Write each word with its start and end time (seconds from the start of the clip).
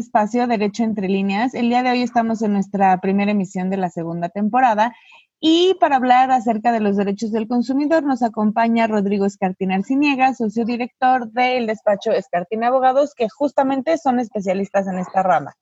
espacio 0.00 0.46
Derecho 0.46 0.82
entre 0.82 1.08
líneas. 1.08 1.54
El 1.54 1.68
día 1.68 1.82
de 1.82 1.90
hoy 1.90 2.02
estamos 2.02 2.42
en 2.42 2.52
nuestra 2.52 3.00
primera 3.00 3.30
emisión 3.30 3.70
de 3.70 3.76
la 3.76 3.90
segunda 3.90 4.28
temporada 4.28 4.94
y 5.38 5.74
para 5.80 5.96
hablar 5.96 6.30
acerca 6.30 6.72
de 6.72 6.80
los 6.80 6.96
derechos 6.96 7.32
del 7.32 7.48
consumidor 7.48 8.02
nos 8.02 8.22
acompaña 8.22 8.86
Rodrigo 8.86 9.24
Escartín 9.24 9.72
Arciniega, 9.72 10.34
socio 10.34 10.64
director 10.64 11.30
del 11.30 11.66
despacho 11.66 12.12
Escartín 12.12 12.64
Abogados, 12.64 13.14
que 13.14 13.28
justamente 13.28 13.96
son 13.96 14.20
especialistas 14.20 14.86
en 14.86 14.98
esta 14.98 15.22
rama. 15.22 15.54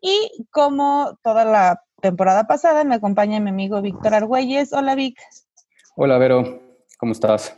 Y 0.00 0.46
como 0.50 1.18
toda 1.22 1.44
la 1.44 1.82
temporada 2.00 2.46
pasada, 2.46 2.84
me 2.84 2.94
acompaña 2.94 3.40
mi 3.40 3.50
amigo 3.50 3.82
Víctor 3.82 4.14
Argüelles. 4.14 4.72
Hola, 4.72 4.94
Vic. 4.94 5.18
Hola, 5.96 6.16
Vero. 6.16 6.62
¿Cómo 6.98 7.12
estás? 7.12 7.54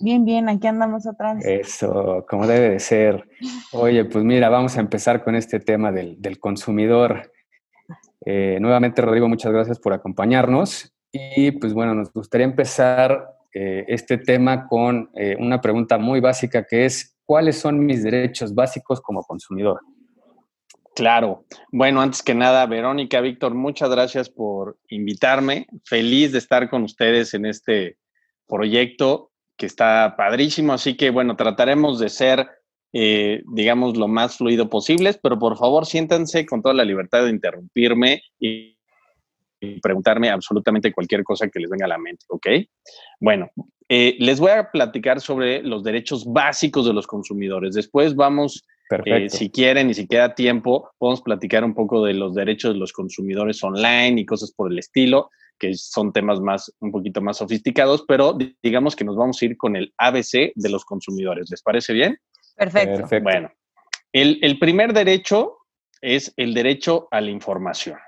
Bien, 0.00 0.24
bien, 0.24 0.48
aquí 0.48 0.66
andamos 0.66 1.06
atrás. 1.06 1.44
Eso, 1.44 2.24
como 2.28 2.46
debe 2.46 2.70
de 2.70 2.80
ser. 2.80 3.28
Oye, 3.72 4.04
pues 4.04 4.24
mira, 4.24 4.48
vamos 4.48 4.76
a 4.76 4.80
empezar 4.80 5.24
con 5.24 5.34
este 5.34 5.58
tema 5.58 5.90
del, 5.90 6.38
consumidor. 6.38 7.32
Eh, 8.24 8.58
nuevamente, 8.60 9.02
Rodrigo, 9.02 9.28
muchas 9.28 9.52
gracias 9.52 9.80
por 9.80 9.92
acompañarnos. 9.92 10.94
Y 11.12 11.50
pues 11.52 11.72
bueno, 11.74 11.94
nos 11.94 12.12
gustaría 12.12 12.46
empezar 12.46 13.26
eh, 13.52 13.84
este 13.88 14.18
tema 14.18 14.68
con 14.68 15.10
eh, 15.14 15.36
una 15.38 15.60
pregunta 15.60 15.98
muy 15.98 16.20
básica 16.20 16.64
que 16.64 16.84
es, 16.84 17.16
¿cuáles 17.24 17.58
son 17.58 17.84
mis 17.84 18.04
derechos 18.04 18.54
básicos 18.54 19.00
como 19.00 19.24
consumidor? 19.24 19.80
Claro. 20.94 21.44
Bueno, 21.72 22.00
antes 22.00 22.22
que 22.22 22.34
nada, 22.34 22.66
Verónica, 22.66 23.20
Víctor, 23.20 23.54
muchas 23.54 23.90
gracias 23.90 24.28
por 24.28 24.78
invitarme. 24.90 25.66
Feliz 25.84 26.32
de 26.32 26.38
estar 26.38 26.68
con 26.68 26.82
ustedes 26.84 27.34
en 27.34 27.46
este 27.46 27.98
proyecto 28.46 29.30
que 29.58 29.66
está 29.66 30.14
padrísimo. 30.16 30.72
Así 30.72 30.96
que, 30.96 31.10
bueno, 31.10 31.36
trataremos 31.36 31.98
de 31.98 32.08
ser, 32.08 32.48
eh, 32.92 33.42
digamos, 33.52 33.96
lo 33.96 34.08
más 34.08 34.38
fluido 34.38 34.70
posible, 34.70 35.12
pero 35.22 35.38
por 35.38 35.58
favor 35.58 35.84
siéntanse 35.84 36.46
con 36.46 36.62
toda 36.62 36.74
la 36.74 36.84
libertad 36.84 37.24
de 37.24 37.30
interrumpirme 37.30 38.22
y, 38.40 38.74
preguntarme 39.82 40.30
absolutamente 40.30 40.92
cualquier 40.92 41.24
cosa 41.24 41.48
que 41.48 41.58
les 41.58 41.68
venga 41.68 41.84
a 41.86 41.88
la 41.88 41.98
mente, 41.98 42.24
¿ok? 42.28 42.46
Bueno, 43.18 43.50
eh, 43.88 44.14
les 44.20 44.38
voy 44.38 44.52
a 44.52 44.70
platicar 44.70 45.20
sobre 45.20 45.64
los 45.64 45.82
derechos 45.82 46.24
básicos 46.24 46.86
de 46.86 46.92
los 46.92 47.08
consumidores. 47.08 47.74
Después 47.74 48.14
vamos 48.14 48.64
eh, 49.04 49.28
si 49.28 49.50
quieren 49.50 49.90
y 49.90 49.94
si 49.94 50.06
queda 50.06 50.34
tiempo, 50.34 50.90
podemos 50.98 51.22
platicar 51.22 51.64
un 51.64 51.74
poco 51.74 52.04
de 52.04 52.14
los 52.14 52.34
derechos 52.34 52.72
de 52.72 52.78
los 52.78 52.92
consumidores 52.92 53.62
online 53.62 54.20
y 54.20 54.26
cosas 54.26 54.52
por 54.52 54.70
el 54.70 54.78
estilo, 54.78 55.30
que 55.58 55.74
son 55.74 56.12
temas 56.12 56.40
más, 56.40 56.72
un 56.80 56.92
poquito 56.92 57.20
más 57.20 57.38
sofisticados, 57.38 58.04
pero 58.06 58.36
digamos 58.62 58.96
que 58.96 59.04
nos 59.04 59.16
vamos 59.16 59.40
a 59.40 59.44
ir 59.44 59.56
con 59.56 59.76
el 59.76 59.92
ABC 59.98 60.52
de 60.54 60.68
los 60.68 60.84
consumidores. 60.84 61.50
¿Les 61.50 61.62
parece 61.62 61.92
bien? 61.92 62.18
Perfecto. 62.56 63.06
Bueno, 63.22 63.50
el, 64.12 64.38
el 64.42 64.58
primer 64.58 64.92
derecho 64.92 65.58
es 66.00 66.32
el 66.36 66.54
derecho 66.54 67.08
a 67.10 67.20
la 67.20 67.30
información. 67.30 67.98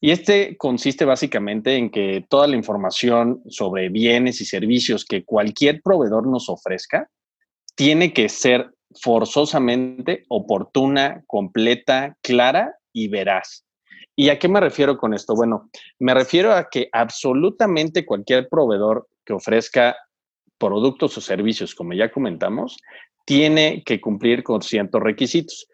Y 0.00 0.12
este 0.12 0.56
consiste 0.56 1.04
básicamente 1.04 1.76
en 1.76 1.90
que 1.90 2.24
toda 2.28 2.46
la 2.46 2.56
información 2.56 3.42
sobre 3.48 3.90
bienes 3.90 4.40
y 4.40 4.46
servicios 4.46 5.04
que 5.04 5.24
cualquier 5.24 5.82
proveedor 5.82 6.26
nos 6.26 6.48
ofrezca 6.48 7.10
tiene 7.74 8.14
que 8.14 8.28
ser 8.30 8.70
forzosamente 9.02 10.24
oportuna, 10.28 11.22
completa, 11.26 12.16
clara 12.22 12.76
y 12.92 13.08
veraz. 13.08 13.64
¿Y 14.20 14.28
a 14.28 14.38
qué 14.38 14.48
me 14.48 14.60
refiero 14.60 14.98
con 14.98 15.14
esto? 15.14 15.34
Bueno, 15.34 15.70
me 15.98 16.12
refiero 16.12 16.52
a 16.52 16.68
que 16.68 16.90
absolutamente 16.92 18.04
cualquier 18.04 18.50
proveedor 18.50 19.08
que 19.24 19.32
ofrezca 19.32 19.96
productos 20.58 21.16
o 21.16 21.22
servicios, 21.22 21.74
como 21.74 21.94
ya 21.94 22.12
comentamos, 22.12 22.76
tiene 23.24 23.82
que 23.82 23.98
cumplir 23.98 24.42
con 24.42 24.60
ciertos 24.60 25.00
requisitos. 25.02 25.66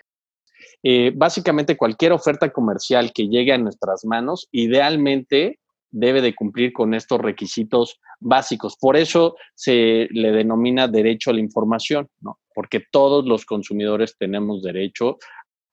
Eh, 0.81 1.11
básicamente 1.13 1.77
cualquier 1.77 2.13
oferta 2.13 2.53
comercial 2.53 3.11
que 3.13 3.27
llegue 3.27 3.53
a 3.53 3.59
nuestras 3.59 4.05
manos, 4.05 4.47
idealmente 4.53 5.59
debe 5.91 6.23
de 6.23 6.37
cumplir 6.37 6.73
con 6.73 6.95
estos 6.95 7.21
requisitos 7.21 7.99
básicos. 8.21 8.77
Por 8.81 8.97
eso 8.97 9.35
se 9.57 10.07
le 10.13 10.31
denomina 10.31 10.87
derecho 10.87 11.31
a 11.31 11.35
la 11.35 11.41
información, 11.41 12.09
¿no? 12.21 12.39
Porque 12.55 12.81
todos 12.93 13.27
los 13.27 13.45
consumidores 13.45 14.17
tenemos 14.17 14.63
derecho 14.63 15.19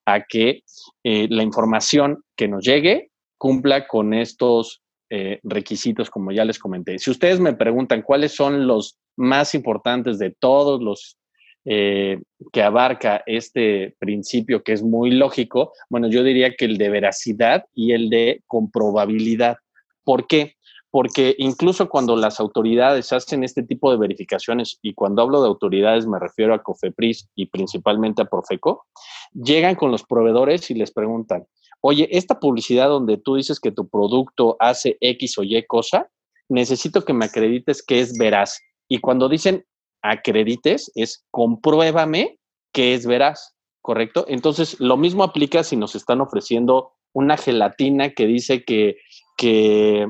a 0.06 0.24
que 0.24 0.64
eh, 1.04 1.28
la 1.30 1.44
información 1.44 2.24
que 2.36 2.48
nos 2.48 2.64
llegue 2.64 3.10
cumpla 3.38 3.88
con 3.88 4.14
estos 4.14 4.82
eh, 5.10 5.40
requisitos, 5.44 6.10
como 6.10 6.32
ya 6.32 6.46
les 6.46 6.58
comenté. 6.60 6.98
Si 6.98 7.12
ustedes 7.12 7.40
me 7.40 7.54
preguntan 7.54 8.02
cuáles 8.02 8.34
son 8.34 8.68
los 8.68 8.98
más 9.16 9.54
importantes 9.54 10.18
de 10.18 10.32
todos 10.32 10.82
los 10.82 11.18
eh, 11.66 12.20
que 12.52 12.64
abarca 12.64 13.24
este 13.26 13.96
principio, 14.00 14.64
que 14.64 14.74
es 14.74 14.82
muy 14.82 15.12
lógico, 15.12 15.72
bueno, 15.90 16.10
yo 16.10 16.24
diría 16.24 16.56
que 16.56 16.66
el 16.66 16.78
de 16.78 16.90
veracidad 16.90 17.64
y 17.74 17.94
el 17.94 18.10
de 18.10 18.42
comprobabilidad. 18.48 19.58
¿Por 20.04 20.28
qué? 20.28 20.56
Porque 20.94 21.34
incluso 21.40 21.90
cuando 21.90 22.16
las 22.16 22.40
autoridades 22.40 23.12
hacen 23.14 23.44
este 23.44 23.64
tipo 23.64 23.90
de 23.90 23.98
verificaciones, 23.98 24.78
y 24.84 24.94
cuando 24.94 25.24
hablo 25.24 25.42
de 25.42 25.48
autoridades 25.48 26.06
me 26.06 26.20
refiero 26.20 26.54
a 26.54 26.62
COFEPRIS 26.62 27.30
y 27.34 27.48
principalmente 27.48 28.22
a 28.22 28.26
Profeco, 28.26 28.86
llegan 29.34 29.74
con 29.74 29.90
los 29.90 30.04
proveedores 30.04 30.70
y 30.70 30.76
les 30.76 30.92
preguntan, 30.92 31.48
oye, 31.82 32.08
esta 32.12 32.40
publicidad 32.40 32.90
donde 32.90 33.18
tú 33.18 33.38
dices 33.38 33.60
que 33.60 33.72
tu 33.72 33.90
producto 33.90 34.56
hace 34.60 34.96
X 35.02 35.40
o 35.40 35.44
Y 35.44 35.66
cosa, 35.66 36.12
necesito 36.48 37.04
que 37.04 37.14
me 37.14 37.26
acredites 37.26 37.84
que 37.84 38.00
es 38.00 38.16
veraz. 38.16 38.60
Y 38.88 39.00
cuando 39.00 39.30
dicen 39.30 39.66
acredites, 40.04 40.92
es 40.94 41.26
compruébame 41.32 42.38
que 42.72 42.94
es 42.94 43.08
veraz, 43.08 43.56
¿correcto? 43.82 44.26
Entonces, 44.28 44.80
lo 44.80 44.98
mismo 44.98 45.24
aplica 45.24 45.64
si 45.64 45.76
nos 45.76 45.96
están 45.96 46.22
ofreciendo 46.22 46.92
una 47.14 47.36
gelatina 47.36 48.12
que 48.12 48.28
dice 48.28 48.64
que 48.64 48.98
que, 49.38 50.08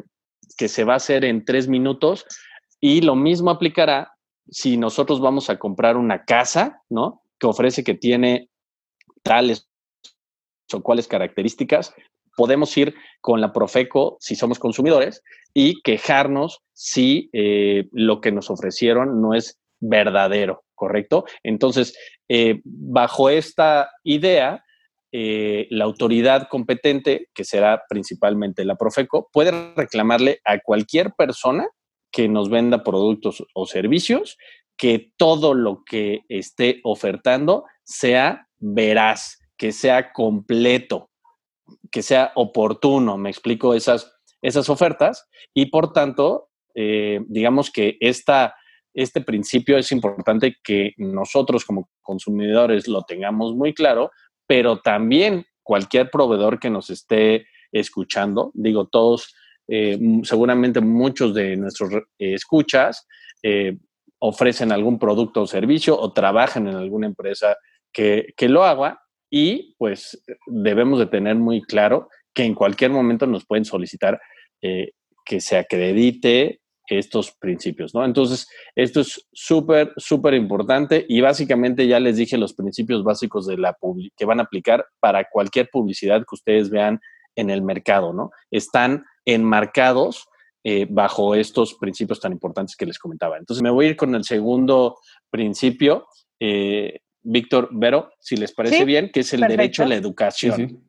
se 0.67 0.83
va 0.83 0.93
a 0.93 0.97
hacer 0.97 1.25
en 1.25 1.45
tres 1.45 1.67
minutos 1.67 2.25
y 2.79 3.01
lo 3.01 3.15
mismo 3.15 3.49
aplicará 3.49 4.13
si 4.49 4.77
nosotros 4.77 5.21
vamos 5.21 5.49
a 5.49 5.57
comprar 5.57 5.97
una 5.97 6.25
casa, 6.25 6.81
¿no? 6.89 7.21
Que 7.39 7.47
ofrece 7.47 7.83
que 7.83 7.93
tiene 7.93 8.49
tales 9.23 9.69
o 10.73 10.81
cuales 10.81 11.07
características, 11.07 11.93
podemos 12.35 12.75
ir 12.77 12.95
con 13.21 13.41
la 13.41 13.53
Profeco 13.53 14.17
si 14.19 14.35
somos 14.35 14.59
consumidores 14.59 15.21
y 15.53 15.81
quejarnos 15.81 16.61
si 16.73 17.29
eh, 17.33 17.87
lo 17.91 18.21
que 18.21 18.31
nos 18.31 18.49
ofrecieron 18.49 19.21
no 19.21 19.33
es 19.33 19.59
verdadero, 19.79 20.63
¿correcto? 20.73 21.25
Entonces, 21.43 21.95
eh, 22.27 22.61
bajo 22.63 23.29
esta 23.29 23.89
idea, 24.03 24.62
eh, 25.15 25.67
la 25.69 25.83
autoridad 25.83 26.47
competente, 26.49 27.29
que 27.35 27.43
será 27.43 27.83
principalmente 27.87 28.65
la 28.65 28.77
Profeco, 28.77 29.29
puede 29.31 29.51
reclamarle 29.75 30.39
a 30.43 30.57
cualquier 30.57 31.13
persona 31.13 31.67
que 32.11 32.27
nos 32.27 32.49
venda 32.49 32.83
productos 32.83 33.45
o 33.53 33.67
servicios 33.67 34.37
que 34.75 35.13
todo 35.15 35.53
lo 35.53 35.83
que 35.85 36.21
esté 36.29 36.79
ofertando 36.83 37.65
sea 37.83 38.47
veraz, 38.57 39.37
que 39.55 39.71
sea 39.71 40.11
completo, 40.13 41.11
que 41.91 42.01
sea 42.01 42.31
oportuno, 42.33 43.15
me 43.15 43.29
explico 43.29 43.75
esas, 43.75 44.11
esas 44.41 44.67
ofertas. 44.67 45.29
Y 45.53 45.67
por 45.67 45.93
tanto, 45.93 46.49
eh, 46.73 47.19
digamos 47.27 47.69
que 47.69 47.97
esta, 47.99 48.55
este 48.95 49.21
principio 49.21 49.77
es 49.77 49.91
importante 49.91 50.57
que 50.63 50.93
nosotros 50.97 51.65
como 51.65 51.87
consumidores 52.01 52.87
lo 52.87 53.03
tengamos 53.03 53.53
muy 53.53 53.75
claro 53.75 54.09
pero 54.47 54.79
también 54.79 55.45
cualquier 55.63 56.09
proveedor 56.09 56.59
que 56.59 56.69
nos 56.69 56.89
esté 56.89 57.47
escuchando, 57.71 58.51
digo 58.53 58.87
todos, 58.87 59.33
eh, 59.67 59.97
seguramente 60.23 60.81
muchos 60.81 61.33
de 61.33 61.55
nuestros 61.55 61.91
eh, 61.93 62.33
escuchas 62.33 63.07
eh, 63.41 63.77
ofrecen 64.19 64.71
algún 64.71 64.99
producto 64.99 65.43
o 65.43 65.47
servicio 65.47 65.97
o 65.97 66.11
trabajan 66.11 66.67
en 66.67 66.75
alguna 66.75 67.07
empresa 67.07 67.55
que, 67.91 68.33
que 68.35 68.49
lo 68.49 68.65
haga 68.65 69.01
y 69.29 69.75
pues 69.77 70.23
debemos 70.47 70.99
de 70.99 71.05
tener 71.07 71.35
muy 71.35 71.61
claro 71.61 72.09
que 72.33 72.43
en 72.43 72.55
cualquier 72.55 72.91
momento 72.91 73.25
nos 73.25 73.45
pueden 73.45 73.65
solicitar 73.65 74.19
que 75.25 75.41
se 75.41 75.57
acredite 75.57 76.61
estos 76.87 77.31
principios, 77.31 77.93
¿no? 77.95 78.03
Entonces, 78.05 78.47
esto 78.75 79.01
es 79.01 79.27
súper, 79.31 79.93
súper 79.97 80.33
importante 80.33 81.05
y 81.07 81.21
básicamente 81.21 81.87
ya 81.87 81.99
les 81.99 82.17
dije 82.17 82.37
los 82.37 82.53
principios 82.53 83.03
básicos 83.03 83.47
de 83.47 83.57
la 83.57 83.77
que 84.17 84.25
van 84.25 84.39
a 84.39 84.43
aplicar 84.43 84.85
para 84.99 85.27
cualquier 85.29 85.69
publicidad 85.71 86.19
que 86.19 86.35
ustedes 86.35 86.69
vean 86.69 86.99
en 87.35 87.49
el 87.49 87.61
mercado, 87.61 88.13
¿no? 88.13 88.31
Están 88.51 89.05
enmarcados 89.25 90.27
eh, 90.63 90.87
bajo 90.89 91.35
estos 91.35 91.73
principios 91.75 92.19
tan 92.19 92.31
importantes 92.31 92.75
que 92.75 92.85
les 92.85 92.99
comentaba. 92.99 93.37
Entonces, 93.37 93.61
me 93.63 93.69
voy 93.69 93.85
a 93.85 93.89
ir 93.89 93.95
con 93.95 94.13
el 94.15 94.23
segundo 94.23 94.97
principio, 95.29 96.07
eh, 96.39 96.99
Víctor 97.21 97.69
Vero, 97.71 98.11
si 98.19 98.35
les 98.35 98.53
parece 98.53 98.83
bien, 98.85 99.09
que 99.11 99.21
es 99.21 99.33
el 99.33 99.41
derecho 99.41 99.83
a 99.83 99.87
la 99.87 99.95
educación. 99.95 100.83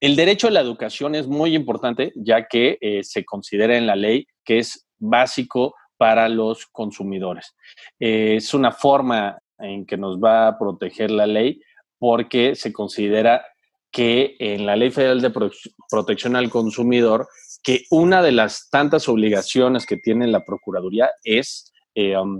El 0.00 0.16
derecho 0.16 0.48
a 0.48 0.50
la 0.50 0.60
educación 0.60 1.14
es 1.14 1.26
muy 1.26 1.54
importante, 1.54 2.12
ya 2.16 2.46
que 2.48 2.78
eh, 2.80 3.04
se 3.04 3.24
considera 3.24 3.76
en 3.76 3.86
la 3.86 3.96
ley 3.96 4.26
que 4.44 4.58
es 4.58 4.86
básico 5.00 5.74
para 5.96 6.28
los 6.28 6.66
consumidores. 6.66 7.56
Eh, 7.98 8.36
es 8.36 8.54
una 8.54 8.72
forma 8.72 9.38
en 9.58 9.84
que 9.84 9.96
nos 9.96 10.18
va 10.18 10.46
a 10.48 10.58
proteger 10.58 11.10
la 11.10 11.26
ley 11.26 11.60
porque 11.98 12.54
se 12.54 12.72
considera 12.72 13.44
que 13.90 14.36
en 14.38 14.66
la 14.66 14.76
Ley 14.76 14.90
Federal 14.90 15.20
de 15.20 15.32
Protección 15.90 16.36
al 16.36 16.48
Consumidor, 16.48 17.28
que 17.62 17.84
una 17.90 18.22
de 18.22 18.32
las 18.32 18.68
tantas 18.70 19.08
obligaciones 19.08 19.84
que 19.84 19.96
tiene 19.96 20.26
la 20.28 20.44
Procuraduría 20.44 21.10
es 21.24 21.72
eh, 21.94 22.16
um, 22.16 22.38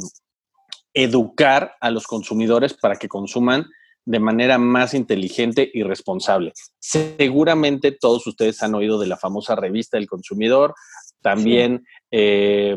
educar 0.95 1.75
a 1.81 1.91
los 1.91 2.07
consumidores 2.07 2.75
para 2.75 2.97
que 2.97 3.09
consuman 3.09 3.67
de 4.05 4.19
manera 4.19 4.59
más 4.59 4.95
inteligente 4.95 5.71
y 5.73 5.83
responsable. 5.83 6.53
Seguramente 6.79 7.93
todos 7.93 8.27
ustedes 8.27 8.63
han 8.63 8.75
oído 8.75 8.99
de 8.99 9.07
la 9.07 9.17
famosa 9.17 9.55
revista 9.55 9.99
del 9.99 10.09
consumidor, 10.09 10.75
también 11.23 11.85
eh, 12.11 12.77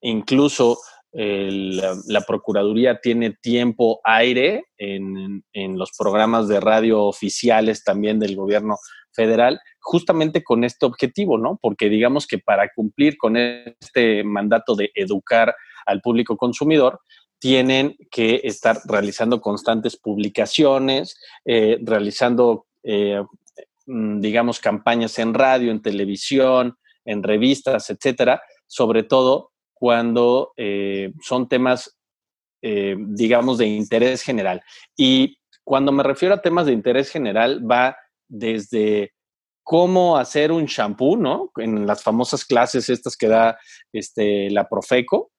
incluso 0.00 0.78
la, 1.12 2.20
Procuraduría 2.26 3.00
tiene 3.00 3.30
tiempo 3.40 4.00
aire 4.04 4.64
en, 4.76 5.42
los 5.76 5.90
programas 5.96 6.48
de 6.48 6.60
radio 6.60 7.04
oficiales 7.04 7.82
también 7.82 8.18
del 8.18 8.36
gobierno 8.36 8.76
federal, 9.12 9.58
justamente 9.80 10.44
con 10.44 10.64
este 10.64 10.86
objetivo, 10.86 11.38
¿no? 11.38 11.58
Porque 11.60 11.88
digamos 11.88 12.26
que 12.26 12.38
para 12.38 12.68
cumplir 12.74 13.16
con 13.16 13.36
este 13.36 14.22
mandato 14.22 14.76
de 14.76 14.90
educar 14.94 15.54
al 15.86 16.00
público 16.02 16.36
consumidor, 16.36 17.00
tienen 17.38 17.96
que 18.10 18.40
estar 18.44 18.78
realizando 18.86 19.40
constantes 19.40 19.96
publicaciones, 19.96 21.16
eh, 21.44 21.78
realizando, 21.82 22.66
eh, 22.82 23.22
mm, 23.86 24.20
digamos, 24.20 24.60
campañas 24.60 25.18
en 25.18 25.34
radio, 25.34 25.70
en 25.70 25.82
televisión, 25.82 26.76
en 27.08 27.22
revistas, 27.22 27.90
etcétera, 27.90 28.42
sobre 28.66 29.02
todo 29.02 29.50
cuando 29.74 30.52
eh, 30.56 31.12
son 31.22 31.48
temas, 31.48 31.96
digamos, 32.60 33.56
de 33.58 33.66
interés 33.66 34.22
general. 34.22 34.62
Y 34.96 35.38
cuando 35.62 35.92
me 35.92 36.02
refiero 36.02 36.34
a 36.34 36.42
temas 36.42 36.66
de 36.66 36.72
interés 36.72 37.08
general, 37.10 37.62
va 37.70 37.96
desde 38.26 39.12
cómo 39.62 40.16
hacer 40.16 40.50
un 40.50 40.64
shampoo, 40.64 41.16
¿no? 41.16 41.52
En 41.56 41.86
las 41.86 42.02
famosas 42.02 42.44
clases 42.44 42.88
estas 42.88 43.16
que 43.16 43.28
da 43.28 43.58
este, 43.92 44.50
la 44.50 44.68
Profeco, 44.68 45.30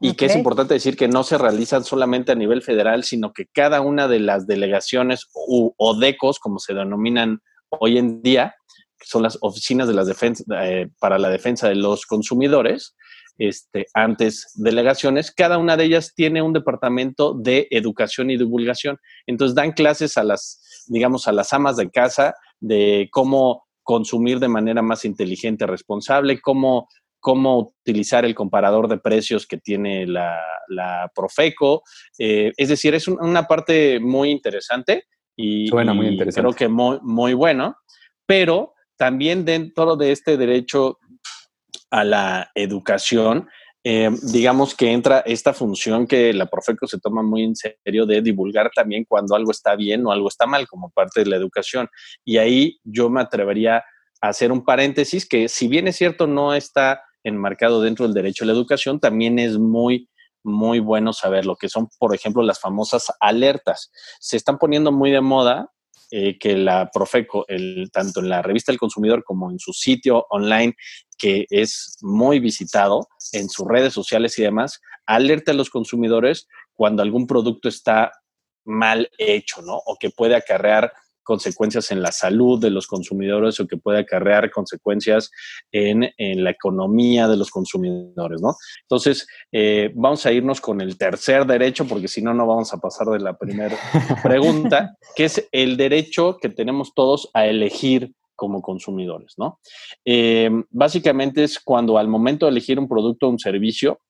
y 0.00 0.14
que 0.14 0.26
es 0.26 0.36
importante 0.36 0.74
decir 0.74 0.96
que 0.96 1.08
no 1.08 1.22
se 1.22 1.38
realizan 1.38 1.84
solamente 1.84 2.32
a 2.32 2.34
nivel 2.34 2.62
federal, 2.62 3.04
sino 3.04 3.32
que 3.32 3.46
cada 3.46 3.80
una 3.80 4.08
de 4.08 4.20
las 4.20 4.46
delegaciones 4.46 5.26
o 5.32 5.96
DECOS, 5.98 6.38
como 6.38 6.58
se 6.58 6.74
denominan 6.74 7.40
hoy 7.68 7.98
en 7.98 8.22
día, 8.22 8.54
que 8.98 9.06
son 9.06 9.22
las 9.22 9.38
oficinas 9.40 9.88
de 9.88 9.94
las 9.94 10.06
defensa, 10.06 10.44
eh, 10.64 10.88
para 10.98 11.18
la 11.18 11.28
defensa 11.28 11.68
de 11.68 11.74
los 11.74 12.06
consumidores, 12.06 12.96
este, 13.38 13.86
antes 13.92 14.52
delegaciones, 14.54 15.30
cada 15.30 15.58
una 15.58 15.76
de 15.76 15.84
ellas 15.84 16.14
tiene 16.14 16.40
un 16.40 16.52
departamento 16.52 17.34
de 17.34 17.68
educación 17.70 18.30
y 18.30 18.38
divulgación. 18.38 18.98
Entonces 19.26 19.54
dan 19.54 19.72
clases 19.72 20.16
a 20.16 20.24
las, 20.24 20.84
digamos, 20.86 21.28
a 21.28 21.32
las 21.32 21.52
amas 21.52 21.76
de 21.76 21.90
casa 21.90 22.34
de 22.60 23.08
cómo 23.12 23.66
consumir 23.82 24.40
de 24.40 24.48
manera 24.48 24.82
más 24.82 25.04
inteligente, 25.04 25.66
responsable, 25.66 26.40
cómo 26.40 26.88
cómo 27.26 27.58
utilizar 27.58 28.24
el 28.24 28.36
comparador 28.36 28.86
de 28.86 28.98
precios 28.98 29.48
que 29.48 29.56
tiene 29.56 30.06
la, 30.06 31.10
Profeco. 31.12 31.82
Eh, 32.20 32.52
es 32.56 32.68
decir, 32.68 32.94
es 32.94 33.08
una 33.08 33.48
parte 33.48 33.98
muy 33.98 34.30
interesante 34.30 35.06
y, 35.34 35.68
muy 35.72 36.06
interesante. 36.06 36.40
creo 36.40 36.52
que 36.52 36.68
muy, 36.68 37.00
muy 37.02 37.34
bueno, 37.34 37.78
pero 38.26 38.74
también 38.96 39.44
dentro 39.44 39.96
de 39.96 40.12
este 40.12 40.36
derecho 40.36 40.98
a 41.90 42.04
la 42.04 42.50
educación, 42.54 43.48
eh, 43.84 44.10
digamos 44.32 44.74
que 44.74 44.90
entra 44.90 45.20
esta 45.20 45.52
función 45.52 46.08
que 46.08 46.32
la 46.32 46.46
Profeco 46.46 46.88
se 46.88 46.98
toma 46.98 47.22
muy 47.22 47.44
en 47.44 47.54
serio 47.54 48.04
de 48.04 48.20
divulgar 48.20 48.70
también 48.74 49.04
cuando 49.04 49.36
algo 49.36 49.52
está 49.52 49.76
bien 49.76 50.04
o 50.04 50.10
algo 50.10 50.28
está 50.28 50.44
mal 50.44 50.66
como 50.66 50.90
parte 50.90 51.22
de 51.22 51.30
la 51.30 51.36
educación. 51.36 51.88
Y 52.24 52.38
ahí 52.38 52.80
yo 52.82 53.08
me 53.10 53.20
atrevería 53.20 53.84
a 54.20 54.28
hacer 54.28 54.50
un 54.50 54.64
paréntesis 54.64 55.28
que 55.28 55.48
si 55.48 55.68
bien 55.68 55.86
es 55.86 55.96
cierto 55.96 56.26
no 56.26 56.54
está 56.54 57.02
enmarcado 57.22 57.80
dentro 57.80 58.06
del 58.06 58.14
derecho 58.14 58.42
a 58.42 58.48
la 58.48 58.54
educación, 58.54 58.98
también 58.98 59.38
es 59.38 59.56
muy, 59.56 60.08
muy 60.42 60.80
bueno 60.80 61.12
saber 61.12 61.46
lo 61.46 61.54
que 61.54 61.68
son, 61.68 61.88
por 61.98 62.12
ejemplo, 62.12 62.42
las 62.42 62.58
famosas 62.60 63.12
alertas. 63.20 63.92
Se 64.18 64.36
están 64.36 64.58
poniendo 64.58 64.90
muy 64.90 65.12
de 65.12 65.20
moda 65.20 65.70
eh, 66.10 66.38
que 66.38 66.56
la 66.56 66.90
Profeco, 66.92 67.44
el, 67.48 67.90
tanto 67.92 68.20
en 68.20 68.28
la 68.28 68.42
revista 68.42 68.72
del 68.72 68.78
consumidor 68.78 69.24
como 69.24 69.50
en 69.50 69.58
su 69.58 69.72
sitio 69.72 70.26
online, 70.30 70.74
que 71.18 71.46
es 71.50 71.96
muy 72.00 72.38
visitado 72.38 73.08
en 73.32 73.48
sus 73.48 73.66
redes 73.66 73.92
sociales 73.92 74.38
y 74.38 74.42
demás, 74.42 74.80
alerta 75.06 75.52
a 75.52 75.54
los 75.54 75.70
consumidores 75.70 76.46
cuando 76.74 77.02
algún 77.02 77.26
producto 77.26 77.68
está 77.68 78.12
mal 78.64 79.10
hecho, 79.18 79.62
¿no? 79.62 79.76
O 79.86 79.96
que 79.98 80.10
puede 80.10 80.36
acarrear 80.36 80.92
consecuencias 81.26 81.90
en 81.90 82.00
la 82.00 82.12
salud 82.12 82.60
de 82.60 82.70
los 82.70 82.86
consumidores 82.86 83.58
o 83.58 83.66
que 83.66 83.76
puede 83.76 83.98
acarrear 83.98 84.50
consecuencias 84.50 85.30
en, 85.72 86.12
la 86.16 86.50
economía 86.50 87.26
de 87.26 87.36
los 87.36 87.50
consumidores, 87.50 88.40
¿no? 88.40 88.54
Entonces, 88.82 89.26
eh, 89.50 89.90
vamos 89.94 90.24
a 90.24 90.32
irnos 90.32 90.60
con 90.60 90.80
el 90.80 90.96
tercer 90.96 91.44
derecho, 91.44 91.86
porque 91.86 92.08
si 92.08 92.22
no, 92.22 92.32
no 92.32 92.46
vamos 92.46 92.72
a 92.72 92.78
pasar 92.78 93.08
de 93.08 93.18
la 93.18 93.36
primera 93.36 93.76
pregunta, 94.22 94.96
que 95.16 95.24
es 95.24 95.48
el 95.50 95.76
derecho 95.76 96.36
que 96.40 96.48
tenemos 96.48 96.94
todos 96.94 97.28
a 97.34 97.46
elegir 97.46 98.12
como 98.36 98.62
consumidores, 98.62 99.34
¿no? 99.36 99.58
Eh, 100.04 100.50
básicamente 100.70 101.42
es 101.42 101.58
cuando 101.58 101.98
al 101.98 102.06
momento 102.06 102.46
de 102.46 102.52
elegir 102.52 102.78
un 102.78 102.88
producto 102.88 103.26
o 103.26 103.30
un 103.30 103.38
servicio, 103.38 104.00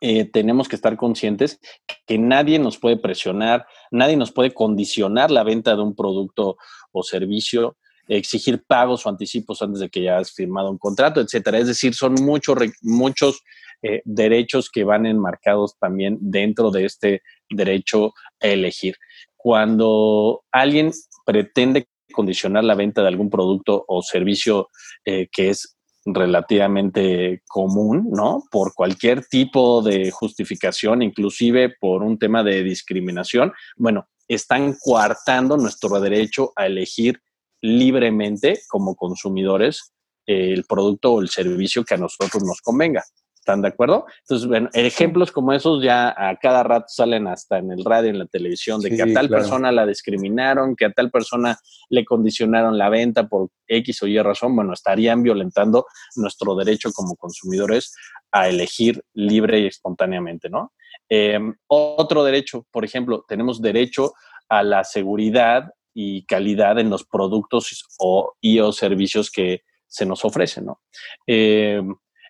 eh, 0.00 0.24
tenemos 0.24 0.68
que 0.68 0.76
estar 0.76 0.96
conscientes 0.96 1.60
que 2.06 2.18
nadie 2.18 2.58
nos 2.58 2.78
puede 2.78 2.96
presionar, 2.96 3.66
nadie 3.90 4.16
nos 4.16 4.32
puede 4.32 4.52
condicionar 4.52 5.30
la 5.30 5.44
venta 5.44 5.74
de 5.76 5.82
un 5.82 5.94
producto 5.94 6.56
o 6.92 7.02
servicio, 7.02 7.76
exigir 8.08 8.62
pagos 8.66 9.04
o 9.04 9.08
anticipos 9.08 9.62
antes 9.62 9.80
de 9.80 9.88
que 9.88 10.02
ya 10.02 10.18
has 10.18 10.32
firmado 10.32 10.70
un 10.70 10.78
contrato, 10.78 11.20
etcétera. 11.20 11.58
Es 11.58 11.66
decir, 11.66 11.94
son 11.94 12.14
muchos, 12.14 12.56
muchos 12.82 13.42
eh, 13.82 14.02
derechos 14.04 14.70
que 14.70 14.84
van 14.84 15.06
enmarcados 15.06 15.76
también 15.78 16.18
dentro 16.20 16.70
de 16.70 16.84
este 16.84 17.22
derecho 17.50 18.14
a 18.40 18.48
elegir. 18.48 18.96
Cuando 19.36 20.44
alguien 20.50 20.92
pretende 21.24 21.88
condicionar 22.12 22.64
la 22.64 22.74
venta 22.74 23.02
de 23.02 23.08
algún 23.08 23.30
producto 23.30 23.84
o 23.86 24.02
servicio 24.02 24.70
eh, 25.04 25.28
que 25.30 25.50
es 25.50 25.75
relativamente 26.06 27.42
común, 27.48 28.08
¿no? 28.12 28.44
Por 28.50 28.74
cualquier 28.74 29.26
tipo 29.26 29.82
de 29.82 30.10
justificación, 30.10 31.02
inclusive 31.02 31.74
por 31.80 32.02
un 32.02 32.18
tema 32.18 32.42
de 32.44 32.62
discriminación, 32.62 33.52
bueno, 33.76 34.08
están 34.28 34.76
coartando 34.80 35.56
nuestro 35.56 36.00
derecho 36.00 36.52
a 36.56 36.66
elegir 36.66 37.20
libremente 37.60 38.60
como 38.68 38.94
consumidores 38.94 39.92
el 40.26 40.64
producto 40.64 41.14
o 41.14 41.20
el 41.20 41.28
servicio 41.28 41.84
que 41.84 41.94
a 41.94 41.98
nosotros 41.98 42.42
nos 42.42 42.60
convenga. 42.60 43.04
¿Están 43.46 43.62
de 43.62 43.68
acuerdo? 43.68 44.06
Entonces, 44.22 44.48
bueno, 44.48 44.68
ejemplos 44.72 45.30
como 45.30 45.52
esos 45.52 45.80
ya 45.80 46.08
a 46.08 46.34
cada 46.34 46.64
rato 46.64 46.86
salen 46.88 47.28
hasta 47.28 47.58
en 47.58 47.70
el 47.70 47.84
radio, 47.84 48.10
en 48.10 48.18
la 48.18 48.26
televisión, 48.26 48.80
de 48.80 48.90
que 48.90 49.02
a 49.02 49.12
tal 49.14 49.28
persona 49.28 49.70
la 49.70 49.86
discriminaron, 49.86 50.74
que 50.74 50.86
a 50.86 50.90
tal 50.90 51.12
persona 51.12 51.56
le 51.88 52.04
condicionaron 52.04 52.76
la 52.76 52.88
venta 52.88 53.28
por 53.28 53.50
X 53.68 54.02
o 54.02 54.08
Y 54.08 54.18
razón. 54.18 54.56
Bueno, 54.56 54.72
estarían 54.72 55.22
violentando 55.22 55.86
nuestro 56.16 56.56
derecho 56.56 56.90
como 56.92 57.14
consumidores 57.14 57.94
a 58.32 58.48
elegir 58.48 59.04
libre 59.14 59.60
y 59.60 59.66
espontáneamente, 59.66 60.50
¿no? 60.50 60.72
Em, 61.08 61.54
otro 61.68 62.24
derecho, 62.24 62.66
por 62.72 62.84
ejemplo, 62.84 63.24
tenemos 63.28 63.62
derecho 63.62 64.12
a 64.48 64.64
la 64.64 64.82
seguridad 64.82 65.70
y 65.94 66.26
calidad 66.26 66.80
en 66.80 66.90
los 66.90 67.04
productos 67.04 67.86
o, 68.00 68.34
y 68.40 68.58
o 68.58 68.72
servicios 68.72 69.30
que 69.30 69.62
se 69.86 70.04
nos 70.04 70.24
ofrecen, 70.24 70.66
¿no? 70.66 70.80
Eh, 71.28 71.80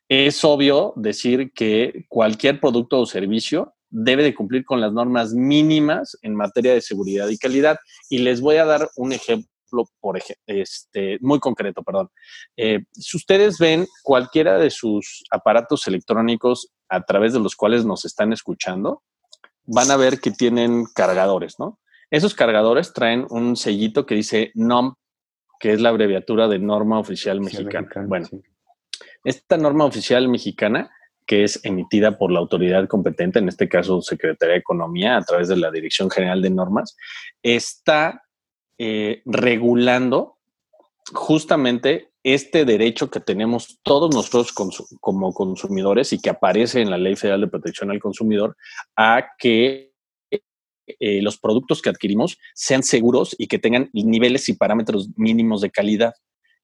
es 0.09 0.45
obvio 0.45 0.93
decir 0.97 1.53
que 1.53 2.05
cualquier 2.09 2.61
producto 2.61 3.01
o 3.01 3.07
servicio 3.07 3.75
debe 3.89 4.23
de 4.23 4.35
cumplir 4.35 4.65
con 4.65 4.81
las 4.81 4.93
normas 4.93 5.33
mínimas 5.33 6.17
en 6.23 6.35
materia 6.35 6.75
de 6.75 6.81
seguridad 6.81 7.29
y 7.29 7.39
calidad. 7.39 7.79
Y 8.09 8.19
les 8.19 8.41
voy 8.41 8.57
a 8.57 8.65
dar 8.65 8.89
un 8.97 9.13
ejemplo 9.13 9.49
por 10.01 10.19
este, 10.47 11.19
muy 11.21 11.41
concreto, 11.41 11.83
perdón. 11.83 12.11
Eh, 12.57 12.85
si 12.93 13.17
ustedes 13.17 13.59
ven 13.59 13.87
cualquiera 14.03 14.59
de 14.59 14.71
sus 14.71 15.25
aparatos 15.31 15.87
electrónicos 15.89 16.73
a 16.89 17.05
través 17.05 17.33
de 17.33 17.41
los 17.41 17.57
cuales 17.57 17.85
nos 17.85 18.05
están 18.05 18.33
escuchando, 18.33 19.03
van 19.65 19.91
a 19.91 19.97
ver 19.97 20.21
que 20.21 20.31
tienen 20.31 20.85
cargadores, 20.95 21.59
¿no? 21.59 21.81
Esos 22.11 22.35
cargadores 22.35 22.93
traen 22.93 23.27
un 23.31 23.57
sellito 23.57 24.07
que 24.07 24.15
dice 24.15 24.53
NOM, 24.55 24.95
que 25.59 25.73
es 25.73 25.81
la 25.81 25.89
abreviatura 25.89 26.47
de 26.47 26.61
Norma 26.61 27.01
Oficial 27.01 27.41
Mexicana. 27.41 27.89
bueno, 28.07 28.29
esta 29.27 29.57
norma 29.57 29.85
oficial 29.85 30.29
mexicana, 30.29 30.91
que 31.27 31.43
es 31.43 31.61
emitida 31.65 32.17
por 32.17 32.31
la 32.31 32.39
autoridad 32.39 32.87
competente, 32.87 33.41
en 33.41 33.49
este 33.49 33.69
caso 33.69 34.01
Secretaría 34.01 34.55
de 34.55 34.61
Economía, 34.61 35.17
a 35.17 35.23
través 35.23 35.49
de 35.49 35.57
la 35.57 35.71
Dirección 35.71 36.11
General 36.11 36.41
de 36.41 36.51
Normas, 36.51 36.97
está 37.43 38.23
eh, 38.79 39.23
regulando 39.25 40.39
justamente 41.13 42.11
este 42.23 42.65
derecho 42.65 43.11
que 43.11 43.21
tenemos 43.21 43.81
todos 43.83 44.15
nosotros 44.15 44.53
como 45.01 45.33
consumidores 45.33 46.13
y 46.13 46.19
que 46.19 46.31
aparece 46.31 46.81
en 46.81 46.91
la 46.91 46.99
Ley 46.99 47.17
Federal 47.17 47.41
de 47.41 47.49
Protección 47.49 47.91
al 47.91 48.01
Consumidor 48.01 48.57
a 48.97 49.29
que 49.39 49.93
eh, 50.31 51.21
los 51.21 51.39
productos 51.39 51.83
que 51.83 51.91
adquirimos 51.91 52.39
sean 52.55 52.85
seguros 52.85 53.35
y 53.39 53.49
que 53.49 53.59
tengan 53.59 53.91
niveles 53.93 54.49
y 54.49 54.55
parámetros 54.55 55.09
mínimos 55.17 55.61
de 55.61 55.71
calidad. 55.71 56.15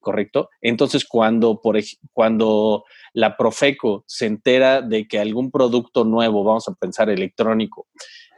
¿Correcto? 0.03 0.51
Entonces, 0.61 1.07
cuando, 1.07 1.63
por, 1.63 1.79
cuando 2.13 2.85
la 3.15 3.39
Profeco 3.39 4.05
se 4.07 4.27
entera 4.27 4.83
de 4.83 5.09
que 5.09 5.19
algún 5.19 5.51
producto 5.51 6.05
nuevo, 6.05 6.45
vamos 6.45 6.69
a 6.69 6.75
pensar 6.75 7.09
electrónico, 7.09 7.87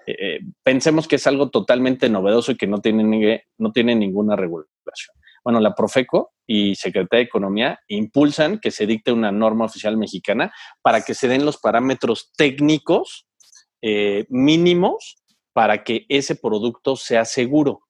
eh, 0.07 0.17
eh, 0.21 0.39
pensemos 0.63 1.09
que 1.09 1.17
es 1.17 1.27
algo 1.27 1.51
totalmente 1.51 2.09
novedoso 2.09 2.53
y 2.53 2.57
que 2.57 2.69
no 2.69 2.81
tiene, 2.81 3.45
no 3.59 3.73
tiene 3.73 3.97
ninguna 3.97 4.37
regulación. 4.37 5.17
Bueno, 5.43 5.61
la 5.61 5.75
Profeco 5.75 6.33
y 6.47 6.75
Secretaría 6.75 7.25
de 7.25 7.27
Economía 7.27 7.81
impulsan 7.89 8.59
que 8.59 8.71
se 8.71 8.87
dicte 8.87 9.13
una 9.13 9.31
norma 9.31 9.67
oficial 9.67 9.97
mexicana 9.97 10.53
para 10.81 11.03
que 11.03 11.15
se 11.15 11.29
den 11.29 11.45
los 11.45 11.59
parámetros 11.59 12.33
técnicos 12.37 13.27
eh, 13.83 14.25
mínimos 14.31 15.17
para 15.53 15.85
que 15.85 16.07
ese 16.09 16.35
producto 16.35 16.97
sea 16.97 17.25
seguro. 17.25 17.83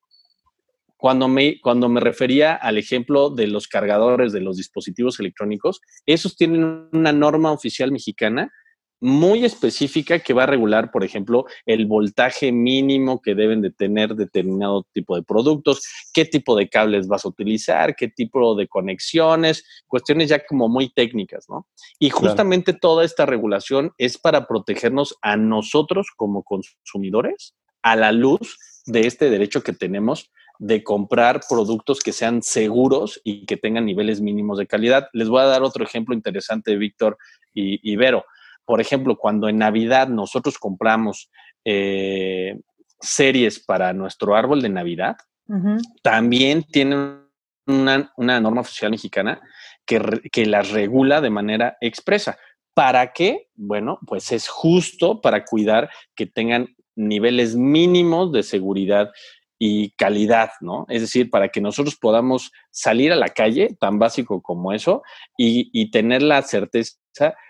Cuando 1.05 1.29
me, 1.29 1.61
cuando 1.61 1.91
me 1.91 2.01
refería 2.01 2.55
al 2.55 2.79
ejemplo 2.79 3.29
de 3.29 3.47
los 3.47 3.69
cargadores 3.69 4.33
de 4.33 4.41
los 4.41 4.57
dispositivos 4.57 5.21
electrónicos, 5.21 5.83
esos 6.07 6.35
tienen 6.35 6.89
una 6.93 7.13
norma 7.13 7.53
oficial 7.53 7.93
mexicana 7.93 8.51
muy 9.03 9.45
específica 9.45 10.21
que 10.21 10.33
va 10.33 10.45
a 10.45 10.47
regular, 10.47 10.91
por 10.91 11.05
ejemplo, 11.05 11.45
el 11.67 11.85
voltaje 11.85 12.53
mínimo 12.53 13.21
que 13.21 13.35
deben 13.35 13.61
de 13.61 13.71
tener 13.71 14.15
determinado 14.15 14.87
tipo 14.95 15.15
de 15.15 15.23
productos, 15.23 15.87
qué 16.15 16.25
tipo 16.25 16.57
de 16.57 16.71
cables 16.71 17.07
vas 17.07 17.27
a 17.27 17.29
utilizar, 17.29 17.97
qué 17.97 18.09
tipo 18.09 18.55
de 18.55 18.67
conexiones, 18.67 19.63
cuestiones 19.87 20.31
ya 20.31 20.47
como 20.47 20.71
muy 20.71 20.91
técnicas, 20.91 21.45
¿no? 21.51 21.69
Y 21.99 22.09
justamente 22.09 22.73
toda 22.73 23.05
esta 23.05 23.27
regulación 23.27 23.93
es 23.99 24.17
para 24.17 24.47
protegernos 24.47 25.19
a 25.21 25.37
nosotros 25.37 26.07
como 26.17 26.45
consumidores 26.45 27.55
a 27.83 27.95
la 27.95 28.11
luz 28.11 28.57
de 28.87 29.07
este 29.07 29.29
derecho 29.29 29.63
que 29.63 29.75
tenemos 29.75 30.31
de 30.59 30.83
comprar 30.85 31.41
productos 31.49 32.01
que 32.01 32.13
sean 32.13 32.43
seguros 32.43 33.21
y 33.25 33.45
que 33.47 33.57
tengan 33.57 33.87
niveles 33.87 34.21
mínimos 34.21 34.59
de 34.59 34.67
calidad. 34.67 35.09
Les 35.13 35.29
voy 35.29 35.41
a 35.41 35.47
dar 35.47 35.63
otro 35.63 35.85
ejemplo 35.85 36.15
interesante, 36.15 36.77
Víctor 36.77 37.19
y, 37.53 37.81
y 37.83 37.97
Vero. 37.97 38.25
Por 38.65 38.81
ejemplo, 38.81 39.17
cuando 39.17 39.49
en 39.49 39.59
Navidad 39.59 40.09
nosotros 40.09 40.59
compramos 40.59 41.31
eh, 41.65 42.59
series 43.01 43.61
para 43.61 43.93
nuestro 43.93 44.35
árbol 44.35 44.63
de 44.63 44.69
Navidad, 44.71 45.17
también 46.03 46.63
tienen 46.63 47.21
una, 47.67 48.11
norma 48.17 48.63
oficial 48.63 48.91
mexicana 48.91 49.43
que, 49.85 50.01
que 50.33 50.47
las 50.47 50.71
regula 50.71 51.21
de 51.21 51.29
manera 51.29 51.77
expresa. 51.83 52.39
¿Para 52.73 53.13
qué? 53.13 53.49
Bueno, 53.55 53.99
pues 54.07 54.33
es 54.33 54.49
justo 54.49 55.21
para 55.21 55.45
cuidar 55.45 55.91
que 56.15 56.27
tengan 56.27 56.75
niveles 56.97 57.57
mínimos 57.57 58.33
de 58.33 58.43
seguridad 58.43 59.11
y 59.67 59.93
calidad, 59.93 60.51
¿no? 60.61 60.85
Es 60.91 61.01
decir, 61.01 61.31
para 61.31 61.49
que 61.49 61.63
nosotros 61.63 61.97
podamos 61.97 62.53
salir 62.71 63.13
a 63.13 63.17
la 63.17 63.31
calle, 63.31 63.75
tan 63.81 63.99
básico 63.99 64.43
como 64.43 64.75
eso, 64.75 65.03
y, 65.39 65.91
tener 65.91 66.21
la 66.21 66.43
certeza 66.43 66.99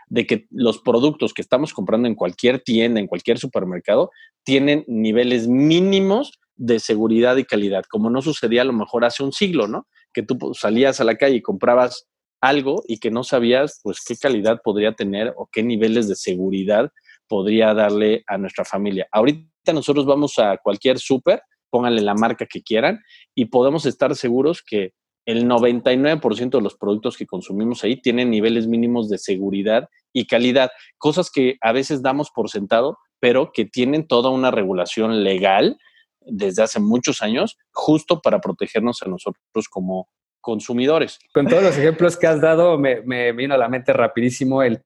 de 0.07 0.25
que 0.25 0.47
los 0.51 0.79
productos 0.79 1.35
que 1.35 1.43
estamos 1.43 1.75
comprando 1.75 2.07
en 2.07 2.15
cualquier 2.15 2.61
tienda, 2.61 3.01
en 3.01 3.09
cualquier 3.09 3.41
supermercado, 3.41 4.13
tienen 4.45 4.85
niveles 4.87 5.49
mínimos 5.49 6.39
de 6.55 6.79
seguridad 6.79 7.37
y 7.37 7.45
calidad, 7.45 7.83
como 7.91 8.11
no 8.11 8.23
sucedía 8.23 8.63
a 8.63 8.67
lo 8.67 8.73
mejor 8.73 9.05
hace 9.05 9.25
un 9.25 9.33
siglo, 9.33 9.67
¿no? 9.67 9.89
Que 10.13 10.23
tú 10.23 10.39
salías 10.55 11.01
a 11.01 11.05
la 11.05 11.17
calle 11.17 11.35
y 11.35 11.43
comprabas 11.43 12.07
algo 12.41 12.85
y 12.87 12.99
que 12.99 13.11
no 13.11 13.25
sabías, 13.25 13.81
pues, 13.83 13.99
qué 14.07 14.15
calidad 14.17 14.61
podría 14.63 14.93
tener 14.93 15.35
o 15.37 15.49
qué 15.51 15.65
niveles 15.65 16.07
de 16.07 16.15
seguridad 16.15 16.93
podría 17.27 17.75
darle 17.75 18.23
a 18.29 18.39
nuestra 18.39 18.65
familia. 18.65 19.09
Ahorita 19.11 19.73
nosotros 19.73 20.07
vamos 20.07 20.39
a 20.39 20.59
cualquier 20.59 21.01
súper 21.01 21.43
pónganle 21.75 22.03
la 22.03 22.15
marca 22.15 22.47
que 22.47 22.63
quieran 22.63 23.03
y 23.35 23.47
podemos 23.47 23.85
estar 23.85 24.15
seguros 24.15 24.63
que 24.63 24.93
el 25.27 25.49
99% 25.49 26.51
de 26.51 26.61
los 26.61 26.77
productos 26.77 27.17
que 27.17 27.27
consumimos 27.27 27.83
ahí 27.83 28.01
tienen 28.01 28.31
niveles 28.31 28.69
mínimos 28.69 29.09
de 29.09 29.19
seguridad 29.19 29.89
y 30.13 30.29
calidad, 30.29 30.71
cosas 30.99 31.33
que 31.33 31.57
a 31.61 31.73
veces 31.73 32.01
damos 32.01 32.31
por 32.31 32.49
sentado, 32.49 32.97
pero 33.19 33.51
que 33.53 33.65
tienen 33.65 34.07
toda 34.07 34.31
una 34.31 34.53
regulación 34.53 35.25
legal 35.25 35.77
desde 36.21 36.63
hace 36.63 36.79
muchos 36.79 37.23
años, 37.23 37.59
justo 37.73 38.21
para 38.21 38.41
protegernos 38.41 39.03
a 39.03 39.09
nosotros 39.09 39.69
como 39.69 40.09
consumidores. 40.41 41.19
Con 41.33 41.49
todos 41.49 41.65
los 41.65 41.77
ejemplos 41.77 42.17
que 42.17 42.29
has 42.29 42.41
dado, 42.41 42.79
me, 42.79 43.03
me 43.03 43.33
vino 43.33 43.55
a 43.55 43.59
la 43.59 43.69
mente 43.69 43.93
rapidísimo 43.93 44.63
el 44.63 44.81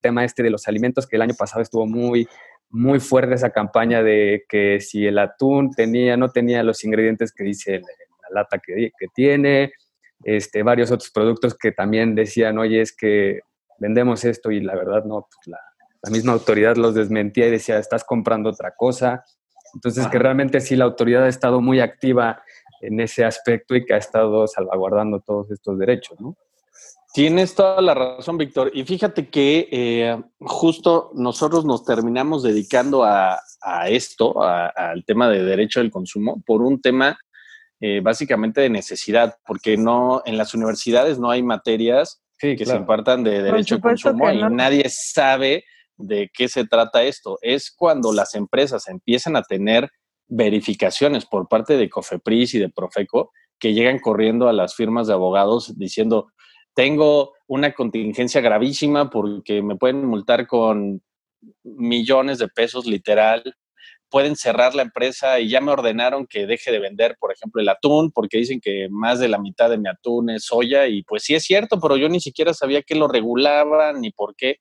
tema 0.00 0.24
este 0.24 0.44
de 0.44 0.50
los 0.50 0.68
alimentos, 0.68 1.08
que 1.08 1.16
el 1.16 1.22
año 1.22 1.34
pasado 1.36 1.60
estuvo 1.60 1.88
muy, 1.88 2.28
muy 2.70 3.00
fuerte 3.00 3.34
esa 3.34 3.50
campaña 3.50 4.02
de 4.02 4.44
que 4.48 4.80
si 4.80 5.06
el 5.06 5.18
atún 5.18 5.72
tenía, 5.72 6.16
no 6.16 6.30
tenía 6.30 6.62
los 6.62 6.84
ingredientes 6.84 7.32
que 7.32 7.44
dice 7.44 7.80
la, 7.80 8.42
lata 8.42 8.58
que, 8.58 8.92
tiene, 9.12 9.72
este, 10.22 10.62
varios 10.62 10.90
otros 10.92 11.10
productos 11.10 11.56
que 11.56 11.72
también 11.72 12.14
decían, 12.14 12.58
oye, 12.58 12.80
es 12.80 12.96
que 12.96 13.40
vendemos 13.78 14.24
esto 14.24 14.52
y 14.52 14.60
la 14.60 14.76
verdad 14.76 15.04
no, 15.04 15.26
pues 15.32 15.46
la, 15.48 15.58
misma 16.10 16.32
autoridad 16.32 16.76
los 16.76 16.94
desmentía 16.94 17.48
y 17.48 17.50
decía, 17.50 17.78
estás 17.78 18.04
comprando 18.04 18.50
otra 18.50 18.74
cosa. 18.74 19.24
Entonces, 19.74 20.06
que 20.08 20.18
realmente 20.18 20.60
sí 20.60 20.74
la 20.74 20.84
autoridad 20.84 21.24
ha 21.24 21.28
estado 21.28 21.60
muy 21.60 21.80
activa 21.80 22.42
en 22.80 23.00
ese 23.00 23.24
aspecto 23.24 23.74
y 23.76 23.84
que 23.84 23.94
ha 23.94 23.98
estado 23.98 24.46
salvaguardando 24.46 25.20
todos 25.20 25.50
estos 25.50 25.78
derechos, 25.78 26.20
¿no? 26.20 26.36
Tienes 27.12 27.56
toda 27.56 27.80
la 27.82 27.94
razón, 27.94 28.38
Víctor. 28.38 28.70
Y 28.72 28.84
fíjate 28.84 29.28
que 29.28 29.68
eh, 29.72 30.22
justo 30.38 31.10
nosotros 31.14 31.64
nos 31.64 31.84
terminamos 31.84 32.42
dedicando 32.42 33.02
a, 33.02 33.40
esto, 33.88 34.42
al 34.42 35.04
tema 35.04 35.28
de 35.28 35.44
derecho 35.44 35.80
del 35.80 35.90
consumo, 35.90 36.42
por 36.46 36.62
un 36.62 36.80
tema 36.80 37.18
eh, 37.80 38.00
básicamente 38.00 38.60
de 38.60 38.70
necesidad, 38.70 39.36
porque 39.44 39.76
no 39.76 40.22
en 40.24 40.36
las 40.36 40.54
universidades 40.54 41.18
no 41.18 41.30
hay 41.30 41.42
materias 41.42 42.22
que 42.38 42.64
se 42.64 42.76
impartan 42.76 43.22
de 43.22 43.42
derecho 43.42 43.74
al 43.74 43.80
consumo 43.82 44.30
y 44.30 44.42
nadie 44.50 44.86
sabe 44.88 45.64
de 45.96 46.30
qué 46.32 46.48
se 46.48 46.64
trata 46.64 47.02
esto. 47.02 47.38
Es 47.42 47.70
cuando 47.70 48.12
las 48.12 48.34
empresas 48.34 48.88
empiezan 48.88 49.36
a 49.36 49.42
tener 49.42 49.90
verificaciones 50.28 51.26
por 51.26 51.48
parte 51.48 51.76
de 51.76 51.90
COFEPRIS 51.90 52.54
y 52.54 52.58
de 52.60 52.68
Profeco 52.68 53.32
que 53.58 53.74
llegan 53.74 53.98
corriendo 53.98 54.48
a 54.48 54.52
las 54.52 54.74
firmas 54.74 55.06
de 55.06 55.12
abogados 55.12 55.76
diciendo, 55.76 56.32
tengo 56.74 57.34
una 57.46 57.72
contingencia 57.72 58.40
gravísima 58.40 59.10
porque 59.10 59.62
me 59.62 59.76
pueden 59.76 60.04
multar 60.04 60.46
con 60.46 61.02
millones 61.62 62.38
de 62.38 62.48
pesos 62.48 62.86
literal, 62.86 63.42
pueden 64.10 64.36
cerrar 64.36 64.74
la 64.74 64.82
empresa 64.82 65.40
y 65.40 65.48
ya 65.48 65.60
me 65.60 65.72
ordenaron 65.72 66.26
que 66.26 66.46
deje 66.46 66.72
de 66.72 66.80
vender, 66.80 67.16
por 67.18 67.32
ejemplo, 67.32 67.62
el 67.62 67.68
atún, 67.68 68.10
porque 68.10 68.38
dicen 68.38 68.60
que 68.60 68.88
más 68.90 69.20
de 69.20 69.28
la 69.28 69.38
mitad 69.38 69.70
de 69.70 69.78
mi 69.78 69.88
atún 69.88 70.30
es 70.30 70.44
soya 70.44 70.88
y 70.88 71.02
pues 71.04 71.22
sí 71.22 71.34
es 71.34 71.44
cierto, 71.44 71.80
pero 71.80 71.96
yo 71.96 72.08
ni 72.08 72.20
siquiera 72.20 72.52
sabía 72.52 72.82
que 72.82 72.96
lo 72.96 73.08
regulaban 73.08 74.00
ni 74.00 74.10
por 74.10 74.34
qué. 74.34 74.56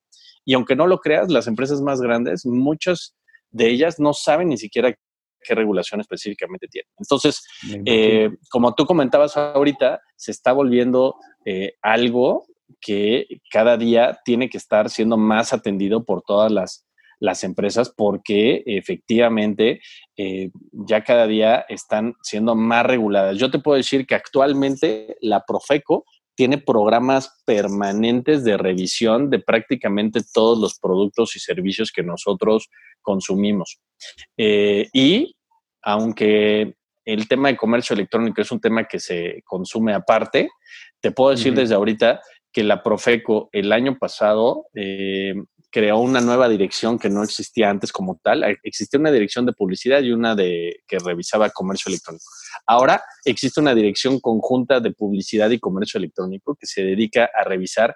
Y 0.46 0.54
aunque 0.54 0.76
no 0.76 0.88
lo 0.88 1.00
creas, 1.00 1.30
las 1.30 1.48
empresas 1.48 1.82
más 1.82 2.00
grandes, 2.00 2.46
muchas 2.46 3.16
de 3.52 3.70
ellas 3.70 4.00
no 4.00 4.14
saben 4.14 4.50
ni 4.50 4.58
siquiera 4.58 4.96
qué 5.42 5.56
regulación 5.56 6.02
específicamente 6.02 6.68
tienen. 6.68 6.92
Entonces, 6.98 7.44
eh, 7.86 8.30
como 8.50 8.74
tú 8.76 8.86
comentabas 8.86 9.38
ahorita, 9.38 10.02
se 10.16 10.32
está 10.32 10.52
volviendo 10.52 11.16
eh, 11.46 11.74
algo 11.82 12.46
que 12.82 13.26
cada 13.52 13.78
día 13.78 14.20
tiene 14.24 14.50
que 14.50 14.58
estar 14.58 14.90
siendo 14.90 15.18
más 15.18 15.54
atendido 15.54 16.06
por 16.06 16.22
todas 16.22 16.52
las, 16.52 16.86
empresas 17.44 17.94
porque 17.96 18.64
efectivamente 18.66 19.82
eh, 20.16 20.52
ya 20.72 21.04
cada 21.04 21.28
día 21.28 21.66
están 21.68 22.14
siendo 22.24 22.56
más 22.56 22.86
reguladas. 22.86 23.38
Yo 23.38 23.52
te 23.52 23.60
puedo 23.60 23.76
decir 23.76 24.08
que 24.08 24.16
actualmente 24.16 25.18
la 25.20 25.44
Profeco 25.46 26.06
tiene 26.40 26.58
programas 26.58 27.44
permanentes 27.44 28.46
de 28.46 28.56
revisión 28.56 29.30
de 29.30 29.40
prácticamente 29.40 30.22
todos 30.34 30.58
los 30.58 30.80
productos 30.80 31.36
y 31.36 31.40
servicios 31.40 31.92
que 31.92 32.02
nosotros 32.02 32.70
consumimos. 33.02 33.82
Eh, 34.38 34.88
y 34.94 35.36
aunque 35.82 36.76
el 37.04 37.28
tema 37.28 37.50
de 37.50 37.58
comercio 37.58 37.94
electrónico 37.94 38.42
es 38.42 38.54
un 38.54 38.62
tema 38.62 38.86
que 38.86 39.02
se 39.02 39.42
consume 39.44 39.94
aparte, 39.94 40.48
te 41.02 41.12
puedo 41.12 41.32
decir 41.32 41.54
desde 41.54 41.76
ahorita 41.76 42.22
que 42.54 42.64
la 42.64 42.84
Profeco 42.84 43.50
el 43.52 43.74
año 43.74 43.98
pasado 43.98 44.68
eh, 44.74 45.34
creó 45.72 46.00
una 46.00 46.22
nueva 46.22 46.50
dirección 46.50 46.98
que 46.98 47.10
no 47.10 47.24
existía 47.24 47.70
antes 47.70 47.92
como 47.92 48.20
tal. 48.24 48.44
Existía 48.64 49.00
una 49.00 49.12
dirección 49.12 49.46
de 49.46 49.54
publicidad 49.54 50.02
y 50.02 50.12
una 50.12 50.36
de 50.36 50.82
que 50.88 51.00
revisaba 51.00 51.50
comercio 51.50 51.90
electrónico. 51.90 52.26
Ahora 52.66 53.04
existe 53.26 53.60
una 53.60 53.76
dirección 53.76 54.20
conjunta 54.20 54.80
de 54.80 54.92
publicidad 54.92 55.50
y 55.52 55.60
comercio 55.60 55.98
electrónico 55.98 56.56
que 56.56 56.66
se 56.66 56.84
dedica 56.84 57.30
a 57.34 57.44
revisar 57.44 57.96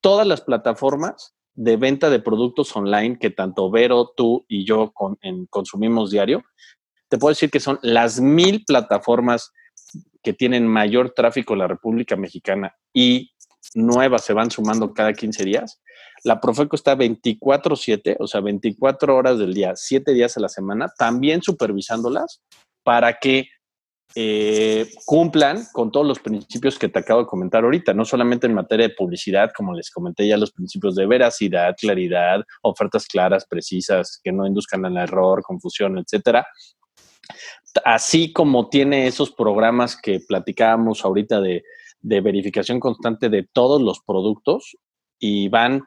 todas 0.00 0.26
las 0.26 0.42
plataformas 0.42 1.34
de 1.54 1.76
venta 1.76 2.10
de 2.10 2.20
productos 2.20 2.74
online 2.76 3.18
que 3.18 3.30
tanto 3.30 3.70
Vero, 3.70 4.12
tú 4.16 4.44
y 4.48 4.66
yo 4.66 4.92
consumimos 5.50 6.10
diario. 6.10 6.44
Te 7.08 7.16
puedo 7.16 7.30
decir 7.30 7.50
que 7.50 7.60
son 7.60 7.78
las 7.82 8.20
mil 8.20 8.64
plataformas 8.64 9.52
que 10.22 10.32
tienen 10.32 10.66
mayor 10.66 11.10
tráfico 11.10 11.52
en 11.52 11.60
la 11.60 11.68
República 11.68 12.16
Mexicana 12.16 12.74
y 12.92 13.30
nuevas 13.74 14.24
se 14.24 14.32
van 14.32 14.50
sumando 14.50 14.92
cada 14.92 15.12
15 15.12 15.44
días, 15.44 15.80
la 16.24 16.40
Profeco 16.40 16.74
está 16.74 16.96
24/7, 16.96 18.16
o 18.18 18.26
sea, 18.26 18.40
24 18.40 19.14
horas 19.14 19.38
del 19.38 19.54
día, 19.54 19.72
7 19.76 20.12
días 20.12 20.36
a 20.36 20.40
la 20.40 20.48
semana, 20.48 20.92
también 20.98 21.42
supervisándolas 21.42 22.40
para 22.82 23.18
que 23.18 23.48
eh, 24.16 24.90
cumplan 25.04 25.66
con 25.72 25.90
todos 25.90 26.06
los 26.06 26.20
principios 26.20 26.78
que 26.78 26.88
te 26.88 27.00
acabo 27.00 27.20
de 27.20 27.26
comentar 27.26 27.64
ahorita, 27.64 27.92
no 27.94 28.04
solamente 28.04 28.46
en 28.46 28.54
materia 28.54 28.88
de 28.88 28.94
publicidad, 28.94 29.50
como 29.54 29.74
les 29.74 29.90
comenté 29.90 30.26
ya, 30.26 30.36
los 30.36 30.52
principios 30.52 30.94
de 30.94 31.06
veracidad, 31.06 31.74
claridad, 31.76 32.42
ofertas 32.62 33.06
claras, 33.06 33.44
precisas, 33.44 34.20
que 34.22 34.32
no 34.32 34.46
induzcan 34.46 34.86
al 34.86 34.96
error, 34.96 35.42
confusión, 35.42 35.98
etcétera. 35.98 36.46
Así 37.84 38.32
como 38.32 38.68
tiene 38.68 39.08
esos 39.08 39.32
programas 39.32 40.00
que 40.00 40.20
platicábamos 40.20 41.04
ahorita 41.04 41.40
de, 41.40 41.64
de 42.00 42.20
verificación 42.20 42.78
constante 42.78 43.28
de 43.28 43.48
todos 43.52 43.82
los 43.82 44.00
productos 44.06 44.76
y 45.18 45.48
van, 45.48 45.82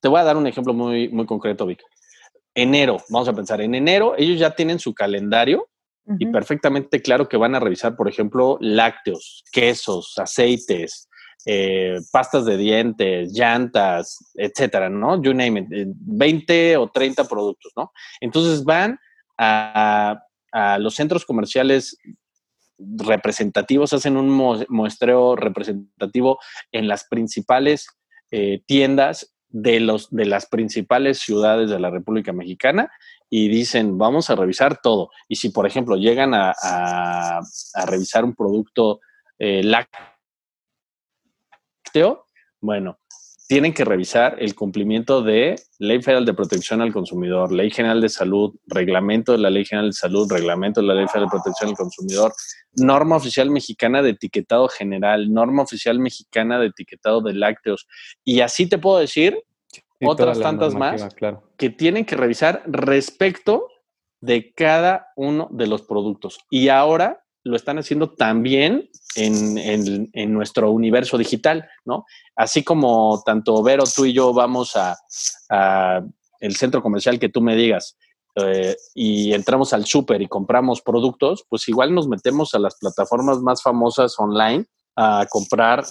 te 0.00 0.08
voy 0.08 0.20
a 0.20 0.24
dar 0.24 0.36
un 0.36 0.46
ejemplo 0.46 0.74
muy, 0.74 1.08
muy 1.08 1.26
concreto, 1.26 1.66
Vic. 1.66 1.82
Enero, 2.54 2.98
vamos 3.08 3.28
a 3.28 3.32
pensar, 3.32 3.60
en 3.60 3.74
enero 3.74 4.14
ellos 4.16 4.38
ya 4.38 4.54
tienen 4.54 4.78
su 4.78 4.94
calendario 4.94 5.68
y 6.18 6.26
perfectamente 6.26 7.02
claro 7.02 7.28
que 7.28 7.36
van 7.36 7.54
a 7.54 7.60
revisar, 7.60 7.94
por 7.94 8.08
ejemplo, 8.08 8.56
lácteos, 8.60 9.44
quesos, 9.52 10.14
aceites, 10.16 11.08
eh, 11.44 11.98
pastas 12.10 12.46
de 12.46 12.56
dientes, 12.56 13.32
llantas, 13.32 14.18
etcétera, 14.34 14.88
¿no? 14.88 15.22
You 15.22 15.34
name 15.34 15.60
it, 15.60 15.88
20 15.96 16.76
o 16.78 16.88
30 16.88 17.24
productos, 17.24 17.72
¿no? 17.76 17.92
Entonces 18.20 18.64
van 18.64 18.98
a, 19.38 20.20
los 20.78 20.94
centros 20.94 21.24
comerciales 21.24 21.96
representativos, 22.78 23.92
hacen 23.92 24.16
un 24.16 24.30
muestreo 24.68 25.36
representativo 25.36 26.38
en 26.72 26.88
las 26.88 27.04
principales 27.04 27.86
eh, 28.30 28.62
tiendas 28.66 29.34
de, 29.48 29.80
los, 29.80 30.10
de 30.10 30.26
las 30.26 30.46
principales 30.46 31.18
ciudades 31.18 31.70
de 31.70 31.80
la 31.80 31.90
República 31.90 32.32
Mexicana 32.32 32.90
y 33.30 33.48
dicen, 33.48 33.98
vamos 33.98 34.30
a 34.30 34.36
revisar 34.36 34.80
todo. 34.80 35.10
Y 35.28 35.36
si, 35.36 35.50
por 35.50 35.66
ejemplo, 35.66 35.96
llegan 35.96 36.32
a, 36.34 37.40
revisar 37.86 38.24
un 38.24 38.34
producto 38.34 39.00
eh, 39.38 39.62
lácteo, 39.62 39.96
bueno, 42.60 42.98
tienen 43.48 43.72
que 43.72 43.86
revisar 43.86 44.36
el 44.40 44.54
cumplimiento 44.54 45.22
de 45.22 45.56
Ley 45.78 46.02
Federal 46.02 46.26
de 46.26 46.34
Protección 46.34 46.82
al 46.82 46.92
Consumidor, 46.92 47.50
Ley 47.50 47.70
General 47.70 47.98
de 47.98 48.10
Salud, 48.10 48.54
Reglamento 48.66 49.32
de 49.32 49.38
la 49.38 49.48
Ley 49.48 49.64
General 49.64 49.88
de 49.88 49.94
Salud, 49.94 50.30
Reglamento 50.30 50.82
de 50.82 50.86
la 50.86 50.92
Ley 50.92 51.06
Federal 51.06 51.28
de 51.28 51.30
Protección 51.30 51.70
al 51.70 51.76
Consumidor, 51.76 52.34
Norma 52.74 53.16
Oficial 53.16 53.50
Mexicana 53.50 54.02
de 54.02 54.10
Etiquetado 54.10 54.68
General, 54.68 55.32
Norma 55.32 55.62
Oficial 55.62 55.98
Mexicana 55.98 56.60
de 56.60 56.66
Etiquetado 56.66 57.22
de 57.22 57.32
Lácteos. 57.32 57.88
Y 58.22 58.40
así 58.40 58.68
te 58.68 58.76
puedo 58.76 58.98
decir 58.98 59.42
otras 60.02 60.38
tantas 60.40 60.74
más 60.74 61.08
que 61.56 61.70
tienen 61.70 62.04
que 62.04 62.16
revisar 62.16 62.62
respecto 62.66 63.66
de 64.20 64.52
cada 64.52 65.08
uno 65.16 65.48
de 65.50 65.68
los 65.68 65.80
productos. 65.80 66.38
Y 66.50 66.68
ahora 66.68 67.24
lo 67.44 67.56
están 67.56 67.78
haciendo 67.78 68.10
también 68.10 68.88
en, 69.14 70.32
nuestro 70.32 70.70
universo 70.70 71.18
digital, 71.18 71.68
¿no? 71.84 72.04
Así 72.36 72.62
como 72.62 73.22
tanto 73.24 73.62
Vero, 73.62 73.84
tú 73.94 74.04
y 74.04 74.12
yo 74.12 74.32
vamos 74.32 74.76
a, 74.76 74.96
el 76.40 76.56
centro 76.56 76.82
comercial 76.82 77.18
que 77.18 77.28
tú 77.28 77.40
me 77.40 77.56
digas 77.56 77.96
eh, 78.36 78.76
y 78.94 79.32
entramos 79.32 79.72
al 79.72 79.86
súper 79.86 80.22
y 80.22 80.28
compramos 80.28 80.82
productos, 80.82 81.44
pues 81.48 81.68
igual 81.68 81.94
nos 81.94 82.06
metemos 82.06 82.54
a 82.54 82.58
las 82.58 82.76
plataformas 82.76 83.40
más 83.40 83.62
famosas 83.62 84.18
online 84.18 84.66
a 84.94 85.26
comprar 85.28 85.84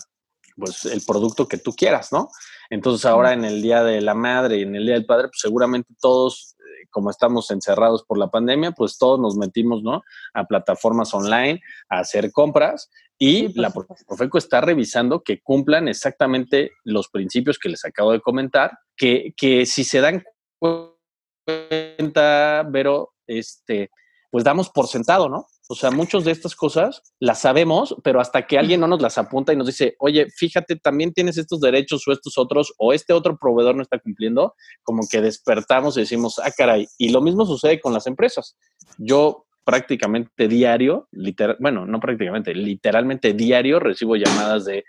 pues 0.55 0.85
el 0.85 1.01
producto 1.05 1.47
que 1.47 1.57
tú 1.57 1.73
quieras, 1.73 2.11
¿no? 2.11 2.29
Entonces 2.69 3.05
ahora 3.05 3.33
en 3.33 3.45
el 3.45 3.61
Día 3.61 3.83
de 3.83 4.01
la 4.01 4.13
Madre 4.13 4.57
y 4.57 4.61
en 4.63 4.75
el 4.75 4.85
Día 4.85 4.95
del 4.95 5.05
Padre, 5.05 5.27
pues 5.27 5.39
seguramente 5.39 5.93
todos, 6.01 6.55
como 6.89 7.09
estamos 7.09 7.51
encerrados 7.51 8.03
por 8.03 8.17
la 8.17 8.29
pandemia, 8.29 8.71
pues 8.71 8.97
todos 8.97 9.19
nos 9.19 9.35
metimos, 9.35 9.83
¿no? 9.83 10.03
A 10.33 10.45
plataformas 10.45 11.13
online, 11.13 11.61
a 11.89 11.99
hacer 11.99 12.31
compras 12.31 12.89
y 13.17 13.59
la 13.59 13.71
Profeco 13.71 14.37
está 14.37 14.61
revisando 14.61 15.23
que 15.23 15.41
cumplan 15.41 15.87
exactamente 15.87 16.71
los 16.83 17.09
principios 17.09 17.57
que 17.57 17.69
les 17.69 17.83
acabo 17.83 18.11
de 18.11 18.21
comentar, 18.21 18.77
que, 18.95 19.33
que 19.35 19.65
si 19.65 19.83
se 19.83 20.01
dan 20.01 20.23
cuenta, 20.59 22.63
Vero, 22.69 23.13
este, 23.25 23.89
pues 24.29 24.43
damos 24.43 24.69
por 24.69 24.87
sentado, 24.87 25.29
¿no? 25.29 25.47
O 25.69 25.75
sea, 25.75 25.91
muchas 25.91 26.23
de 26.23 26.31
estas 26.31 26.55
cosas 26.55 27.01
las 27.19 27.41
sabemos, 27.41 27.95
pero 28.03 28.21
hasta 28.21 28.47
que 28.47 28.57
alguien 28.57 28.79
no 28.79 28.87
nos 28.87 29.01
las 29.01 29.17
apunta 29.17 29.51
y 29.51 29.57
nos 29.57 29.67
dice, 29.67 29.95
oye, 29.99 30.27
fíjate, 30.29 30.77
también 30.77 31.13
tienes 31.13 31.37
estos 31.37 31.59
derechos 31.59 32.07
o 32.07 32.13
estos 32.13 32.37
otros, 32.37 32.73
o 32.77 32.93
este 32.93 33.13
otro 33.13 33.37
proveedor 33.37 33.75
no 33.75 33.81
está 33.81 33.99
cumpliendo, 33.99 34.55
como 34.83 35.03
que 35.09 35.21
despertamos 35.21 35.97
y 35.97 36.01
decimos, 36.01 36.39
ah, 36.39 36.51
caray. 36.55 36.87
Y 36.97 37.09
lo 37.09 37.21
mismo 37.21 37.45
sucede 37.45 37.81
con 37.81 37.93
las 37.93 38.07
empresas. 38.07 38.55
Yo 38.97 39.45
prácticamente 39.65 40.47
diario, 40.47 41.09
literal, 41.11 41.57
bueno, 41.59 41.85
no 41.85 41.99
prácticamente, 41.99 42.55
literalmente 42.55 43.33
diario 43.33 43.79
recibo 43.79 44.15
llamadas 44.15 44.63
de, 44.63 44.85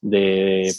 de 0.00 0.72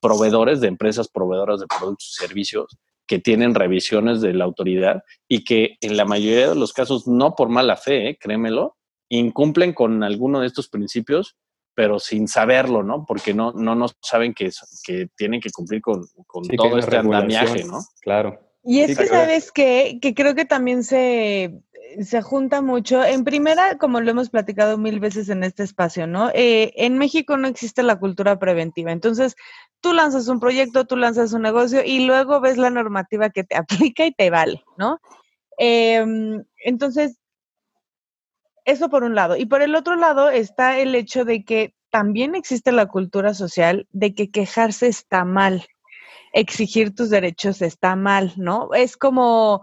proveedores, 0.00 0.60
de 0.60 0.68
empresas 0.68 1.08
proveedoras 1.08 1.60
de 1.60 1.66
productos 1.66 2.10
y 2.10 2.26
servicios 2.26 2.76
que 3.06 3.18
tienen 3.18 3.54
revisiones 3.54 4.20
de 4.20 4.34
la 4.34 4.44
autoridad 4.44 5.02
y 5.26 5.42
que 5.44 5.78
en 5.80 5.96
la 5.96 6.04
mayoría 6.04 6.50
de 6.50 6.54
los 6.54 6.72
casos, 6.72 7.08
no 7.08 7.34
por 7.34 7.48
mala 7.48 7.76
fe, 7.76 8.10
¿eh? 8.10 8.18
créemelo, 8.20 8.76
incumplen 9.10 9.74
con 9.74 10.02
alguno 10.02 10.40
de 10.40 10.46
estos 10.46 10.68
principios, 10.68 11.36
pero 11.74 11.98
sin 11.98 12.28
saberlo, 12.28 12.82
¿no? 12.82 13.04
Porque 13.06 13.34
no, 13.34 13.52
no, 13.52 13.74
no 13.74 13.86
saben 14.00 14.32
que, 14.32 14.50
que 14.84 15.08
tienen 15.16 15.40
que 15.40 15.50
cumplir 15.50 15.82
con, 15.82 16.06
todo 16.56 16.78
este 16.78 16.96
andamiaje, 16.96 17.64
¿no? 17.64 17.80
Claro. 18.00 18.40
Y 18.62 18.80
es 18.80 18.96
que, 18.96 19.06
¿sabes 19.06 19.52
qué? 19.52 19.98
Que 20.00 20.14
creo 20.14 20.34
que 20.34 20.44
también 20.44 20.84
se, 20.84 21.62
se 22.02 22.22
junta 22.22 22.60
mucho. 22.60 23.02
En 23.02 23.24
primera, 23.24 23.78
como 23.78 24.00
lo 24.00 24.10
hemos 24.10 24.30
platicado 24.30 24.78
mil 24.78 25.00
veces 25.00 25.28
en 25.28 25.42
este 25.42 25.62
espacio, 25.62 26.06
¿no? 26.06 26.30
Eh, 26.34 26.72
en 26.76 26.98
México 26.98 27.36
no 27.36 27.48
existe 27.48 27.82
la 27.82 27.98
cultura 27.98 28.38
preventiva. 28.38 28.92
Entonces, 28.92 29.34
tú 29.80 29.92
lanzas 29.92 30.28
un 30.28 30.40
proyecto, 30.40 30.84
tú 30.84 30.96
lanzas 30.96 31.32
un 31.32 31.42
negocio 31.42 31.82
y 31.84 32.06
luego 32.06 32.40
ves 32.40 32.58
la 32.58 32.70
normativa 32.70 33.30
que 33.30 33.44
te 33.44 33.56
aplica 33.94 34.04
y 34.06 34.12
te 34.12 34.30
vale, 34.30 34.62
¿no? 34.76 35.00
Em, 35.58 36.44
entonces, 36.64 37.19
eso 38.70 38.88
por 38.88 39.04
un 39.04 39.14
lado. 39.14 39.36
Y 39.36 39.46
por 39.46 39.62
el 39.62 39.74
otro 39.74 39.96
lado 39.96 40.30
está 40.30 40.78
el 40.78 40.94
hecho 40.94 41.24
de 41.24 41.44
que 41.44 41.74
también 41.90 42.34
existe 42.34 42.72
la 42.72 42.86
cultura 42.86 43.34
social 43.34 43.86
de 43.92 44.14
que 44.14 44.30
quejarse 44.30 44.86
está 44.86 45.24
mal, 45.24 45.66
exigir 46.32 46.94
tus 46.94 47.10
derechos 47.10 47.62
está 47.62 47.96
mal, 47.96 48.32
¿no? 48.36 48.70
Es 48.72 48.96
como, 48.96 49.62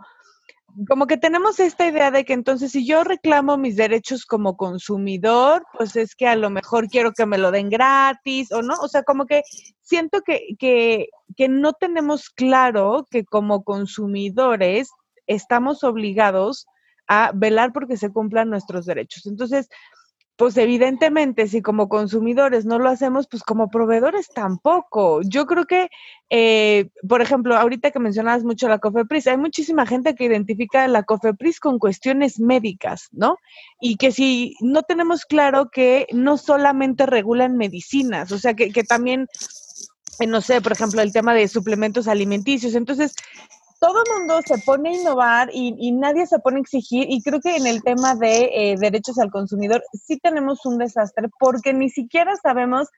como 0.87 1.07
que 1.07 1.17
tenemos 1.17 1.59
esta 1.59 1.87
idea 1.87 2.11
de 2.11 2.25
que 2.25 2.33
entonces 2.33 2.71
si 2.71 2.85
yo 2.85 3.03
reclamo 3.03 3.57
mis 3.57 3.77
derechos 3.77 4.25
como 4.25 4.57
consumidor, 4.57 5.65
pues 5.77 5.95
es 5.95 6.15
que 6.15 6.27
a 6.27 6.35
lo 6.35 6.49
mejor 6.49 6.87
quiero 6.89 7.13
que 7.13 7.25
me 7.25 7.37
lo 7.37 7.51
den 7.51 7.69
gratis 7.69 8.51
o 8.51 8.61
no, 8.61 8.75
o 8.75 8.87
sea, 8.87 9.03
como 9.03 9.25
que 9.25 9.41
siento 9.81 10.21
que, 10.21 10.55
que, 10.59 11.07
que 11.35 11.47
no 11.47 11.73
tenemos 11.73 12.29
claro 12.29 13.07
que 13.09 13.23
como 13.23 13.63
consumidores 13.63 14.89
estamos 15.27 15.83
obligados 15.83 16.67
a 17.07 17.31
velar 17.33 17.73
porque 17.73 17.97
se 17.97 18.11
cumplan 18.11 18.49
nuestros 18.49 18.85
derechos. 18.85 19.25
Entonces, 19.25 19.69
pues 20.37 20.55
evidentemente, 20.57 21.47
si 21.47 21.63
como 21.63 21.89
consumidores 21.89 22.63
no 22.63 22.77
lo 22.77 22.89
hacemos, 22.89 23.27
pues 23.27 23.41
como 23.41 23.69
proveedores 23.69 24.29
tampoco. 24.29 25.21
Yo 25.23 25.47
creo 25.47 25.65
que, 25.65 25.89
eh, 26.29 26.89
por 27.09 27.23
ejemplo, 27.23 27.57
ahorita 27.57 27.89
que 27.89 27.97
mencionabas 27.99 28.43
mucho 28.43 28.69
la 28.69 28.77
COFEPRIS, 28.77 29.27
hay 29.27 29.37
muchísima 29.37 29.87
gente 29.87 30.13
que 30.13 30.25
identifica 30.25 30.87
la 30.87 31.01
COFEPRIS 31.01 31.59
con 31.59 31.79
cuestiones 31.79 32.39
médicas, 32.39 33.07
¿no? 33.11 33.37
Y 33.81 33.97
que 33.97 34.11
si 34.11 34.55
no 34.61 34.83
tenemos 34.83 35.25
claro 35.25 35.71
que 35.71 36.05
no 36.13 36.37
solamente 36.37 37.07
regulan 37.07 37.57
medicinas, 37.57 38.31
o 38.31 38.37
sea, 38.37 38.53
que, 38.53 38.71
que 38.71 38.83
también, 38.83 39.27
eh, 40.19 40.27
no 40.27 40.41
sé, 40.41 40.61
por 40.61 40.73
ejemplo, 40.73 41.01
el 41.01 41.13
tema 41.13 41.33
de 41.33 41.47
suplementos 41.47 42.07
alimenticios. 42.07 42.75
Entonces, 42.75 43.15
todo 43.79 44.03
mundo 44.17 44.39
se 44.45 44.57
pone 44.59 44.89
a 44.89 45.01
innovar 45.01 45.49
y, 45.51 45.91
nadie 45.91 46.25
se 46.25 46.39
pone 46.39 46.57
a 46.57 46.61
exigir 46.61 47.07
y 47.09 47.21
creo 47.21 47.39
que 47.39 47.55
en 47.55 47.67
el 47.67 47.83
tema 47.83 48.15
de 48.15 48.49
eh, 48.53 48.75
derechos 48.77 49.19
al 49.19 49.31
consumidor 49.31 49.83
sí 49.93 50.17
tenemos 50.19 50.65
un 50.65 50.77
desastre 50.77 51.29
porque 51.39 51.73
ni 51.73 51.89
siquiera 51.89 52.35
sabemos 52.41 52.89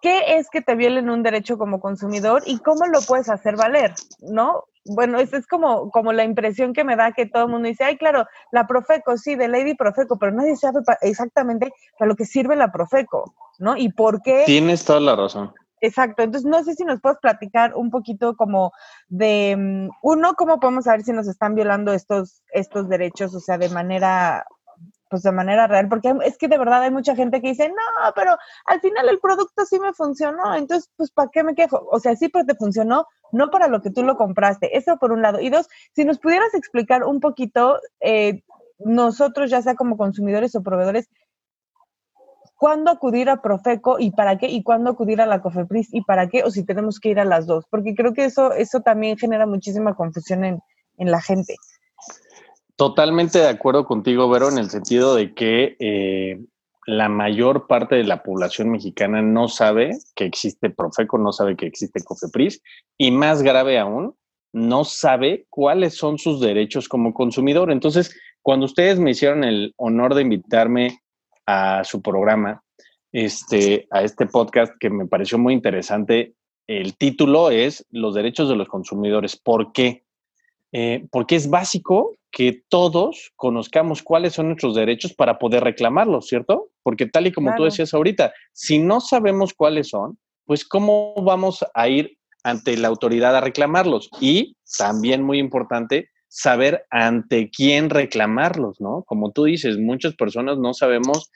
qué 0.00 0.36
es 0.36 0.50
que 0.50 0.60
te 0.60 0.74
violen 0.74 1.10
un 1.10 1.22
derecho 1.22 1.56
como 1.56 1.80
consumidor 1.80 2.42
y 2.46 2.58
cómo 2.58 2.86
lo 2.86 3.00
puedes 3.02 3.28
hacer 3.28 3.56
valer, 3.56 3.94
¿no? 4.20 4.64
Bueno, 4.84 5.20
es, 5.20 5.32
es 5.32 5.46
como, 5.46 5.90
como 5.90 6.12
la 6.12 6.24
impresión 6.24 6.72
que 6.72 6.82
me 6.82 6.96
da 6.96 7.12
que 7.12 7.26
todo 7.26 7.44
el 7.44 7.50
mundo 7.50 7.68
dice, 7.68 7.84
ay, 7.84 7.96
claro, 7.96 8.26
la 8.50 8.66
Profeco, 8.66 9.16
sí, 9.16 9.36
de 9.36 9.46
Lady 9.46 9.76
Profeco, 9.76 10.18
pero 10.18 10.32
nadie 10.32 10.56
sabe 10.56 10.80
exactamente 11.02 11.72
para 11.96 12.08
lo 12.08 12.16
que 12.16 12.24
sirve 12.24 12.56
la 12.56 12.72
Profeco, 12.72 13.32
¿no? 13.60 13.76
Y 13.76 13.92
por 13.92 14.22
qué. 14.22 14.42
Tienes 14.44 14.84
toda 14.84 14.98
la 14.98 15.14
razón. 15.14 15.52
Exacto, 15.84 16.22
entonces 16.22 16.48
no 16.48 16.62
sé 16.62 16.74
si 16.76 16.84
nos 16.84 17.00
puedes 17.00 17.18
platicar 17.18 17.74
un 17.74 17.90
poquito 17.90 18.36
como 18.36 18.72
de, 19.08 19.56
mm, 19.58 19.90
uno, 20.02 20.34
cómo 20.34 20.60
podemos 20.60 20.84
saber 20.84 21.02
si 21.02 21.12
nos 21.12 21.26
están 21.26 21.56
violando 21.56 21.92
estos, 21.92 22.40
estos 22.52 22.88
derechos, 22.88 23.34
o 23.34 23.40
sea, 23.40 23.58
de 23.58 23.68
manera 23.68 24.46
pues 25.10 25.24
de 25.24 25.32
manera 25.32 25.66
real, 25.66 25.88
porque 25.90 26.14
es 26.24 26.38
que 26.38 26.48
de 26.48 26.56
verdad 26.56 26.82
hay 26.82 26.90
mucha 26.90 27.14
gente 27.14 27.42
que 27.42 27.48
dice, 27.48 27.68
no, 27.68 28.12
pero 28.14 28.34
al 28.64 28.80
final 28.80 29.08
el 29.10 29.20
producto 29.20 29.66
sí 29.66 29.78
me 29.78 29.92
funcionó, 29.92 30.54
entonces, 30.54 30.90
pues, 30.96 31.10
¿para 31.10 31.28
qué 31.30 31.44
me 31.44 31.54
quejo? 31.54 31.86
O 31.90 32.00
sea, 32.00 32.16
sí, 32.16 32.30
pero 32.30 32.46
te 32.46 32.54
funcionó, 32.54 33.06
no 33.30 33.50
para 33.50 33.68
lo 33.68 33.82
que 33.82 33.90
tú 33.90 34.04
lo 34.04 34.16
compraste, 34.16 34.74
eso 34.74 34.96
por 34.96 35.12
un 35.12 35.20
lado. 35.20 35.38
Y 35.40 35.50
dos, 35.50 35.68
si 35.94 36.06
nos 36.06 36.18
pudieras 36.18 36.54
explicar 36.54 37.04
un 37.04 37.20
poquito, 37.20 37.78
eh, 38.00 38.42
nosotros, 38.78 39.50
ya 39.50 39.60
sea 39.60 39.74
como 39.74 39.98
consumidores 39.98 40.54
o 40.54 40.62
proveedores, 40.62 41.10
cuándo 42.62 42.92
acudir 42.92 43.28
a 43.28 43.42
Profeco 43.42 43.96
y 43.98 44.12
para 44.12 44.38
qué, 44.38 44.46
y 44.46 44.62
cuándo 44.62 44.90
acudir 44.90 45.20
a 45.20 45.26
la 45.26 45.42
COFEPRIS 45.42 45.92
y 45.92 46.02
para 46.02 46.28
qué, 46.28 46.44
o 46.44 46.50
si 46.52 46.64
tenemos 46.64 47.00
que 47.00 47.08
ir 47.08 47.18
a 47.18 47.24
las 47.24 47.44
dos, 47.44 47.64
porque 47.68 47.92
creo 47.96 48.14
que 48.14 48.24
eso, 48.24 48.52
eso 48.52 48.82
también 48.82 49.18
genera 49.18 49.46
muchísima 49.46 49.96
confusión 49.96 50.44
en, 50.44 50.60
la 50.98 51.20
gente. 51.20 51.56
Totalmente 52.76 53.40
de 53.40 53.48
acuerdo 53.48 53.84
contigo, 53.84 54.28
Vero, 54.28 54.48
en 54.48 54.58
el 54.58 54.70
sentido 54.70 55.16
de 55.16 55.34
que 55.34 55.74
eh, 55.80 56.40
la 56.86 57.08
mayor 57.08 57.66
parte 57.66 57.96
de 57.96 58.04
la 58.04 58.22
población 58.22 58.70
mexicana 58.70 59.22
no 59.22 59.48
sabe 59.48 59.98
que 60.14 60.24
existe 60.24 60.70
Profeco, 60.70 61.18
no 61.18 61.32
sabe 61.32 61.56
que 61.56 61.66
existe 61.66 62.04
COFEPRIS, 62.04 62.62
y 62.96 63.10
más 63.10 63.42
grave 63.42 63.80
aún, 63.80 64.14
no 64.52 64.84
sabe 64.84 65.46
cuáles 65.50 65.96
son 65.96 66.16
sus 66.16 66.40
derechos 66.40 66.88
como 66.88 67.12
consumidor. 67.12 67.72
Entonces, 67.72 68.16
cuando 68.40 68.66
ustedes 68.66 69.00
me 69.00 69.10
hicieron 69.10 69.42
el 69.42 69.74
honor 69.78 70.14
de 70.14 70.22
invitarme 70.22 71.01
a 71.52 71.84
su 71.84 72.00
programa, 72.00 72.62
este, 73.12 73.86
a 73.90 74.02
este 74.02 74.26
podcast 74.26 74.72
que 74.80 74.88
me 74.88 75.06
pareció 75.06 75.38
muy 75.38 75.52
interesante. 75.52 76.34
El 76.66 76.96
título 76.96 77.50
es 77.50 77.84
Los 77.90 78.14
derechos 78.14 78.48
de 78.48 78.56
los 78.56 78.68
consumidores. 78.68 79.36
¿Por 79.36 79.72
qué? 79.72 80.04
Eh, 80.72 81.06
porque 81.10 81.36
es 81.36 81.50
básico 81.50 82.16
que 82.30 82.62
todos 82.70 83.32
conozcamos 83.36 84.02
cuáles 84.02 84.32
son 84.32 84.46
nuestros 84.46 84.74
derechos 84.74 85.12
para 85.12 85.38
poder 85.38 85.62
reclamarlos, 85.62 86.26
¿cierto? 86.26 86.70
Porque 86.82 87.04
tal 87.06 87.26
y 87.26 87.32
como 87.32 87.54
tú 87.54 87.64
decías 87.64 87.92
ahorita, 87.92 88.32
si 88.52 88.78
no 88.78 89.00
sabemos 89.00 89.52
cuáles 89.52 89.90
son, 89.90 90.18
pues 90.46 90.64
cómo 90.64 91.14
vamos 91.22 91.62
a 91.74 91.88
ir 91.88 92.16
ante 92.42 92.78
la 92.78 92.88
autoridad 92.88 93.36
a 93.36 93.42
reclamarlos. 93.42 94.08
Y 94.18 94.56
también 94.78 95.22
muy 95.22 95.38
importante, 95.38 96.08
saber 96.34 96.86
ante 96.88 97.50
quién 97.50 97.90
reclamarlos, 97.90 98.80
¿no? 98.80 99.02
Como 99.02 99.32
tú 99.32 99.44
dices, 99.44 99.78
muchas 99.78 100.14
personas 100.14 100.56
no 100.56 100.72
sabemos 100.72 101.30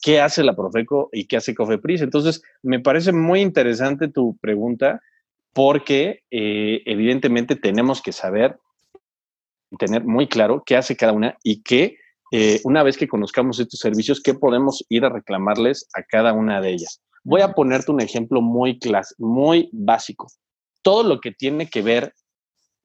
qué 0.00 0.20
hace 0.20 0.44
la 0.44 0.54
Profeco 0.54 1.08
y 1.12 1.26
qué 1.26 1.38
hace 1.38 1.56
Cofepris. 1.56 2.02
Entonces, 2.02 2.40
me 2.62 2.78
parece 2.78 3.10
muy 3.10 3.40
interesante 3.40 4.06
tu 4.06 4.38
pregunta 4.40 5.02
porque 5.52 6.22
eh, 6.30 6.82
evidentemente 6.86 7.56
tenemos 7.56 8.00
que 8.00 8.12
saber, 8.12 8.60
tener 9.76 10.04
muy 10.04 10.28
claro 10.28 10.62
qué 10.64 10.76
hace 10.76 10.94
cada 10.94 11.12
una 11.12 11.36
y 11.42 11.64
qué, 11.64 11.96
eh, 12.30 12.60
una 12.62 12.84
vez 12.84 12.96
que 12.96 13.08
conozcamos 13.08 13.58
estos 13.58 13.80
servicios, 13.80 14.20
qué 14.22 14.34
podemos 14.34 14.84
ir 14.88 15.04
a 15.04 15.08
reclamarles 15.08 15.88
a 15.94 16.04
cada 16.04 16.32
una 16.32 16.60
de 16.60 16.70
ellas. 16.70 17.02
Voy 17.24 17.40
a 17.40 17.54
ponerte 17.54 17.90
un 17.90 18.00
ejemplo 18.00 18.40
muy, 18.40 18.78
muy 19.18 19.68
básico. 19.72 20.28
Todo 20.82 21.02
lo 21.02 21.20
que 21.20 21.32
tiene 21.32 21.68
que 21.68 21.82
ver 21.82 22.14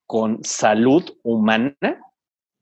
con 0.06 0.44
salud 0.44 1.04
humana 1.24 1.78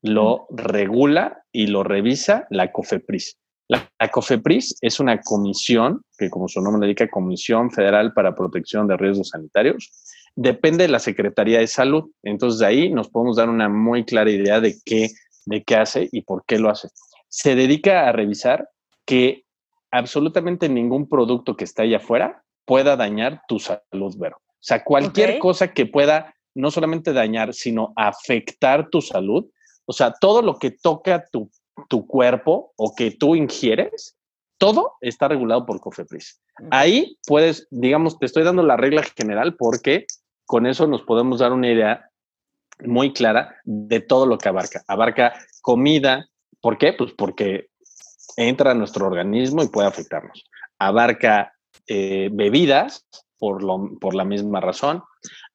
lo 0.02 0.48
regula 0.50 1.44
y 1.52 1.68
lo 1.68 1.84
revisa 1.84 2.48
la 2.50 2.72
COFEPRIS. 2.72 3.38
La, 3.68 3.90
COFEPRIS 4.12 4.78
es 4.82 5.00
una 5.00 5.22
comisión, 5.22 6.02
que 6.18 6.30
como 6.30 6.48
su 6.48 6.62
nombre 6.62 6.88
indica, 6.88 7.10
Comisión 7.10 7.72
Federal 7.72 8.14
para 8.14 8.36
Protección 8.36 8.88
de 8.88 8.98
Riesgos 8.98 9.30
Sanitarios, 9.30 9.92
depende 10.36 10.86
de 10.86 10.90
la 10.90 11.00
Secretaría 11.00 11.60
de 11.60 11.68
Salud. 11.68 12.10
Entonces 12.24 12.60
de 12.60 12.66
ahí 12.66 12.90
nos 12.90 13.10
podemos 13.10 13.38
dar 13.38 13.50
una 13.50 13.70
muy 13.70 14.04
clara 14.04 14.30
idea 14.30 14.60
de 14.60 14.76
qué, 14.84 15.10
de 15.46 15.64
qué 15.64 15.76
hace 15.76 16.10
y 16.12 16.22
por 16.22 16.44
qué 16.46 16.60
lo 16.60 16.70
hace. 16.70 16.90
Se 17.30 17.56
dedica 17.56 18.10
a 18.10 18.12
revisar 18.12 18.68
que 19.06 19.46
absolutamente 19.90 20.68
ningún 20.68 21.08
producto 21.08 21.56
que 21.56 21.64
está 21.64 21.84
allá 21.84 21.98
afuera 21.98 22.44
pueda 22.66 22.96
dañar 22.96 23.42
tu 23.48 23.60
salud, 23.60 24.16
Vero. 24.18 24.38
O 24.38 24.64
sea, 24.64 24.84
cualquier 24.84 25.40
cosa 25.40 25.74
que 25.74 25.86
pueda 25.86 26.36
no 26.54 26.72
solamente 26.72 27.14
dañar, 27.14 27.54
sino 27.54 27.94
afectar 27.96 28.90
tu 28.90 29.02
salud. 29.02 29.46
O 29.86 29.94
sea, 29.94 30.14
todo 30.20 30.42
lo 30.42 30.58
que 30.58 30.72
toca 30.72 31.26
tu, 31.32 31.50
tu 31.90 32.06
cuerpo 32.08 32.74
o 32.76 32.94
que 32.96 33.12
tú 33.12 33.36
ingieres, 33.36 34.18
todo 34.58 34.94
está 35.02 35.28
regulado 35.28 35.66
por 35.66 35.80
COFEPRIS. 35.80 36.42
Ahí 36.70 37.18
puedes, 37.26 37.68
digamos, 37.72 38.20
te 38.20 38.26
estoy 38.26 38.44
dando 38.44 38.64
la 38.64 38.78
regla 38.78 39.04
general 39.18 39.56
porque 39.56 40.06
con 40.46 40.68
eso 40.68 40.86
nos 40.88 41.02
podemos 41.02 41.40
dar 41.40 41.52
una 41.52 41.72
idea 41.72 42.10
muy 42.86 43.14
clara 43.14 43.56
de 43.64 44.02
todo 44.02 44.26
lo 44.26 44.38
que 44.38 44.50
abarca. 44.50 44.84
Abarca 44.88 45.34
comida, 45.62 46.28
¿por 46.62 46.78
qué? 46.78 46.94
Pues 46.94 47.12
porque 47.14 47.70
entra 48.38 48.72
a 48.72 48.76
nuestro 48.76 49.08
organismo 49.08 49.64
y 49.64 49.70
puede 49.70 49.88
afectarnos. 49.88 50.44
Abarca 50.78 51.54
eh, 51.88 52.30
bebidas, 52.32 53.08
por, 53.38 53.64
lo, 53.64 53.98
por 54.00 54.14
la 54.14 54.24
misma 54.24 54.62
razón 54.62 55.04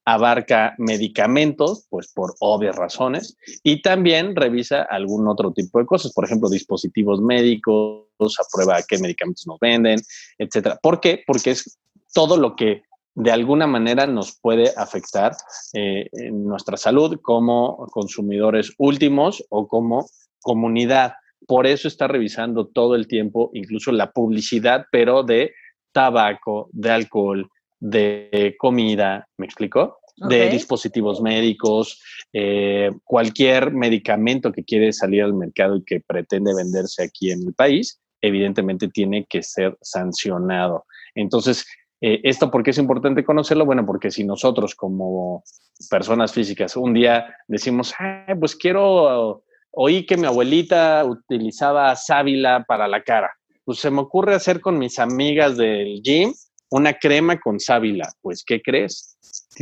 abarca 0.06 0.74
medicamentos, 0.78 1.86
pues 1.90 2.12
por 2.12 2.36
obvias 2.38 2.76
razones, 2.76 3.36
y 3.64 3.82
también 3.82 4.36
revisa 4.36 4.82
algún 4.82 5.26
otro 5.26 5.52
tipo 5.52 5.80
de 5.80 5.86
cosas, 5.86 6.12
por 6.12 6.24
ejemplo, 6.24 6.48
dispositivos 6.48 7.20
médicos, 7.20 8.06
aprueba 8.38 8.80
qué 8.88 8.98
medicamentos 8.98 9.46
nos 9.48 9.58
venden, 9.58 10.00
etcétera. 10.38 10.78
¿Por 10.80 11.00
qué? 11.00 11.24
Porque 11.26 11.50
es 11.50 11.78
todo 12.14 12.36
lo 12.36 12.54
que 12.54 12.82
de 13.16 13.32
alguna 13.32 13.66
manera 13.66 14.06
nos 14.06 14.38
puede 14.40 14.72
afectar 14.76 15.32
eh, 15.74 16.08
en 16.12 16.44
nuestra 16.44 16.76
salud 16.76 17.18
como 17.20 17.76
consumidores 17.90 18.74
últimos 18.78 19.44
o 19.48 19.66
como 19.66 20.06
comunidad. 20.40 21.14
Por 21.48 21.66
eso 21.66 21.88
está 21.88 22.06
revisando 22.06 22.68
todo 22.68 22.94
el 22.94 23.08
tiempo, 23.08 23.50
incluso 23.54 23.90
la 23.90 24.12
publicidad, 24.12 24.84
pero 24.92 25.24
de 25.24 25.52
tabaco, 25.92 26.68
de 26.72 26.90
alcohol, 26.90 27.50
de 27.90 28.56
comida, 28.58 29.28
¿me 29.36 29.46
explico? 29.46 29.98
De 30.16 30.48
dispositivos 30.48 31.20
médicos, 31.20 32.02
eh, 32.32 32.90
cualquier 33.04 33.72
medicamento 33.72 34.50
que 34.50 34.64
quiere 34.64 34.92
salir 34.92 35.22
al 35.22 35.34
mercado 35.34 35.76
y 35.76 35.84
que 35.84 36.00
pretende 36.00 36.54
venderse 36.54 37.04
aquí 37.04 37.30
en 37.30 37.46
el 37.46 37.54
país, 37.54 38.00
evidentemente 38.20 38.88
tiene 38.88 39.26
que 39.26 39.42
ser 39.42 39.76
sancionado. 39.82 40.86
Entonces, 41.14 41.66
eh, 42.00 42.20
¿esto 42.24 42.50
por 42.50 42.62
qué 42.62 42.70
es 42.70 42.78
importante 42.78 43.24
conocerlo? 43.24 43.66
Bueno, 43.66 43.84
porque 43.86 44.10
si 44.10 44.24
nosotros 44.24 44.74
como 44.74 45.44
personas 45.88 46.32
físicas 46.32 46.76
un 46.76 46.94
día 46.94 47.36
decimos, 47.46 47.94
pues 48.40 48.56
quiero, 48.56 49.44
oí 49.70 50.06
que 50.06 50.16
mi 50.16 50.26
abuelita 50.26 51.04
utilizaba 51.04 51.94
sábila 51.94 52.64
para 52.66 52.88
la 52.88 53.02
cara, 53.02 53.30
pues 53.64 53.78
se 53.78 53.90
me 53.90 54.00
ocurre 54.00 54.34
hacer 54.34 54.60
con 54.60 54.78
mis 54.78 54.98
amigas 54.98 55.56
del 55.56 56.00
gym 56.02 56.32
una 56.70 56.94
crema 56.94 57.38
con 57.38 57.60
sábila. 57.60 58.08
Pues, 58.20 58.44
¿qué 58.44 58.60
crees? 58.60 59.16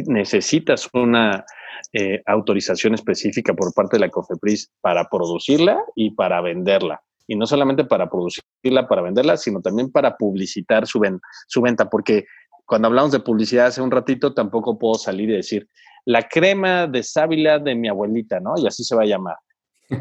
Necesitas 0.06 0.88
una 0.92 1.44
eh, 1.92 2.22
autorización 2.26 2.94
específica 2.94 3.54
por 3.54 3.72
parte 3.74 3.96
de 3.96 4.00
la 4.00 4.10
COFEPRIS 4.10 4.70
para 4.80 5.08
producirla 5.08 5.78
y 5.94 6.10
para 6.10 6.40
venderla. 6.40 7.00
Y 7.26 7.36
no 7.36 7.46
solamente 7.46 7.84
para 7.84 8.08
producirla, 8.10 8.86
para 8.88 9.02
venderla, 9.02 9.36
sino 9.36 9.60
también 9.60 9.90
para 9.90 10.16
publicitar 10.16 10.86
su, 10.86 11.00
su 11.46 11.62
venta, 11.62 11.88
porque 11.88 12.26
cuando 12.66 12.88
hablamos 12.88 13.12
de 13.12 13.20
publicidad 13.20 13.66
hace 13.66 13.82
un 13.82 13.90
ratito, 13.90 14.34
tampoco 14.34 14.78
puedo 14.78 14.94
salir 14.94 15.30
y 15.30 15.34
decir, 15.34 15.68
la 16.04 16.22
crema 16.22 16.86
de 16.86 17.02
sábila 17.02 17.58
de 17.58 17.74
mi 17.74 17.88
abuelita, 17.88 18.40
¿no? 18.40 18.54
Y 18.56 18.66
así 18.66 18.84
se 18.84 18.94
va 18.94 19.02
a 19.02 19.06
llamar. 19.06 19.36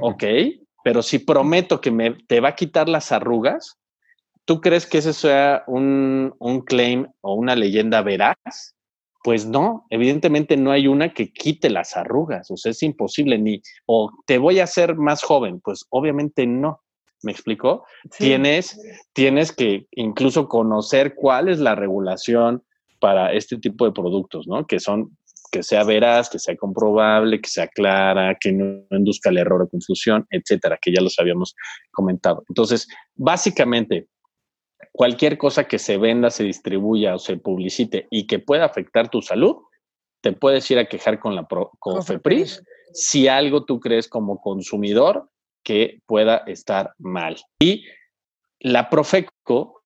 ok, 0.02 0.24
pero 0.84 1.02
si 1.02 1.20
prometo 1.20 1.80
que 1.80 1.92
me, 1.92 2.12
te 2.28 2.40
va 2.40 2.50
a 2.50 2.56
quitar 2.56 2.90
las 2.90 3.12
arrugas, 3.12 3.78
¿Tú 4.46 4.60
crees 4.60 4.86
que 4.86 4.98
ese 4.98 5.14
sea 5.14 5.64
un, 5.68 6.34
claim 6.66 7.08
o 7.22 7.36
una 7.36 7.56
leyenda 7.56 8.02
veraz? 8.02 8.76
Pues 9.24 9.46
no, 9.46 9.86
evidentemente 9.90 10.58
no 10.58 10.72
hay 10.72 10.88
una 10.88 11.14
que 11.14 11.32
quite 11.32 11.70
las 11.70 11.96
arrugas, 11.96 12.52
o 12.52 12.58
sea, 12.58 12.72
es 12.72 12.84
imposible, 12.84 13.38
ni, 13.38 13.62
o 13.86 14.12
te 14.28 14.38
voy 14.38 14.60
a 14.60 14.66
hacer 14.66 14.96
más 14.96 15.24
joven, 15.24 15.62
pues 15.62 15.86
obviamente 15.90 16.46
no. 16.46 16.82
¿Me 17.24 17.32
explico? 17.32 17.86
Tienes, 18.18 18.78
tienes 19.14 19.54
que 19.54 19.88
incluso 19.92 20.50
conocer 20.50 21.16
cuál 21.16 21.48
es 21.48 21.60
la 21.60 21.74
regulación 21.74 22.64
para 23.00 23.32
este 23.32 23.58
tipo 23.58 23.86
de 23.86 23.94
productos, 23.94 24.46
¿no? 24.46 24.68
Que 24.68 24.82
son, 24.82 25.18
que 25.50 25.64
sea 25.64 25.86
veraz, 25.86 26.30
que 26.30 26.38
sea 26.38 26.58
comprobable, 26.58 27.40
que 27.40 27.50
sea 27.50 27.68
clara, 27.68 28.36
que 28.38 28.52
no 28.52 28.84
induzca 28.90 29.30
el 29.30 29.38
error 29.38 29.62
o 29.62 29.70
confusión, 29.70 30.28
etcétera, 30.32 30.78
que 30.82 30.94
ya 30.94 31.02
los 31.02 31.18
habíamos 31.18 31.56
comentado. 31.92 32.44
Entonces, 32.50 32.90
básicamente, 33.16 34.08
cualquier 34.94 35.38
cosa 35.38 35.66
que 35.66 35.80
se 35.80 35.98
venda, 35.98 36.30
se 36.30 36.44
distribuya 36.44 37.16
o 37.16 37.20
se 37.20 37.36
publicite 37.36 38.08
y 38.10 38.28
que 38.28 38.40
pueda 38.40 38.66
afectar 38.66 39.10
tu 39.10 39.22
salud, 39.22 39.58
te 40.22 40.32
puedes 40.32 40.70
ir 40.72 40.80
a 40.80 40.86
quejar 40.86 41.20
con 41.20 41.36
la 41.36 41.46
COFEPRIS 41.80 42.64
si 42.94 43.28
algo 43.28 43.66
tú 43.66 43.80
crees 43.80 44.08
como 44.08 44.40
consumidor 44.40 45.30
que 45.64 46.00
pueda 46.06 46.38
estar 46.46 46.94
mal. 47.00 47.38
Y 47.60 47.84
la 48.60 48.90
Profeco 48.90 49.84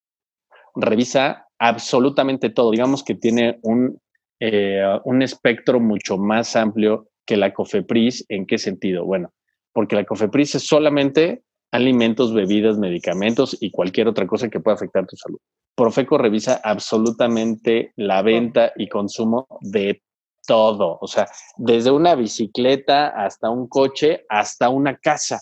revisa 0.75 1.47
absolutamente 1.57 2.49
todo. 2.49 2.71
Digamos 2.71 3.03
que 3.03 3.15
tiene 3.15 3.59
un, 3.63 3.99
eh, 4.39 4.83
un 5.05 5.21
espectro 5.21 5.79
mucho 5.79 6.17
más 6.17 6.55
amplio 6.55 7.07
que 7.25 7.37
la 7.37 7.53
COFEPRIS. 7.53 8.25
¿En 8.29 8.45
qué 8.45 8.57
sentido? 8.57 9.05
Bueno, 9.05 9.31
porque 9.73 9.95
la 9.95 10.05
COFEPRIS 10.05 10.55
es 10.55 10.67
solamente 10.67 11.43
alimentos, 11.71 12.33
bebidas, 12.33 12.77
medicamentos 12.77 13.57
y 13.59 13.71
cualquier 13.71 14.07
otra 14.07 14.27
cosa 14.27 14.49
que 14.49 14.59
pueda 14.59 14.75
afectar 14.75 15.05
tu 15.05 15.15
salud. 15.15 15.39
Profeco 15.75 16.17
revisa 16.17 16.59
absolutamente 16.63 17.93
la 17.95 18.21
venta 18.21 18.71
y 18.75 18.87
consumo 18.87 19.47
de 19.61 20.01
todo, 20.47 20.97
o 21.01 21.07
sea, 21.07 21.27
desde 21.57 21.91
una 21.91 22.15
bicicleta 22.15 23.09
hasta 23.09 23.49
un 23.49 23.67
coche, 23.67 24.25
hasta 24.29 24.69
una 24.69 24.97
casa. 24.97 25.41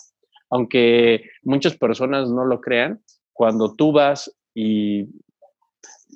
Aunque 0.50 1.22
muchas 1.42 1.76
personas 1.76 2.28
no 2.28 2.44
lo 2.44 2.60
crean, 2.60 3.00
cuando 3.32 3.74
tú 3.74 3.92
vas 3.92 4.34
y 4.54 5.06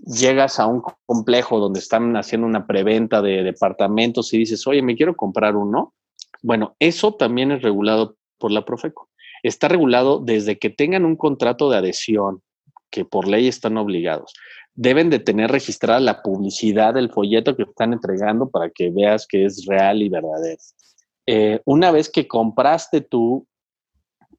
llegas 0.05 0.59
a 0.59 0.67
un 0.67 0.83
complejo 1.07 1.59
donde 1.59 1.79
están 1.79 2.17
haciendo 2.17 2.47
una 2.47 2.67
preventa 2.67 3.23
de 3.23 3.43
departamentos 3.43 4.33
y 4.33 4.39
dices, 4.39 4.67
oye, 4.67 4.83
me 4.83 4.97
quiero 4.97 5.17
comprar 5.17 5.57
uno, 5.57 5.95
bueno, 6.43 6.75
eso 6.79 7.15
también 7.15 7.53
es 7.53 7.63
regulado 7.63 8.17
por 8.39 8.51
la 8.51 8.65
Profeco. 8.65 9.10
Está 9.43 9.69
regulado 9.69 10.21
desde 10.21 10.59
que 10.59 10.71
tengan 10.71 11.05
un 11.05 11.17
contrato 11.17 11.71
de 11.71 11.79
adhesión, 11.79 12.43
que 12.91 13.05
por 13.05 13.29
ley 13.29 13.49
están 13.49 13.77
obligados. 13.77 14.33
Deben 14.75 15.11
de 15.11 15.19
tener 15.19 15.51
registrada 15.51 16.01
la 16.01 16.23
publicidad 16.23 16.95
del 16.95 17.11
folleto 17.11 17.57
que 17.57 17.65
están 17.65 17.93
entregando 17.93 18.51
para 18.51 18.71
que 18.71 18.91
veas 18.91 19.27
que 19.27 19.45
es 19.45 19.67
real 19.67 20.03
y 20.03 20.09
verdadero. 20.09 20.61
Eh, 21.27 21.61
una 21.65 21.91
vez 21.91 22.11
que 22.11 22.27
compraste 22.27 23.01
tu, 23.01 23.47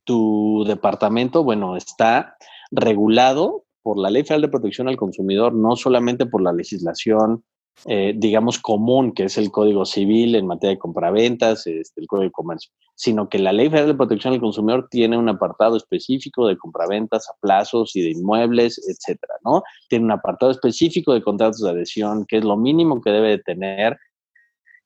tu 0.04 0.64
departamento, 0.68 1.44
bueno, 1.44 1.78
está 1.78 2.36
regulado 2.72 3.66
por 3.82 3.98
la 3.98 4.10
Ley 4.10 4.24
Federal 4.24 4.42
de 4.42 4.50
Protección 4.50 4.88
al 4.88 4.98
Consumidor, 4.98 5.54
no 5.54 5.76
solamente 5.76 6.26
por 6.26 6.42
la 6.42 6.54
legislación, 6.54 7.44
eh, 7.86 8.14
digamos, 8.16 8.60
común, 8.60 9.12
que 9.12 9.24
es 9.24 9.38
el 9.38 9.50
Código 9.50 9.86
Civil 9.86 10.36
en 10.36 10.46
materia 10.46 10.76
de 10.76 10.80
compraventas, 10.80 11.66
este, 11.66 12.02
el 12.02 12.08
Código 12.08 12.26
de 12.26 12.32
Comercio, 12.32 12.72
sino 12.96 13.28
que 13.28 13.40
la 13.40 13.54
Ley 13.54 13.70
Federal 13.70 13.88
de 13.88 13.96
Protección 13.96 14.34
al 14.34 14.40
Consumidor 14.40 14.88
tiene 14.92 15.18
un 15.18 15.30
apartado 15.30 15.78
específico 15.78 16.48
de 16.48 16.58
compraventas 16.58 17.28
a 17.30 17.34
plazos 17.42 17.96
y 17.96 18.02
de 18.02 18.12
inmuebles, 18.12 18.80
etcétera, 18.88 19.34
¿no? 19.44 19.64
Tiene 19.90 20.06
un 20.06 20.12
apartado 20.12 20.52
específico 20.52 21.14
de 21.14 21.24
contratos 21.24 21.62
de 21.62 21.72
adhesión, 21.72 22.26
que 22.28 22.38
es 22.38 22.44
lo 22.44 22.56
mínimo 22.56 23.02
que 23.02 23.10
debe 23.10 23.30
de 23.30 23.40
tener. 23.40 23.98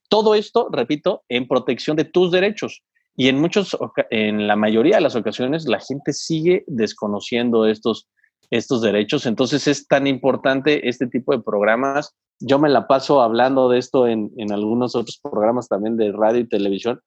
Todo 0.07 0.35
esto, 0.35 0.69
repito, 0.71 1.23
en 1.27 1.47
protección 1.47 1.97
de 1.97 2.05
tus 2.05 2.31
derechos. 2.31 2.81
Y 3.17 3.27
en 3.27 3.39
muchos, 3.39 3.77
en 4.09 4.47
la 4.47 4.55
mayoría 4.55 4.95
de 4.95 5.01
las 5.01 5.15
ocasiones, 5.15 5.65
la 5.65 5.79
gente 5.79 6.13
sigue 6.13 6.63
desconociendo 6.67 7.65
estos, 7.65 8.07
estos 8.51 8.81
derechos. 8.81 9.25
Entonces 9.25 9.67
es 9.67 9.87
tan 9.87 10.05
importante 10.07 10.87
este 10.87 11.07
tipo 11.07 11.35
de 11.35 11.41
programas. 11.41 12.13
Yo 12.39 12.59
me 12.59 12.69
la 12.69 12.87
paso 12.87 13.21
hablando 13.21 13.69
de 13.69 13.79
esto 13.79 14.07
en, 14.07 14.31
en 14.37 14.51
algunos 14.51 14.95
otros 14.95 15.19
programas 15.21 15.67
también 15.67 15.97
de 15.97 16.11
radio 16.11 16.39
y 16.41 16.47
televisión, 16.47 16.99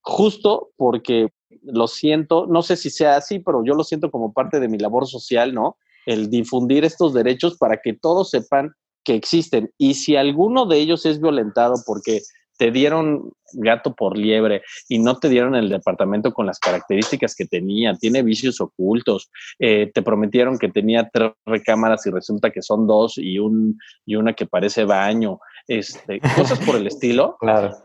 justo 0.00 0.70
porque 0.76 1.30
lo 1.62 1.88
siento, 1.88 2.46
no 2.46 2.62
sé 2.62 2.76
si 2.76 2.90
sea 2.90 3.16
así, 3.16 3.38
pero 3.40 3.64
yo 3.64 3.74
lo 3.74 3.84
siento 3.84 4.10
como 4.10 4.32
parte 4.32 4.60
de 4.60 4.68
mi 4.68 4.78
labor 4.78 5.06
social, 5.06 5.52
¿no? 5.54 5.76
El 6.06 6.30
difundir 6.30 6.84
estos 6.84 7.12
derechos 7.12 7.56
para 7.58 7.78
que 7.82 7.92
todos 7.92 8.30
sepan 8.30 8.72
que 9.04 9.14
existen. 9.14 9.72
Y 9.78 9.94
si 9.94 10.16
alguno 10.16 10.66
de 10.66 10.78
ellos 10.78 11.06
es 11.06 11.20
violentado 11.20 11.74
porque 11.86 12.22
te 12.56 12.70
dieron 12.70 13.32
gato 13.52 13.94
por 13.94 14.16
liebre 14.16 14.62
y 14.88 14.98
no 14.98 15.18
te 15.18 15.28
dieron 15.28 15.54
el 15.54 15.68
departamento 15.68 16.32
con 16.32 16.46
las 16.46 16.58
características 16.58 17.34
que 17.34 17.46
tenía, 17.46 17.94
tiene 17.94 18.22
vicios 18.22 18.60
ocultos, 18.60 19.30
eh, 19.58 19.90
te 19.92 20.02
prometieron 20.02 20.58
que 20.58 20.68
tenía 20.68 21.08
tres 21.12 21.32
recámaras 21.44 22.06
y 22.06 22.10
resulta 22.10 22.50
que 22.50 22.62
son 22.62 22.86
dos 22.86 23.18
y, 23.18 23.38
un, 23.38 23.78
y 24.04 24.16
una 24.16 24.32
que 24.32 24.46
parece 24.46 24.84
baño, 24.84 25.38
este, 25.68 26.20
cosas 26.36 26.58
por 26.60 26.76
el 26.76 26.86
estilo 26.86 27.36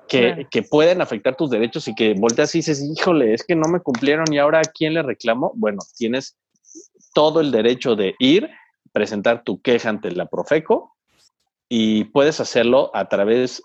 que, 0.08 0.48
que, 0.50 0.64
pueden 0.64 1.02
afectar 1.02 1.36
tus 1.36 1.50
derechos 1.50 1.88
y 1.88 1.96
que 1.96 2.14
volteas 2.14 2.54
y 2.56 2.60
dices, 2.60 2.84
híjole, 2.84 3.34
es 3.34 3.44
que 3.46 3.56
no 3.56 3.68
me 3.68 3.80
cumplieron 3.80 4.32
y 4.32 4.38
ahora 4.38 4.60
a 4.60 4.64
quién 4.64 4.94
le 4.94 5.04
reclamo. 5.04 5.52
Bueno, 5.56 5.80
tienes 5.98 6.38
todo 7.14 7.42
el 7.42 7.52
derecho 7.52 7.96
de 7.96 8.16
ir, 8.20 8.50
presentar 8.92 9.44
tu 9.44 9.62
queja 9.62 9.90
ante 9.90 10.12
la 10.12 10.28
Profeco 10.28 10.96
y 11.70 12.06
puedes 12.06 12.40
hacerlo 12.40 12.92
a 12.94 13.08
través 13.08 13.62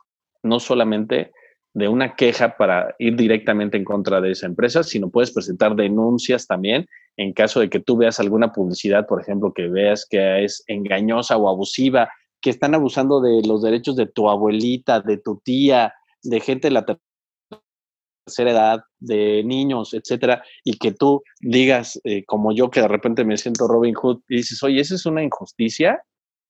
no 0.47 0.61
solamente 0.61 1.33
de 1.75 1.89
una 1.89 2.17
queja 2.17 2.57
para 2.57 2.95
ir 2.99 3.17
directamente 3.17 3.77
en 3.77 3.85
contra 3.85 4.23
de 4.23 4.31
esa 4.31 4.47
empresa, 4.47 4.83
sino 4.83 5.11
puedes 5.11 5.31
presentar 5.31 5.77
denuncias 5.77 6.47
también 6.47 6.87
en 7.17 7.33
caso 7.33 7.61
de 7.61 7.69
que 7.69 7.81
tú 7.81 7.97
veas 7.97 8.21
alguna 8.21 8.53
publicidad, 8.53 9.07
por 9.07 9.21
ejemplo, 9.21 9.53
que 9.53 9.69
veas 9.69 10.07
que 10.09 10.45
es 10.45 10.65
engañosa 10.67 11.37
o 11.37 11.49
abusiva, 11.49 12.11
que 12.41 12.51
están 12.51 12.75
abusando 12.75 13.21
de 13.21 13.43
los 13.47 13.63
derechos 13.63 13.97
de 13.97 14.07
tu 14.07 14.29
abuelita, 14.29 15.01
de 15.01 15.19
tu 15.19 15.41
tía, 15.43 15.95
de 16.23 16.41
gente 16.41 16.69
de 16.69 16.75
la 16.75 16.85
tercera 16.85 18.51
edad, 18.51 18.81
de 18.99 19.43
niños, 19.45 19.95
etcétera, 19.95 20.45
y 20.65 20.79
que 20.79 20.93
tú 20.93 21.23
digas, 21.41 22.01
eh, 22.05 22.25
como 22.25 22.53
yo, 22.53 22.71
que 22.71 22.81
de 22.81 22.89
repente 22.89 23.25
me 23.25 23.37
siento 23.37 23.69
Robin 23.69 23.95
Hood, 23.95 24.21
y 24.29 24.37
dices, 24.37 24.63
oye, 24.63 24.81
¿esa 24.81 24.95
es 24.95 25.07
una 25.07 25.23
injusticia? 25.23 26.03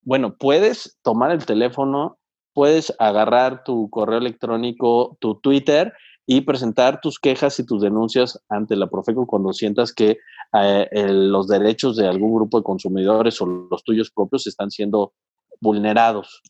Bueno, 0.03 0.35
puedes 0.37 0.97
tomar 1.01 1.31
el 1.31 1.45
teléfono 1.45 2.17
puedes 2.57 2.91
agarrar 2.97 3.63
tu 3.63 3.87
correo 3.91 4.17
electrónico, 4.17 5.15
tu 5.21 5.35
Twitter 5.35 5.93
y 6.25 6.41
presentar 6.41 6.99
tus 6.99 7.19
quejas 7.19 7.59
y 7.59 7.65
tus 7.67 7.83
denuncias 7.83 8.43
ante 8.49 8.75
la 8.75 8.87
Profeco 8.87 9.27
cuando 9.27 9.53
sientas 9.53 9.93
que 9.93 10.17
eh, 10.59 10.87
los 11.07 11.47
derechos 11.47 11.97
de 11.97 12.07
algún 12.07 12.33
grupo 12.33 12.57
de 12.57 12.63
consumidores 12.63 13.39
o 13.41 13.45
los 13.45 13.83
tuyos 13.83 14.09
propios 14.09 14.47
están 14.47 14.71
siendo 14.71 15.13
vulnerados. 15.61 16.41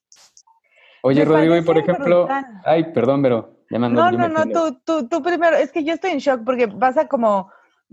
Oye, 1.03 1.25
Rodrigo, 1.25 1.57
y 1.57 1.61
por 1.61 1.77
ejemplo, 1.77 2.25
ay, 2.63 2.93
perdón, 2.93 3.21
pero 3.21 3.57
ya 3.69 3.77
No, 3.77 4.09
no, 4.09 4.29
no, 4.29 4.45
tú, 4.45 4.79
tú, 4.85 5.09
tú 5.09 5.21
primero, 5.21 5.57
es 5.57 5.73
que 5.73 5.83
yo 5.83 5.93
estoy 5.93 6.11
en 6.11 6.19
shock 6.19 6.45
porque 6.45 6.69
pasa 6.69 7.09
como 7.09 7.51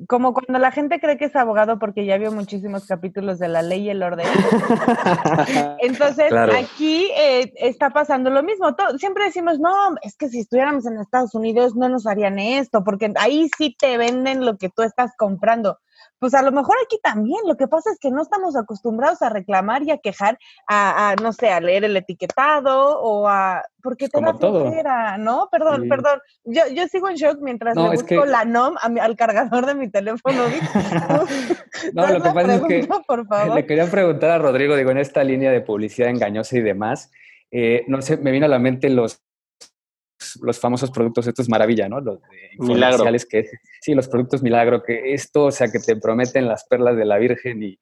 como 0.08 0.34
cuando 0.34 0.58
la 0.58 0.72
gente 0.72 1.00
cree 1.00 1.16
que 1.16 1.26
es 1.26 1.36
abogado 1.36 1.78
porque 1.78 2.04
ya 2.04 2.18
vio 2.18 2.32
muchísimos 2.32 2.86
capítulos 2.86 3.38
de 3.38 3.48
la 3.48 3.62
ley 3.62 3.82
y 3.82 3.90
el 3.90 4.02
orden. 4.02 4.26
Entonces, 5.80 6.32
aquí 6.32 7.10
eh, 7.16 7.52
está 7.56 7.90
pasando 7.90 8.30
lo 8.30 8.42
mismo. 8.42 8.74
siempre 8.98 9.24
decimos, 9.24 9.60
no, 9.60 9.72
es 10.02 10.16
que 10.16 10.28
si 10.28 10.40
estuviéramos 10.40 10.86
en 10.86 10.98
Estados 10.98 11.34
Unidos 11.34 11.76
no 11.76 11.88
nos 11.88 12.06
harían 12.06 12.38
esto, 12.38 12.82
porque 12.82 13.12
ahí 13.16 13.48
sí 13.56 13.76
te 13.78 13.96
venden 13.96 14.44
lo 14.44 14.56
que 14.56 14.68
tú 14.68 14.82
estás 14.82 15.12
comprando 15.16 15.78
pues 16.24 16.32
a 16.32 16.40
lo 16.40 16.52
mejor 16.52 16.74
aquí 16.82 16.98
también. 17.02 17.40
Lo 17.46 17.54
que 17.54 17.68
pasa 17.68 17.90
es 17.90 17.98
que 17.98 18.10
no 18.10 18.22
estamos 18.22 18.56
acostumbrados 18.56 19.20
a 19.20 19.28
reclamar 19.28 19.82
y 19.82 19.90
a 19.90 19.98
quejar, 19.98 20.38
a, 20.66 21.14
no 21.20 21.34
sé, 21.34 21.50
a 21.50 21.60
leer 21.60 21.84
el 21.84 21.94
etiquetado 21.98 22.98
o 22.98 23.28
a. 23.28 23.62
Porque 23.82 24.08
te 24.08 24.22
da 24.22 24.32
flojera, 24.32 25.18
¿no? 25.18 25.50
Perdón, 25.52 25.86
perdón. 25.86 26.20
Yo, 26.44 26.62
yo 26.74 26.86
sigo 26.88 27.10
en 27.10 27.16
shock 27.16 27.40
mientras 27.42 27.76
le 27.76 27.90
busco 27.90 28.24
la 28.24 28.46
NOM 28.46 28.76
al 28.80 29.16
cargador 29.16 29.66
de 29.66 29.74
mi 29.74 29.90
teléfono. 29.90 30.44
no, 31.92 32.06
lo 32.06 32.22
que 32.22 32.30
pasa 32.30 32.54
es 32.54 32.62
que 32.62 32.88
le 33.54 33.66
quería 33.66 33.90
preguntar 33.90 34.30
a 34.30 34.38
Rodrigo, 34.38 34.76
digo, 34.76 34.92
en 34.92 34.98
esta 34.98 35.22
línea 35.24 35.50
de 35.50 35.60
publicidad 35.60 36.08
engañosa 36.08 36.56
y 36.56 36.62
demás, 36.62 37.12
eh, 37.50 37.84
no 37.86 38.00
sé, 38.00 38.16
me 38.16 38.30
vino 38.30 38.46
a 38.46 38.48
la 38.48 38.58
mente 38.58 38.88
los 38.88 39.22
los 40.42 40.58
famosos 40.58 40.90
productos, 40.90 41.26
esto 41.26 41.42
es 41.42 41.48
maravilla, 41.48 41.88
¿no? 41.88 42.00
Los 42.00 42.20
milagro. 42.58 43.04
que 43.28 43.48
sí, 43.80 43.94
los 43.94 44.08
productos 44.08 44.42
milagro, 44.42 44.82
que 44.82 45.14
esto, 45.14 45.46
o 45.46 45.50
sea, 45.50 45.68
que 45.68 45.78
te 45.78 45.96
prometen 45.96 46.46
las 46.48 46.64
perlas 46.64 46.96
de 46.96 47.04
la 47.04 47.18
Virgen 47.18 47.62
y, 47.62 47.78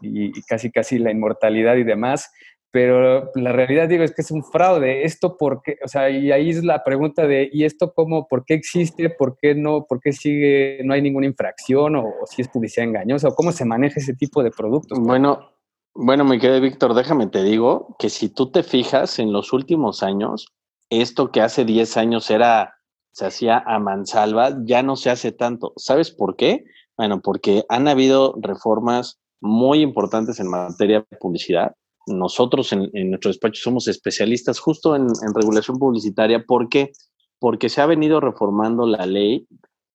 y, 0.00 0.42
casi 0.42 0.70
casi 0.70 0.98
la 0.98 1.10
inmortalidad 1.10 1.76
y 1.76 1.84
demás, 1.84 2.30
pero 2.72 3.30
la 3.34 3.52
realidad 3.52 3.88
digo 3.88 4.04
es 4.04 4.14
que 4.14 4.22
es 4.22 4.30
un 4.30 4.44
fraude. 4.44 5.04
Esto 5.04 5.36
porque, 5.36 5.78
o 5.84 5.88
sea, 5.88 6.08
y 6.08 6.30
ahí 6.30 6.50
es 6.50 6.62
la 6.64 6.84
pregunta 6.84 7.26
de 7.26 7.50
¿y 7.52 7.64
esto 7.64 7.92
cómo, 7.94 8.28
por 8.28 8.44
qué 8.44 8.54
existe, 8.54 9.10
por 9.10 9.36
qué 9.36 9.54
no, 9.54 9.86
por 9.88 10.00
qué 10.00 10.12
sigue, 10.12 10.80
no 10.84 10.94
hay 10.94 11.02
ninguna 11.02 11.26
infracción 11.26 11.96
o, 11.96 12.12
si 12.26 12.42
es 12.42 12.48
publicidad 12.48 12.86
engañosa 12.86 13.28
o 13.28 13.34
cómo 13.34 13.52
se 13.52 13.64
maneja 13.64 13.98
ese 13.98 14.14
tipo 14.14 14.42
de 14.42 14.50
productos? 14.50 14.98
Bueno, 15.00 15.50
bueno, 15.94 16.24
mi 16.24 16.38
querido 16.38 16.60
Víctor, 16.60 16.94
déjame 16.94 17.26
te 17.26 17.42
digo 17.42 17.96
que 17.98 18.08
si 18.08 18.28
tú 18.28 18.50
te 18.50 18.62
fijas 18.62 19.18
en 19.18 19.32
los 19.32 19.52
últimos 19.52 20.02
años, 20.04 20.52
esto 20.90 21.30
que 21.30 21.40
hace 21.40 21.64
10 21.64 21.96
años 21.96 22.30
era, 22.30 22.74
se 23.12 23.26
hacía 23.26 23.62
a 23.64 23.78
mansalva, 23.78 24.56
ya 24.64 24.82
no 24.82 24.96
se 24.96 25.10
hace 25.10 25.32
tanto. 25.32 25.72
¿Sabes 25.76 26.10
por 26.10 26.36
qué? 26.36 26.64
Bueno, 26.96 27.22
porque 27.22 27.64
han 27.68 27.88
habido 27.88 28.34
reformas 28.40 29.20
muy 29.40 29.80
importantes 29.80 30.38
en 30.40 30.48
materia 30.48 31.06
de 31.08 31.16
publicidad. 31.16 31.74
Nosotros 32.06 32.72
en, 32.72 32.90
nuestro 33.08 33.30
despacho 33.30 33.62
somos 33.62 33.88
especialistas 33.88 34.58
justo 34.58 34.96
en, 34.96 35.08
regulación 35.34 35.78
publicitaria. 35.78 36.44
¿Por 36.44 36.68
qué? 36.68 36.92
Porque 37.38 37.68
se 37.68 37.80
ha 37.80 37.86
venido 37.86 38.20
reformando 38.20 38.86
la 38.86 39.06
ley, 39.06 39.46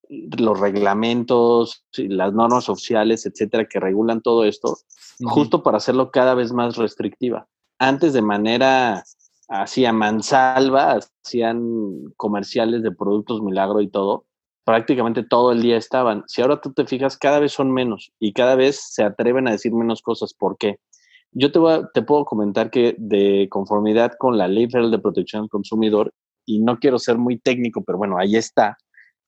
los 0.10 0.60
reglamentos, 0.60 1.84
las 1.97 2.34
normas 2.34 2.69
oficiales, 2.69 3.25
etcétera, 3.25 3.67
que 3.67 3.79
regulan 3.79 4.21
todo 4.21 4.45
esto, 4.45 4.77
justo 5.23 5.62
para 5.62 5.77
hacerlo 5.77 6.10
cada 6.12 6.34
vez 6.36 6.53
más 6.53 6.77
restrictiva. 6.77 7.47
Antes 7.77 8.13
de 8.13 8.21
manera 8.21 9.03
hacían 9.47 9.97
mansalva, 9.97 10.99
hacían 11.23 12.13
comerciales 12.17 12.84
de 12.84 12.91
productos 12.91 13.41
milagro 13.41 13.81
y 13.81 13.89
todo, 13.89 14.25
prácticamente 14.63 15.23
todo 15.23 15.51
el 15.51 15.62
día 15.62 15.77
estaban. 15.77 16.23
Si 16.27 16.41
ahora 16.41 16.60
tú 16.60 16.73
te 16.73 16.86
fijas, 16.86 17.17
cada 17.17 17.39
vez 17.39 17.51
son 17.51 17.71
menos 17.71 18.12
y 18.19 18.34
cada 18.34 18.55
vez 18.55 18.81
se 18.91 19.03
atreven 19.03 19.47
a 19.47 19.51
decir 19.51 19.73
menos 19.73 20.01
cosas. 20.01 20.34
¿Por 20.34 20.58
qué? 20.58 20.79
Yo 21.31 21.51
te, 21.51 21.60
voy 21.60 21.84
te 21.93 22.01
puedo 22.01 22.25
comentar 22.25 22.69
que 22.69 22.95
de 22.97 23.47
conformidad 23.49 24.13
con 24.17 24.38
la 24.38 24.47
Ley 24.47 24.67
Federal 24.69 24.91
de 24.91 24.99
Protección 24.99 25.43
al 25.43 25.49
Consumidor, 25.49 26.12
y 26.45 26.60
no 26.60 26.77
quiero 26.79 26.99
ser 26.99 27.17
muy 27.17 27.39
técnico, 27.39 27.84
pero 27.84 27.97
bueno, 27.97 28.17
ahí 28.17 28.36
está, 28.36 28.77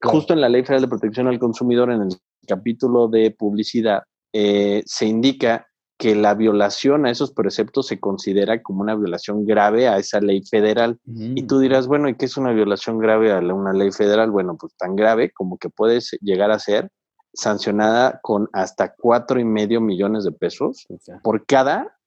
justo 0.01 0.33
en 0.33 0.41
la 0.41 0.49
Ley 0.49 0.61
Federal 0.61 0.83
de 0.83 0.87
Protección 0.87 1.27
al 1.27 1.39
Consumidor, 1.39 1.91
en 1.91 2.03
el 2.03 2.09
capítulo 2.47 3.07
de 3.07 3.31
publicidad, 3.31 4.03
eh, 4.33 4.83
se 4.85 5.05
indica 5.07 5.67
que 5.97 6.15
la 6.15 6.35
violación 6.35 7.05
a 7.05 7.11
esos 7.11 7.31
preceptos 7.31 7.87
se 7.87 7.99
considera 7.99 8.61
como 8.61 8.81
una 8.81 8.95
violación 8.95 9.45
grave 9.45 9.87
a 9.87 9.97
esa 9.97 10.19
ley 10.19 10.43
federal. 10.43 10.99
Y 11.05 11.43
tú 11.43 11.59
dirás, 11.59 11.87
bueno, 11.87 12.07
¿y 12.07 12.15
qué 12.15 12.25
es 12.25 12.37
una 12.37 12.51
violación 12.51 12.99
grave 12.99 13.31
a 13.31 13.39
una 13.39 13.73
ley 13.73 13.91
federal? 13.91 14.29
Bueno, 14.29 14.57
pues 14.59 14.75
tan 14.77 14.95
grave 14.95 15.31
como 15.31 15.57
que 15.57 15.69
puede 15.69 15.99
llegar 16.21 16.51
a 16.51 16.59
ser 16.59 16.91
sancionada 17.33 18.19
con 18.21 18.47
hasta 18.53 18.93
cuatro 18.95 19.39
y 19.39 19.45
medio 19.45 19.81
millones 19.81 20.23
de 20.23 20.31
pesos 20.31 20.87
por 21.23 21.45
cada, 21.45 21.97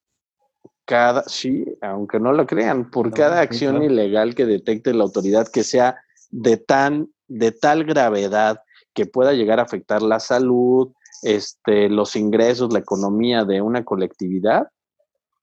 cada, 0.84 1.24
sí, 1.24 1.64
aunque 1.80 2.20
no 2.20 2.32
lo 2.32 2.46
crean, 2.46 2.90
por 2.90 3.12
cada 3.12 3.40
acción 3.40 3.82
ilegal 3.82 4.34
que 4.34 4.46
detecte 4.46 4.94
la 4.94 5.04
autoridad 5.04 5.48
que 5.48 5.64
sea 5.64 5.96
de 6.30 6.56
tan, 6.56 7.08
de 7.26 7.52
tal 7.52 7.84
gravedad 7.84 8.60
que 8.92 9.06
pueda 9.06 9.32
llegar 9.32 9.60
a 9.60 9.64
afectar 9.64 10.02
la 10.02 10.20
salud, 10.20 10.92
este, 11.22 11.88
los 11.88 12.16
ingresos, 12.16 12.72
la 12.72 12.78
economía 12.78 13.44
de 13.44 13.60
una 13.60 13.84
colectividad, 13.84 14.68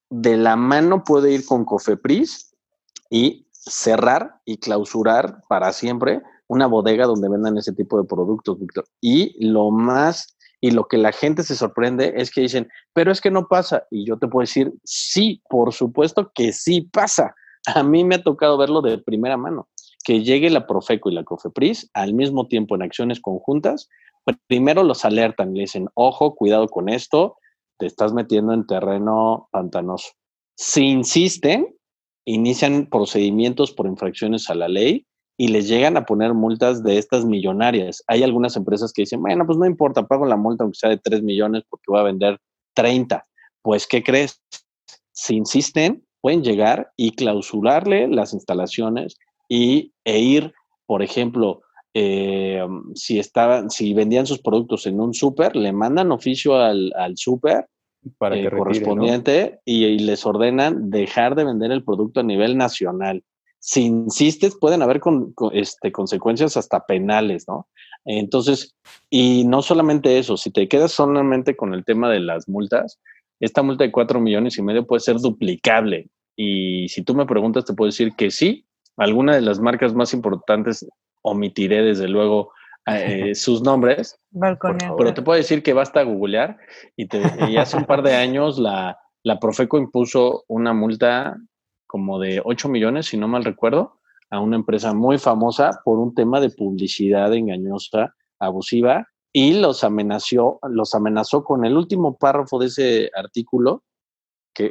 de 0.09 0.37
la 0.37 0.55
mano 0.55 1.03
puede 1.03 1.31
ir 1.31 1.45
con 1.45 1.65
Cofepris 1.65 2.55
y 3.09 3.47
cerrar 3.51 4.41
y 4.45 4.57
clausurar 4.57 5.41
para 5.49 5.73
siempre 5.73 6.21
una 6.47 6.67
bodega 6.67 7.05
donde 7.05 7.29
vendan 7.29 7.57
ese 7.57 7.73
tipo 7.73 8.01
de 8.01 8.07
productos, 8.07 8.59
Víctor. 8.59 8.85
Y 9.01 9.35
lo 9.45 9.69
más, 9.69 10.37
y 10.61 10.71
lo 10.71 10.87
que 10.87 10.97
la 10.97 11.11
gente 11.11 11.43
se 11.43 11.55
sorprende 11.55 12.13
es 12.15 12.31
que 12.31 12.41
dicen, 12.41 12.69
pero 12.93 13.11
es 13.11 13.19
que 13.19 13.31
no 13.31 13.47
pasa. 13.47 13.83
Y 13.91 14.05
yo 14.05 14.17
te 14.17 14.27
puedo 14.27 14.43
decir, 14.43 14.73
sí, 14.83 15.41
por 15.49 15.73
supuesto 15.73 16.31
que 16.33 16.53
sí 16.53 16.81
pasa. 16.81 17.35
A 17.75 17.83
mí 17.83 18.05
me 18.05 18.15
ha 18.15 18.23
tocado 18.23 18.57
verlo 18.57 18.81
de 18.81 18.97
primera 18.97 19.35
mano, 19.35 19.67
que 20.05 20.23
llegue 20.23 20.49
la 20.49 20.65
Profeco 20.65 21.09
y 21.09 21.13
la 21.13 21.25
Cofepris 21.25 21.89
al 21.93 22.13
mismo 22.13 22.47
tiempo 22.47 22.75
en 22.75 22.83
acciones 22.83 23.19
conjuntas 23.19 23.89
primero 24.47 24.83
los 24.83 25.05
alertan, 25.05 25.53
le 25.53 25.61
dicen, 25.61 25.87
ojo, 25.93 26.35
cuidado 26.35 26.67
con 26.67 26.89
esto, 26.89 27.37
te 27.77 27.85
estás 27.85 28.13
metiendo 28.13 28.53
en 28.53 28.65
terreno 28.65 29.47
pantanoso. 29.51 30.09
Si 30.55 30.83
insisten, 30.85 31.75
inician 32.25 32.87
procedimientos 32.87 33.71
por 33.71 33.85
infracciones 33.85 34.49
a 34.49 34.55
la 34.55 34.67
ley 34.67 35.05
y 35.37 35.49
les 35.49 35.67
llegan 35.67 35.95
a 35.97 36.05
poner 36.05 36.33
multas 36.33 36.83
de 36.83 36.97
estas 36.97 37.23
millonarias. 37.25 38.03
Hay 38.07 38.23
algunas 38.23 38.55
empresas 38.55 38.91
que 38.91 39.03
dicen, 39.03 39.21
bueno, 39.21 39.45
pues 39.45 39.57
no 39.57 39.65
importa, 39.65 40.07
pago 40.07 40.25
la 40.25 40.35
multa 40.35 40.63
aunque 40.63 40.79
sea 40.79 40.89
de 40.89 40.97
3 40.97 41.21
millones 41.21 41.63
porque 41.69 41.85
voy 41.87 41.99
a 41.99 42.03
vender 42.03 42.39
30. 42.73 43.23
Pues, 43.61 43.85
¿qué 43.87 44.03
crees? 44.03 44.41
Si 45.11 45.35
insisten, 45.35 46.05
pueden 46.21 46.43
llegar 46.43 46.91
y 46.97 47.11
clausurarle 47.11 48.07
las 48.07 48.33
instalaciones 48.33 49.17
y, 49.47 49.93
e 50.03 50.19
ir, 50.19 50.53
por 50.87 51.03
ejemplo, 51.03 51.61
eh, 51.99 52.63
si, 52.93 53.17
estaban, 53.17 53.71
si 53.71 53.95
vendían 53.95 54.27
sus 54.27 54.39
productos 54.39 54.85
en 54.85 55.01
un 55.01 55.15
súper, 55.15 55.55
le 55.55 55.73
mandan 55.73 56.11
oficio 56.11 56.55
al, 56.55 56.93
al 56.95 57.17
súper 57.17 57.65
para 58.19 58.37
eh, 58.37 58.51
correspondiente 58.51 59.61
y, 59.65 59.97
les 59.97 60.23
ordenan 60.23 60.91
dejar 60.91 61.33
de 61.33 61.43
vender 61.43 61.71
el 61.71 61.83
producto 61.83 62.19
a 62.19 62.23
nivel 62.23 62.55
nacional. 62.55 63.23
Si 63.57 63.85
insistes, 63.85 64.55
pueden 64.55 64.83
haber 64.83 64.99
con, 64.99 65.33
este, 65.53 65.91
consecuencias 65.91 66.55
hasta 66.55 66.85
penales, 66.85 67.45
¿no? 67.47 67.67
Entonces, 68.05 68.75
y 69.09 69.43
no 69.45 69.63
solamente 69.63 70.19
eso, 70.19 70.37
si 70.37 70.51
te 70.51 70.67
quedas 70.67 70.91
solamente 70.91 71.55
con 71.55 71.73
el 71.73 71.83
tema 71.83 72.11
de 72.11 72.19
las 72.19 72.47
multas, 72.47 72.99
esta 73.39 73.63
multa 73.63 73.85
de 73.85 73.91
cuatro 73.91 74.19
millones 74.19 74.55
y 74.59 74.61
medio 74.61 74.85
puede 74.85 74.99
ser 74.99 75.17
duplicable. 75.17 76.09
Y 76.35 76.89
si 76.89 77.01
tú 77.01 77.15
me 77.15 77.25
preguntas, 77.25 77.65
te 77.65 77.73
puedo 77.73 77.87
decir 77.87 78.13
que 78.15 78.29
sí, 78.29 78.67
alguna 78.97 79.33
de 79.33 79.41
las 79.41 79.59
marcas 79.59 79.95
más 79.95 80.13
importantes 80.13 80.85
omitiré 81.21 81.83
desde 81.83 82.07
luego 82.07 82.51
eh, 82.87 83.35
sus 83.35 83.61
nombres, 83.61 84.19
pero 84.97 85.13
te 85.13 85.21
puedo 85.21 85.37
decir 85.37 85.63
que 85.63 85.73
basta 85.73 86.03
googlear 86.03 86.57
y, 86.95 87.07
te, 87.07 87.21
hace 87.57 87.77
un 87.77 87.85
par 87.85 88.01
de 88.01 88.15
años 88.15 88.57
la, 88.59 88.97
la 89.23 89.39
Profeco 89.39 89.77
impuso 89.77 90.45
una 90.47 90.73
multa 90.73 91.37
como 91.85 92.19
de 92.19 92.41
8 92.43 92.69
millones, 92.69 93.07
si 93.07 93.17
no 93.17 93.27
mal 93.27 93.43
recuerdo, 93.43 93.99
a 94.29 94.39
una 94.39 94.57
empresa 94.57 94.93
muy 94.93 95.17
famosa 95.17 95.81
por 95.83 95.99
un 95.99 96.13
tema 96.13 96.39
de 96.39 96.49
publicidad 96.49 97.33
engañosa, 97.33 98.13
abusiva, 98.39 99.07
y 99.33 99.59
los 99.59 99.83
amenazó, 99.83 100.59
los 100.63 100.95
amenazó 100.95 101.43
con 101.43 101.65
el 101.65 101.77
último 101.77 102.17
párrafo 102.17 102.59
de 102.59 102.67
ese 102.67 103.11
artículo 103.15 103.83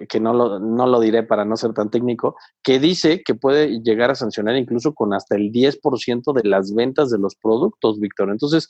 que, 0.08 0.20
no, 0.20 0.34
lo, 0.34 0.58
no, 0.58 0.86
lo, 0.86 0.98
diré 1.00 1.22
para 1.22 1.44
no 1.44 1.56
ser 1.56 1.72
tan 1.72 1.90
técnico, 1.90 2.36
que 2.64 2.80
dice 2.80 3.22
que 3.24 3.34
puede 3.34 3.80
llegar 3.82 4.10
a 4.10 4.16
sancionar 4.16 4.56
incluso 4.56 4.94
con 4.94 5.14
hasta 5.14 5.36
el 5.36 5.52
10% 5.52 6.32
de 6.32 6.48
las 6.48 6.74
ventas 6.74 7.10
de 7.10 7.18
los 7.18 7.36
productos, 7.36 8.00
Víctor. 8.00 8.30
Entonces, 8.30 8.68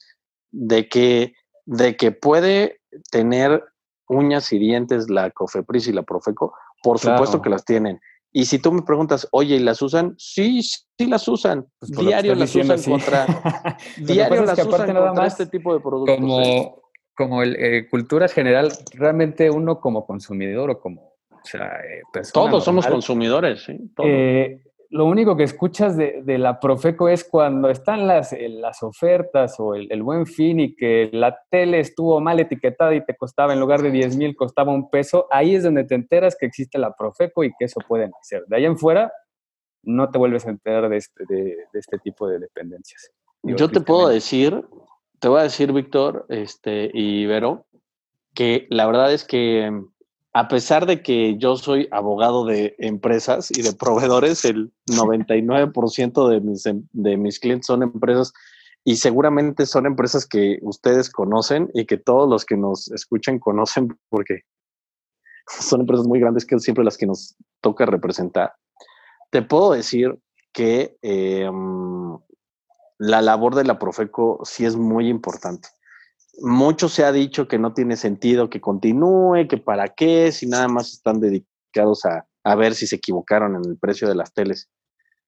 de 0.53 0.89
que, 0.89 1.33
de 1.65 1.97
que 1.97 2.13
puede 2.13 2.81
tener 3.11 3.65
uñas 4.09 4.53
y 4.53 4.59
dientes 4.59 5.09
la 5.09 5.31
COFEPRIS 5.31 5.89
y 5.89 5.93
la 5.93 6.03
Profeco, 6.03 6.53
por 6.83 6.99
supuesto 6.99 7.41
que 7.41 7.51
las 7.51 7.65
tienen. 7.65 7.99
Y 8.33 8.45
si 8.45 8.59
tú 8.59 8.71
me 8.71 8.83
preguntas, 8.83 9.27
oye, 9.31 9.57
¿y 9.57 9.61
las 9.61 9.81
usan? 9.81 10.15
Sí, 10.19 10.61
sí 10.63 11.07
las 11.07 11.27
usan. 11.27 11.67
Pues 11.79 11.93
diario 11.93 12.35
las 12.35 12.55
usan 12.55 12.83
contra. 12.83 13.27
diario 13.97 14.45
las 14.45 14.59
usan 14.59 14.95
contra 14.95 15.27
este 15.27 15.47
tipo 15.47 15.73
de 15.73 15.81
productos. 15.81 16.19
¿eh? 16.47 16.71
Como 17.17 17.43
el, 17.43 17.57
eh, 17.57 17.89
cultura 17.89 18.29
general, 18.29 18.71
realmente 18.93 19.51
uno 19.51 19.81
como 19.81 20.07
consumidor 20.07 20.71
o 20.71 20.81
como 20.81 21.17
o 21.31 21.49
sea, 21.49 21.81
eh, 21.81 22.03
Todos 22.33 22.65
somos 22.65 22.87
consumidores, 22.87 23.63
sí. 23.63 23.79
Eh, 24.03 24.63
lo 24.91 25.07
único 25.07 25.37
que 25.37 25.45
escuchas 25.45 25.97
de, 25.97 26.39
la 26.39 26.59
Profeco 26.61 27.09
es 27.09 27.25
cuando 27.25 27.71
están 27.71 28.07
las, 28.07 28.35
las 28.39 28.83
ofertas 28.83 29.57
o 29.59 29.75
el, 29.75 30.03
buen 30.03 30.27
fin 30.27 30.61
y 30.61 30.75
que 30.75 31.09
la 31.13 31.39
tele 31.51 31.81
estuvo 31.81 32.21
mal 32.21 32.39
etiquetada 32.41 32.95
y 32.95 33.05
te 33.05 33.17
costaba, 33.17 33.53
en 33.53 33.61
lugar 33.61 33.83
de 33.83 33.91
10 33.91 34.17
mil, 34.17 34.37
costaba 34.37 34.73
un 34.73 34.89
peso. 34.89 35.27
Ahí 35.31 35.55
es 35.55 35.65
donde 35.65 35.85
te 35.85 35.95
enteras 35.95 36.37
que 36.39 36.47
existe 36.47 36.79
la 36.79 36.93
Profeco 36.93 37.45
y 37.45 37.51
que 37.59 37.65
eso 37.67 37.81
pueden 37.87 38.11
hacer. 38.21 38.45
De 38.47 38.57
ahí 38.57 38.65
en 38.65 38.79
fuera, 38.79 39.13
no 39.83 40.11
te 40.11 40.19
vuelves 40.19 40.47
a 40.47 40.51
enterar 40.51 40.89
de 40.89 40.97
este, 40.97 41.25
de, 41.29 41.57
este 41.75 41.99
tipo 41.99 42.29
de 42.29 42.39
dependencias. 42.39 43.11
Yo 43.43 43.69
te 43.69 43.81
puedo 43.81 44.09
decir 44.09 44.65
te 45.19 45.29
voy 45.29 45.41
a 45.41 45.45
decir, 45.45 45.73
Víctor 45.73 46.27
este, 46.29 46.91
y 46.93 47.27
Vero, 47.27 47.67
que 48.35 48.67
la 48.71 48.87
verdad 48.87 49.13
es 49.13 49.25
que 49.25 49.71
a 50.33 50.49
pesar 50.49 50.85
de 50.85 51.03
que 51.03 51.39
yo 51.39 51.57
soy 51.57 51.89
abogado 51.91 52.45
de 52.45 52.77
empresas 52.79 53.51
y 53.51 53.63
de 53.63 53.73
proveedores, 53.73 54.45
el 54.45 54.71
99% 54.87 56.29
de 56.29 56.41
mis, 56.41 56.67
em, 56.67 56.87
de 56.93 57.17
mis 57.17 57.41
clientes 57.41 57.67
son 57.67 57.83
empresas 57.83 58.35
y 58.85 58.97
seguramente 58.97 59.65
son 59.65 59.87
empresas 59.87 60.27
que 60.27 60.59
ustedes 60.61 61.11
conocen 61.11 61.71
y 61.73 61.87
que 61.87 61.97
todos 61.97 62.29
los 62.29 62.45
que 62.45 62.57
nos 62.59 62.91
escuchan 62.91 63.39
conocen 63.39 63.99
porque 64.11 64.43
son 65.49 65.81
empresas 65.81 66.07
muy 66.07 66.21
grandes 66.21 66.45
que 66.45 66.59
siempre 66.59 66.85
las 66.85 66.99
que 66.99 67.07
nos 67.07 67.35
toca 67.63 67.87
representar. 67.87 68.53
Te 69.31 69.41
puedo 69.41 69.73
decir 69.73 70.19
que 70.53 70.97
em, 71.01 72.19
la 72.99 73.23
labor 73.23 73.55
de 73.55 73.65
la 73.65 73.79
Profeco 73.79 74.41
sí 74.45 74.65
es 74.65 74.77
muy 74.77 75.09
importante. 75.09 75.69
Mucho 76.41 76.89
se 76.89 77.05
ha 77.05 77.13
dicho 77.13 77.49
que 77.49 77.59
no 77.59 77.73
tiene 77.73 77.97
sentido 77.97 78.51
que 78.51 78.61
continúe, 78.61 79.47
que 79.49 79.59
para 79.59 79.89
qué, 79.89 80.33
si 80.33 80.47
nada 80.47 80.69
más 80.69 80.93
están 80.93 81.21
dedicados 81.21 82.05
a, 82.05 82.27
ver 82.57 82.75
si 82.75 82.87
se 82.87 82.97
equivocaron 82.97 83.57
en 83.57 83.69
el 83.69 83.77
precio 83.77 84.09
de 84.09 84.15
las 84.15 84.33
teles. 84.33 84.69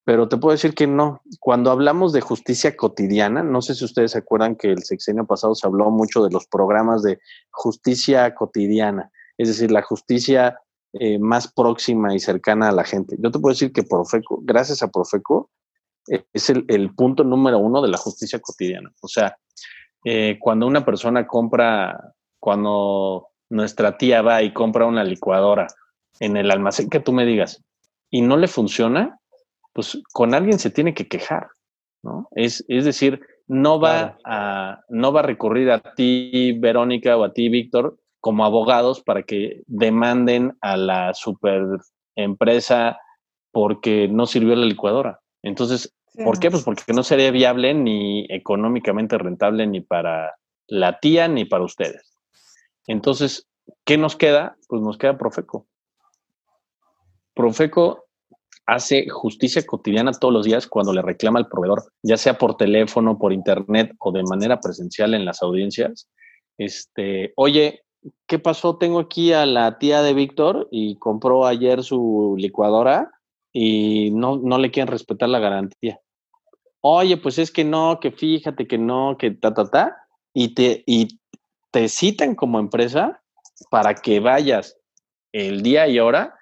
Pero 0.04 0.28
te 0.28 0.36
puedo 0.36 0.52
decir 0.52 0.74
que 0.74 0.86
no. 0.86 1.20
Cuando 1.40 1.70
hablamos 1.70 2.12
de 2.12 2.20
justicia 2.20 2.76
cotidiana, 2.76 3.42
no 3.42 3.60
sé 3.60 3.74
si 3.74 3.84
ustedes 3.84 4.12
se 4.12 4.18
acuerdan 4.18 4.56
que 4.56 4.70
el 4.70 4.82
sexenio 4.82 5.26
pasado 5.26 5.54
se 5.54 5.66
habló 5.66 5.90
mucho 5.90 6.24
de 6.24 6.30
los 6.30 6.46
programas 6.46 7.02
de 7.02 7.18
justicia 7.50 8.34
cotidiana, 8.34 9.10
es 9.36 9.48
decir, 9.48 9.70
la 9.70 9.82
justicia 9.82 10.60
eh, 10.94 11.18
más 11.18 11.52
próxima 11.52 12.14
y 12.14 12.20
cercana 12.20 12.68
a 12.68 12.72
la 12.72 12.84
gente. 12.84 13.16
Yo 13.18 13.30
te 13.30 13.38
puedo 13.38 13.52
decir 13.52 13.72
que 13.72 13.82
Profeco, 13.82 14.40
gracias 14.42 14.82
a 14.82 14.88
Profeco, 14.88 15.50
es 16.32 16.50
el, 16.50 16.94
punto 16.94 17.24
número 17.24 17.58
uno 17.58 17.82
de 17.82 17.88
la 17.88 17.98
justicia 17.98 18.40
cotidiana. 18.40 18.92
O 19.00 19.08
sea, 19.08 19.36
eh, 20.04 20.38
cuando 20.40 20.66
una 20.66 20.84
persona 20.84 21.26
compra, 21.26 22.14
cuando 22.38 23.28
nuestra 23.50 23.96
tía 23.96 24.22
va 24.22 24.42
y 24.42 24.52
compra 24.52 24.86
una 24.86 25.04
licuadora 25.04 25.66
en 26.20 26.36
el 26.36 26.50
almacén 26.50 26.90
que 26.90 27.00
tú 27.00 27.12
me 27.12 27.26
digas 27.26 27.62
y 28.10 28.22
no 28.22 28.36
le 28.36 28.48
funciona, 28.48 29.18
pues 29.72 29.98
con 30.12 30.34
alguien 30.34 30.58
se 30.58 30.70
tiene 30.70 30.94
que 30.94 31.08
quejar, 31.08 31.48
¿no? 32.02 32.28
Es, 32.32 32.64
es 32.68 32.84
decir, 32.84 33.20
no 33.46 33.80
va, 33.80 34.18
a, 34.24 34.80
no 34.88 35.12
va 35.12 35.20
a 35.20 35.24
recurrir 35.24 35.70
a 35.70 35.80
ti, 35.94 36.52
Verónica, 36.58 37.16
o 37.16 37.24
a 37.24 37.32
ti, 37.32 37.48
Víctor, 37.48 37.98
como 38.20 38.44
abogados 38.44 39.02
para 39.02 39.22
que 39.22 39.62
demanden 39.66 40.56
a 40.60 40.76
la 40.76 41.14
super 41.14 41.62
empresa 42.16 42.98
porque 43.52 44.08
no 44.08 44.26
sirvió 44.26 44.54
la 44.54 44.66
licuadora. 44.66 45.20
Entonces, 45.42 45.94
¿Por 46.24 46.38
qué? 46.38 46.50
Pues 46.50 46.64
porque 46.64 46.92
no 46.92 47.02
sería 47.02 47.30
viable 47.30 47.74
ni 47.74 48.26
económicamente 48.28 49.18
rentable 49.18 49.66
ni 49.66 49.80
para 49.80 50.34
la 50.66 50.98
tía 50.98 51.28
ni 51.28 51.44
para 51.44 51.64
ustedes. 51.64 52.18
Entonces, 52.86 53.48
¿qué 53.84 53.98
nos 53.98 54.16
queda? 54.16 54.56
Pues 54.68 54.82
nos 54.82 54.98
queda 54.98 55.18
Profeco. 55.18 55.66
Profeco 57.34 58.06
hace 58.66 59.08
justicia 59.08 59.64
cotidiana 59.64 60.12
todos 60.12 60.34
los 60.34 60.44
días 60.44 60.66
cuando 60.66 60.92
le 60.92 61.02
reclama 61.02 61.38
al 61.38 61.48
proveedor, 61.48 61.84
ya 62.02 62.16
sea 62.16 62.36
por 62.36 62.56
teléfono, 62.56 63.18
por 63.18 63.32
internet 63.32 63.94
o 63.98 64.12
de 64.12 64.24
manera 64.24 64.60
presencial 64.60 65.14
en 65.14 65.24
las 65.24 65.42
audiencias. 65.42 66.10
Este, 66.58 67.32
oye, 67.36 67.82
¿qué 68.26 68.38
pasó? 68.38 68.76
Tengo 68.76 68.98
aquí 68.98 69.32
a 69.32 69.46
la 69.46 69.78
tía 69.78 70.02
de 70.02 70.12
Víctor 70.12 70.68
y 70.70 70.96
compró 70.96 71.46
ayer 71.46 71.82
su 71.82 72.34
licuadora 72.36 73.10
y 73.52 74.10
no, 74.10 74.36
no 74.36 74.58
le 74.58 74.70
quieren 74.70 74.92
respetar 74.92 75.28
la 75.28 75.38
garantía. 75.38 76.00
Oye, 76.90 77.18
pues 77.18 77.38
es 77.38 77.50
que 77.50 77.64
no, 77.64 78.00
que 78.00 78.10
fíjate 78.10 78.66
que 78.66 78.78
no, 78.78 79.18
que 79.18 79.30
ta, 79.32 79.52
ta, 79.52 79.70
ta, 79.70 79.96
y 80.32 80.54
te, 80.54 80.84
y 80.86 81.20
te 81.70 81.86
citan 81.86 82.34
como 82.34 82.58
empresa 82.58 83.20
para 83.70 83.94
que 83.94 84.20
vayas 84.20 84.74
el 85.30 85.62
día 85.62 85.86
y 85.86 85.98
hora 85.98 86.34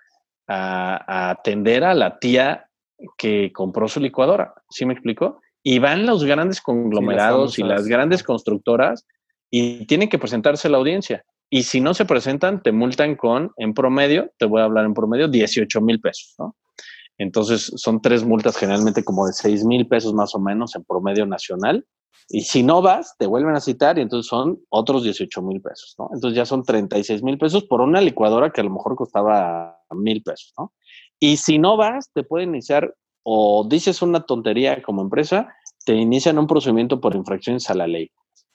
a, 0.47 1.31
atender 1.31 1.83
a 1.83 1.95
la 1.95 2.21
tía 2.21 2.71
que 3.19 3.51
compró 3.53 3.89
su 3.89 3.99
licuadora. 3.99 4.55
¿Sí 4.71 4.87
me 4.87 4.93
explico? 4.93 5.41
Y 5.65 5.81
van 5.81 6.07
los 6.07 6.23
grandes 6.23 6.61
conglomerados 6.61 7.59
y 7.59 7.65
las 7.65 7.89
grandes 7.89 8.23
constructoras 8.23 9.05
y 9.51 9.85
tienen 9.87 10.09
que 10.09 10.21
presentarse 10.21 10.69
a 10.69 10.71
la 10.71 10.79
audiencia. 10.79 11.25
Y 11.51 11.65
si 11.65 11.81
no 11.81 11.93
se 11.93 12.05
presentan, 12.05 12.63
te 12.63 12.71
multan 12.71 13.17
con, 13.17 13.51
en 13.57 13.75
promedio, 13.75 14.31
te 14.39 14.47
voy 14.47 14.61
a 14.61 14.67
hablar 14.67 14.85
en 14.85 14.95
promedio, 14.95 15.27
18 15.27 15.81
mil 15.81 16.01
pesos, 16.01 16.37
¿no? 16.39 16.55
Entonces 17.19 17.73
son 17.77 18.01
tres 18.01 18.25
multas 18.25 18.57
generalmente 18.57 19.05
como 19.05 19.27
de 19.27 19.33
6 19.33 19.65
mil 19.65 19.87
pesos 19.89 20.15
más 20.15 20.35
o 20.35 20.39
menos 20.39 20.75
en 20.77 20.85
promedio 20.85 21.27
nacional. 21.27 21.87
Y 22.29 22.43
si 22.43 22.63
no 22.63 22.83
vas, 22.83 23.15
te 23.19 23.27
vuelven 23.27 23.55
a 23.55 23.61
citar 23.61 23.99
y 23.99 24.03
entonces 24.03 24.29
son 24.29 24.59
otros 24.69 25.05
18 25.05 25.43
mil 25.43 25.61
pesos, 25.61 25.95
¿no? 25.99 26.11
Entonces 26.13 26.37
ya 26.37 26.45
son 26.45 26.65
36 26.65 27.23
mil 27.23 27.39
pesos 27.39 27.65
por 27.65 27.81
una 27.81 28.01
licuadora 28.01 28.51
que 28.51 28.61
a 28.61 28.65
lo 28.65 28.71
mejor 28.71 28.97
costaba 28.97 29.81
mil 29.91 30.23
pesos, 30.23 30.53
¿no? 30.59 30.73
Y 31.21 31.37
si 31.37 31.59
no 31.59 31.77
vas, 31.77 32.11
te 32.13 32.25
pueden 32.25 32.51
iniciar 32.51 32.95
o 33.23 33.67
dices 33.69 34.03
una 34.03 34.25
tontería 34.25 34.83
como 34.83 35.03
empresa, 35.03 35.55
te 35.85 35.95
inician 35.95 36.39
un 36.39 36.47
procedimiento 36.47 37.01
por 37.01 37.15
infracciones 37.15 37.71
a 37.71 37.75
la 37.75 37.87
ley. 37.87 38.11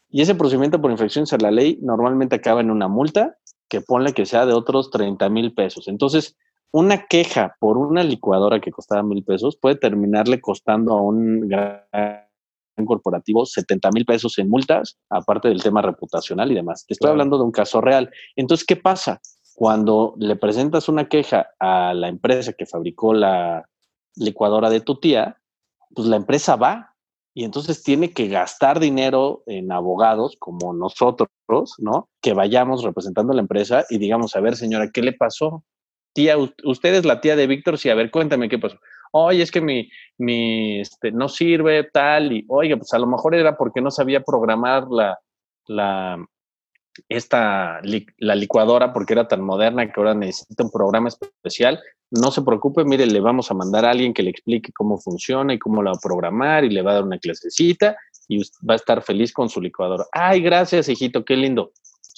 Y 0.10 0.22
ese 0.22 0.36
procedimiento 0.36 0.82
por 0.82 0.92
infracciones 0.92 1.32
a 1.34 1.38
la 1.38 1.52
ley 1.52 1.80
normalmente 1.82 2.36
acaba 2.36 2.62
en 2.62 2.72
una 2.72 2.90
multa 2.90 3.38
que 3.70 3.80
ponle 3.80 4.14
que 4.14 4.26
sea 4.26 4.46
de 4.46 4.54
otros 4.54 4.92
30 4.92 5.30
mil 5.30 5.54
pesos. 5.54 5.88
Entonces, 5.88 6.36
una 6.72 7.06
queja 7.06 7.56
por 7.60 7.78
una 7.78 8.04
licuadora 8.04 8.62
que 8.62 8.72
costaba 8.72 9.04
mil 9.04 9.24
pesos 9.24 9.58
puede 9.58 9.76
terminarle 9.76 10.40
costando 10.40 10.94
a 10.94 11.02
un 11.02 11.48
gran 11.48 11.82
corporativo 12.86 13.46
70 13.46 13.90
mil 13.92 14.06
pesos 14.06 14.38
en 14.40 14.50
multas, 14.50 14.98
aparte 15.10 15.50
del 15.50 15.62
tema 15.62 15.82
reputacional 15.82 16.52
y 16.52 16.56
demás. 16.56 16.86
Te 16.86 16.94
estoy 16.94 17.10
hablando 17.10 17.38
de 17.38 17.44
un 17.44 17.52
caso 17.52 17.82
real. 17.82 18.10
Entonces, 18.36 18.66
¿qué 18.66 18.76
pasa? 18.76 19.22
Cuando 19.56 20.16
le 20.18 20.36
presentas 20.38 20.88
una 20.88 21.08
queja 21.10 21.48
a 21.60 21.94
la 21.94 22.08
empresa 22.08 22.54
que 22.54 22.66
fabricó 22.66 23.14
la 23.14 23.66
licuadora 24.16 24.70
de 24.70 24.82
tu 24.82 25.00
tía, 25.00 25.38
pues 25.94 26.08
la 26.08 26.16
empresa 26.16 26.56
va 26.56 26.96
y 27.34 27.44
entonces 27.44 27.84
tiene 27.84 28.12
que 28.12 28.28
gastar 28.28 28.80
dinero 28.80 29.44
en 29.46 29.72
abogados 29.72 30.36
como 30.40 30.74
nosotros, 30.74 31.30
¿no? 31.78 32.10
Que 32.22 32.34
vayamos 32.34 32.84
representando 32.84 33.32
a 33.32 33.36
la 33.36 33.42
empresa 33.42 33.86
y 33.90 33.98
digamos, 33.98 34.36
a 34.36 34.42
ver, 34.42 34.56
señora, 34.56 34.90
¿qué 34.92 35.02
le 35.02 35.14
pasó? 35.14 35.64
Tía, 36.14 36.38
usted 36.38 36.96
es 36.96 37.06
la 37.06 37.22
tía 37.22 37.36
de 37.36 37.48
Víctor, 37.48 37.78
sí, 37.78 37.90
a 37.90 37.96
ver, 37.96 38.12
cuéntame 38.12 38.50
qué 38.50 38.60
pasó. 38.60 38.78
Oye, 39.14 39.44
es 39.44 39.52
que 39.52 39.62
mi, 39.62 39.90
mi, 40.18 40.80
este, 40.82 41.12
no 41.12 41.30
sirve 41.30 41.84
tal, 41.84 42.32
y 42.32 42.46
oiga, 42.48 42.78
pues 42.78 42.94
a 42.94 43.00
lo 43.00 43.08
mejor 43.08 43.36
era 43.36 43.58
porque 43.58 43.82
no 43.82 43.92
sabía 43.92 44.22
programar 44.22 44.88
la, 44.90 45.20
la, 45.68 46.18
esta, 47.10 47.80
la 48.18 48.36
licuadora 48.36 48.94
porque 48.94 49.14
era 49.14 49.28
tan 49.28 49.42
moderna 49.42 49.86
que 49.86 50.00
ahora 50.00 50.14
necesita 50.14 50.64
un 50.64 50.72
programa 50.72 51.10
especial. 51.10 51.80
No 52.10 52.32
se 52.32 52.42
preocupe, 52.42 52.84
mire, 52.84 53.06
le 53.06 53.20
vamos 53.22 53.52
a 53.52 53.54
mandar 53.54 53.86
a 53.86 53.92
alguien 53.92 54.14
que 54.14 54.24
le 54.24 54.32
explique 54.32 54.74
cómo 54.74 54.98
funciona 54.98 55.54
y 55.54 55.60
cómo 55.60 55.82
la 55.82 55.92
va 55.92 55.98
a 55.98 56.02
programar 56.02 56.66
y 56.66 56.70
le 56.70 56.82
va 56.82 56.92
a 56.92 56.96
dar 56.96 57.04
una 57.04 57.20
clasecita 57.20 57.96
y 58.28 58.42
va 58.68 58.74
a 58.74 58.76
estar 58.76 59.02
feliz 59.02 59.32
con 59.34 59.50
su 59.50 59.62
licuadora. 59.62 60.06
Ay, 60.12 60.42
gracias, 60.42 60.90
hijito, 60.90 61.24
qué 61.24 61.36
lindo. 61.36 61.72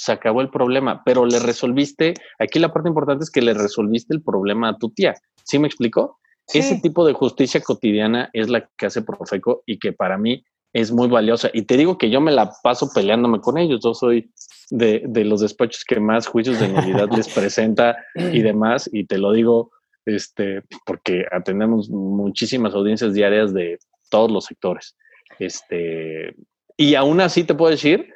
Se 0.03 0.11
acabó 0.11 0.41
el 0.41 0.49
problema, 0.49 1.01
pero 1.05 1.25
le 1.25 1.39
resolviste, 1.39 2.13
aquí 2.37 2.59
la 2.59 2.73
parte 2.73 2.89
importante 2.89 3.23
es 3.23 3.31
que 3.31 3.41
le 3.41 3.53
resolviste 3.53 4.13
el 4.13 4.21
problema 4.21 4.67
a 4.69 4.77
tu 4.77 4.89
tía. 4.89 5.13
¿Sí 5.45 5.59
me 5.59 5.67
explicó? 5.67 6.19
Ese 6.53 6.81
tipo 6.81 7.07
de 7.07 7.13
justicia 7.13 7.61
cotidiana 7.61 8.29
es 8.33 8.49
la 8.49 8.69
que 8.77 8.87
hace 8.87 9.01
Profeco 9.01 9.63
y 9.65 9.79
que 9.79 9.93
para 9.93 10.17
mí 10.17 10.43
es 10.73 10.91
muy 10.91 11.07
valiosa. 11.07 11.49
Y 11.53 11.61
te 11.61 11.77
digo 11.77 11.97
que 11.97 12.09
yo 12.09 12.19
me 12.19 12.33
la 12.33 12.51
paso 12.61 12.89
peleándome 12.93 13.39
con 13.39 13.57
ellos. 13.57 13.79
Yo 13.81 13.93
soy 13.93 14.29
de, 14.69 15.07
los 15.23 15.39
despachos 15.39 15.85
que 15.85 16.01
más 16.01 16.27
juicios 16.27 16.59
de 16.59 16.67
nulidad 16.67 17.09
les 17.15 17.29
presenta 17.33 17.95
y 18.15 18.41
demás. 18.41 18.89
Y 18.91 19.05
te 19.05 19.17
lo 19.17 19.31
digo 19.31 19.71
este, 20.05 20.63
porque 20.85 21.25
atendemos 21.31 21.89
muchísimas 21.89 22.73
audiencias 22.73 23.13
diarias 23.13 23.53
de 23.53 23.79
todos 24.09 24.29
los 24.29 24.43
sectores. 24.43 24.97
Este, 25.39 26.35
y 26.75 26.95
aún 26.95 27.21
así 27.21 27.45
te 27.45 27.55
puedo 27.55 27.71
decir 27.71 28.09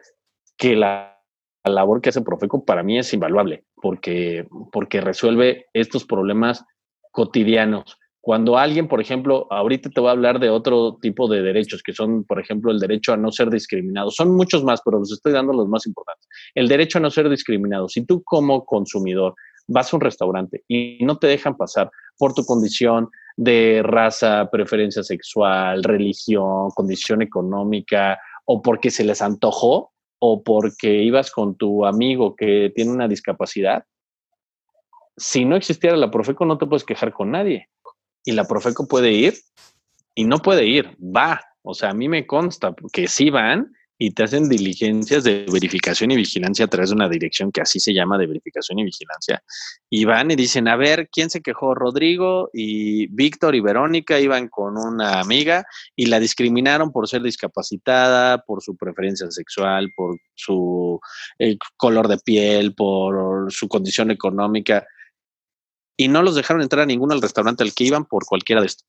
que 0.58 0.76
la, 0.76 1.17
labor 1.70 2.02
que 2.02 2.10
hace 2.10 2.22
Profeco 2.22 2.66
para 2.66 2.84
mí 2.84 2.98
es 2.98 3.14
invaluable 3.14 3.66
porque, 3.82 4.48
porque 4.72 5.02
resuelve 5.02 5.66
estos 5.74 6.06
problemas 6.06 6.66
cotidianos 7.12 7.98
cuando 8.28 8.58
alguien, 8.58 8.90
por 8.90 9.00
ejemplo, 9.00 9.48
ahorita 9.50 9.90
te 9.90 10.02
voy 10.02 10.10
a 10.10 10.12
hablar 10.12 10.42
de 10.42 10.50
otro 10.50 10.98
tipo 11.02 11.30
de 11.30 11.42
derechos, 11.42 11.82
que 11.82 11.94
son, 11.94 12.26
por 12.26 12.42
ejemplo, 12.42 12.74
el 12.74 12.80
derecho 12.80 13.14
a 13.14 13.18
no 13.18 13.32
ser 13.32 13.50
discriminado. 13.50 14.12
Son 14.12 14.36
muchos 14.36 14.66
más, 14.66 14.82
pero 14.84 15.00
los 15.00 15.14
estoy 15.14 15.32
dando 15.32 15.54
los 15.54 15.70
más 15.70 15.88
importantes. 15.88 16.28
El 16.54 16.68
derecho 16.68 16.98
a 16.98 17.02
no 17.02 17.10
ser 17.10 17.30
discriminado. 17.30 17.88
Si 17.88 18.06
tú 18.06 18.22
como 18.26 18.66
consumidor 18.66 19.34
vas 19.68 19.94
a 19.94 19.96
un 19.96 20.02
restaurante 20.02 20.66
y 20.68 20.98
no 21.06 21.18
te 21.20 21.28
dejan 21.28 21.56
pasar 21.56 21.90
por 22.18 22.34
tu 22.34 22.44
condición 22.44 23.08
de 23.38 23.80
raza, 23.82 24.50
preferencia 24.52 25.04
sexual, 25.04 25.82
religión, 25.86 26.72
condición 26.76 27.22
económica, 27.22 28.20
o 28.44 28.62
porque 28.62 28.92
se 28.92 29.06
les 29.06 29.22
antojó, 29.22 29.94
o 30.20 30.44
porque 30.44 31.04
ibas 31.04 31.32
con 31.32 31.56
tu 31.56 31.86
amigo 31.86 32.36
que 32.36 32.72
tiene 32.76 32.92
una 32.92 33.08
discapacidad, 33.08 33.86
si 35.16 35.46
no 35.46 35.56
existiera 35.56 35.98
la 35.98 36.12
Profeco 36.12 36.46
no 36.46 36.58
te 36.58 36.66
puedes 36.66 36.84
quejar 36.84 37.12
con 37.14 37.32
nadie 37.32 37.70
y 38.24 38.34
la 38.34 38.46
Profeco 38.46 38.88
puede 38.88 39.12
ir 39.12 39.36
y 40.16 40.26
no 40.26 40.40
puede 40.40 40.66
ir, 40.66 40.96
va. 41.00 41.42
O 41.62 41.74
sea, 41.74 41.90
a 41.90 41.94
mí 41.94 42.08
me 42.08 42.26
consta 42.26 42.74
que 42.92 43.08
sí 43.08 43.30
van 43.30 43.74
y 43.98 44.12
te 44.12 44.24
hacen 44.24 44.48
diligencias 44.48 45.24
de 45.24 45.46
verificación 45.52 46.12
y 46.12 46.16
vigilancia 46.16 46.66
a 46.66 46.68
través 46.68 46.90
de 46.90 46.96
una 46.96 47.10
dirección 47.10 47.52
que 47.52 47.62
así 47.62 47.80
se 47.80 47.94
llama 47.94 48.18
de 48.18 48.28
verificación 48.28 48.80
y 48.80 48.84
vigilancia. 48.84 49.44
Y 49.90 50.06
van 50.06 50.32
y 50.32 50.36
dicen, 50.36 50.68
a 50.68 50.76
ver, 50.76 51.10
¿quién 51.12 51.30
se 51.30 51.42
quejó? 51.42 51.74
Rodrigo 51.74 52.50
y 52.54 53.08
Víctor 53.08 53.56
y 53.56 53.60
Verónica 53.60 54.20
iban 54.20 54.50
con 54.50 54.78
una 54.78 55.20
amiga 55.20 55.66
y 55.96 56.06
la 56.08 56.20
discriminaron 56.20 56.92
por 56.92 57.08
ser 57.08 57.24
discapacitada, 57.24 58.44
por 58.44 58.62
su 58.62 58.76
preferencia 58.76 59.30
sexual, 59.32 59.92
por 59.96 60.20
su 60.36 61.00
eh, 61.40 61.58
color 61.76 62.08
de 62.08 62.18
piel, 62.20 62.76
por 62.76 63.52
su 63.52 63.68
condición 63.68 64.12
económica 64.12 64.86
y 65.98 66.08
no 66.08 66.22
los 66.22 66.36
dejaron 66.36 66.62
entrar 66.62 66.84
a 66.84 66.86
ninguno 66.86 67.14
al 67.14 67.22
restaurante 67.22 67.64
al 67.64 67.74
que 67.74 67.84
iban 67.84 68.06
por 68.06 68.26
cualquiera 68.26 68.62
de 68.62 68.68
estos. 68.68 68.88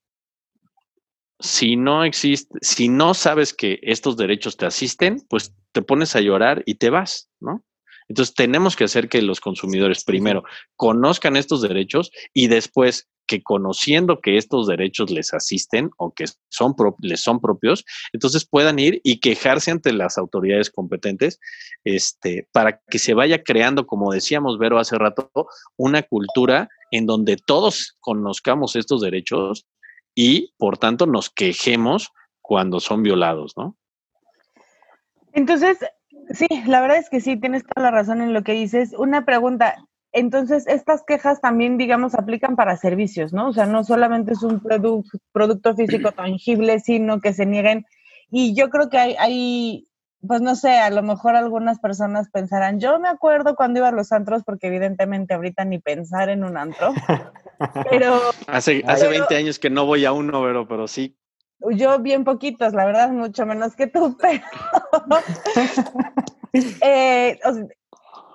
Si 1.41 1.77
no 1.77 2.05
existe, 2.05 2.59
si 2.63 2.89
no 2.89 3.15
sabes 3.15 3.55
que 3.55 3.79
estos 3.83 4.17
derechos 4.17 4.57
te 4.57 4.67
asisten, 4.67 5.25
pues 5.29 5.55
te 5.73 5.83
pones 5.83 6.17
a 6.17 6.21
llorar 6.21 6.63
y 6.67 6.77
te 6.77 6.91
vas, 6.91 7.31
¿no? 7.41 7.65
Entonces 8.09 8.35
tenemos 8.35 8.75
que 8.75 8.85
hacer 8.85 9.09
que 9.09 9.23
los 9.23 9.41
consumidores 9.41 10.03
primero 10.03 10.43
conozcan 10.77 11.37
estos 11.37 11.61
derechos 11.61 12.11
y 12.33 12.49
después 12.49 13.09
que 13.29 13.43
conociendo 13.43 14.21
que 14.21 14.39
estos 14.39 14.67
derechos 14.67 15.11
les 15.11 15.35
asisten 15.35 15.91
o 15.99 16.13
que 16.15 16.25
son 16.49 16.75
les 17.01 17.21
son 17.21 17.41
propios, 17.41 17.85
entonces 18.15 18.49
puedan 18.49 18.79
ir 18.79 19.01
y 19.05 19.21
quejarse 19.21 19.71
ante 19.71 19.93
las 19.93 20.17
autoridades 20.17 20.71
competentes 20.71 21.39
este, 21.85 22.49
para 22.53 22.81
que 22.89 22.99
se 22.99 23.13
vaya 23.13 23.43
creando, 23.43 23.87
como 23.87 24.13
decíamos 24.13 24.59
Vero 24.59 24.79
hace 24.79 24.97
rato, 24.97 25.31
una 25.77 26.03
cultura 26.03 26.71
en 26.91 27.05
donde 27.05 27.37
todos 27.37 27.97
conozcamos 28.01 28.75
estos 28.75 29.03
derechos 29.03 29.67
y 30.21 30.53
por 30.59 30.79
tanto 30.79 31.07
nos 31.07 31.31
quejemos 31.31 32.13
cuando 32.41 32.81
son 32.81 33.05
violados, 33.05 33.57
¿no? 33.57 33.77
Entonces, 35.33 35.79
sí, 36.31 36.49
la 36.67 36.81
verdad 36.81 36.97
es 36.97 37.09
que 37.09 37.21
sí, 37.21 37.37
tienes 37.37 37.63
toda 37.63 37.89
la 37.89 37.93
razón 37.93 38.21
en 38.21 38.35
lo 38.35 38.43
que 38.43 38.51
dices. 38.51 38.95
Una 38.99 39.25
pregunta, 39.25 39.77
entonces, 40.11 40.67
estas 40.67 41.05
quejas 41.07 41.41
también, 41.41 41.79
digamos, 41.79 42.17
aplican 42.17 42.57
para 42.57 42.77
servicios, 42.77 43.33
¿no? 43.33 43.51
O 43.51 43.53
sea, 43.53 43.67
no 43.67 43.85
solamente 43.85 44.33
es 44.33 44.43
un 44.43 44.61
producto 45.31 45.77
físico 45.77 46.11
tangible, 46.11 46.81
sino 46.81 47.21
que 47.21 47.33
se 47.33 47.47
nieguen. 47.47 47.87
Y 48.29 48.57
yo 48.57 48.71
creo 48.71 48.91
que 48.91 48.99
hay, 48.99 49.15
hay, 49.21 49.89
pues 50.27 50.41
no 50.41 50.57
sé, 50.57 50.79
a 50.79 50.91
lo 50.91 51.05
mejor 51.05 51.37
algunas 51.37 51.79
personas 51.79 52.29
pensarán, 52.29 52.81
yo 52.81 52.99
me 52.99 53.09
acuerdo 53.09 53.55
cuando 53.55 53.79
iba 53.79 53.89
a 53.91 53.93
los 53.93 54.11
antros, 54.11 54.43
porque 54.43 54.67
evidentemente 54.67 55.35
ahorita 55.35 55.65
ni 55.65 55.79
pensar 55.79 56.29
en 56.29 56.43
un 56.43 56.57
antro, 56.57 56.93
pero... 57.91 58.21
Hace, 58.47 58.83
hace 58.87 59.09
20 59.09 59.37
años 59.37 59.59
que 59.59 59.71
no 59.71 59.87
voy 59.87 60.05
a 60.05 60.13
uno, 60.13 60.43
pero, 60.43 60.67
pero 60.69 60.89
sí. 60.89 61.17
Yo 61.71 61.99
bien 61.99 62.25
poquitos, 62.25 62.73
la 62.73 62.87
verdad, 62.87 63.11
mucho 63.11 63.45
menos 63.45 63.75
que 63.75 63.89
tú, 63.89 64.17
pero... 64.21 64.43
eh, 66.83 67.39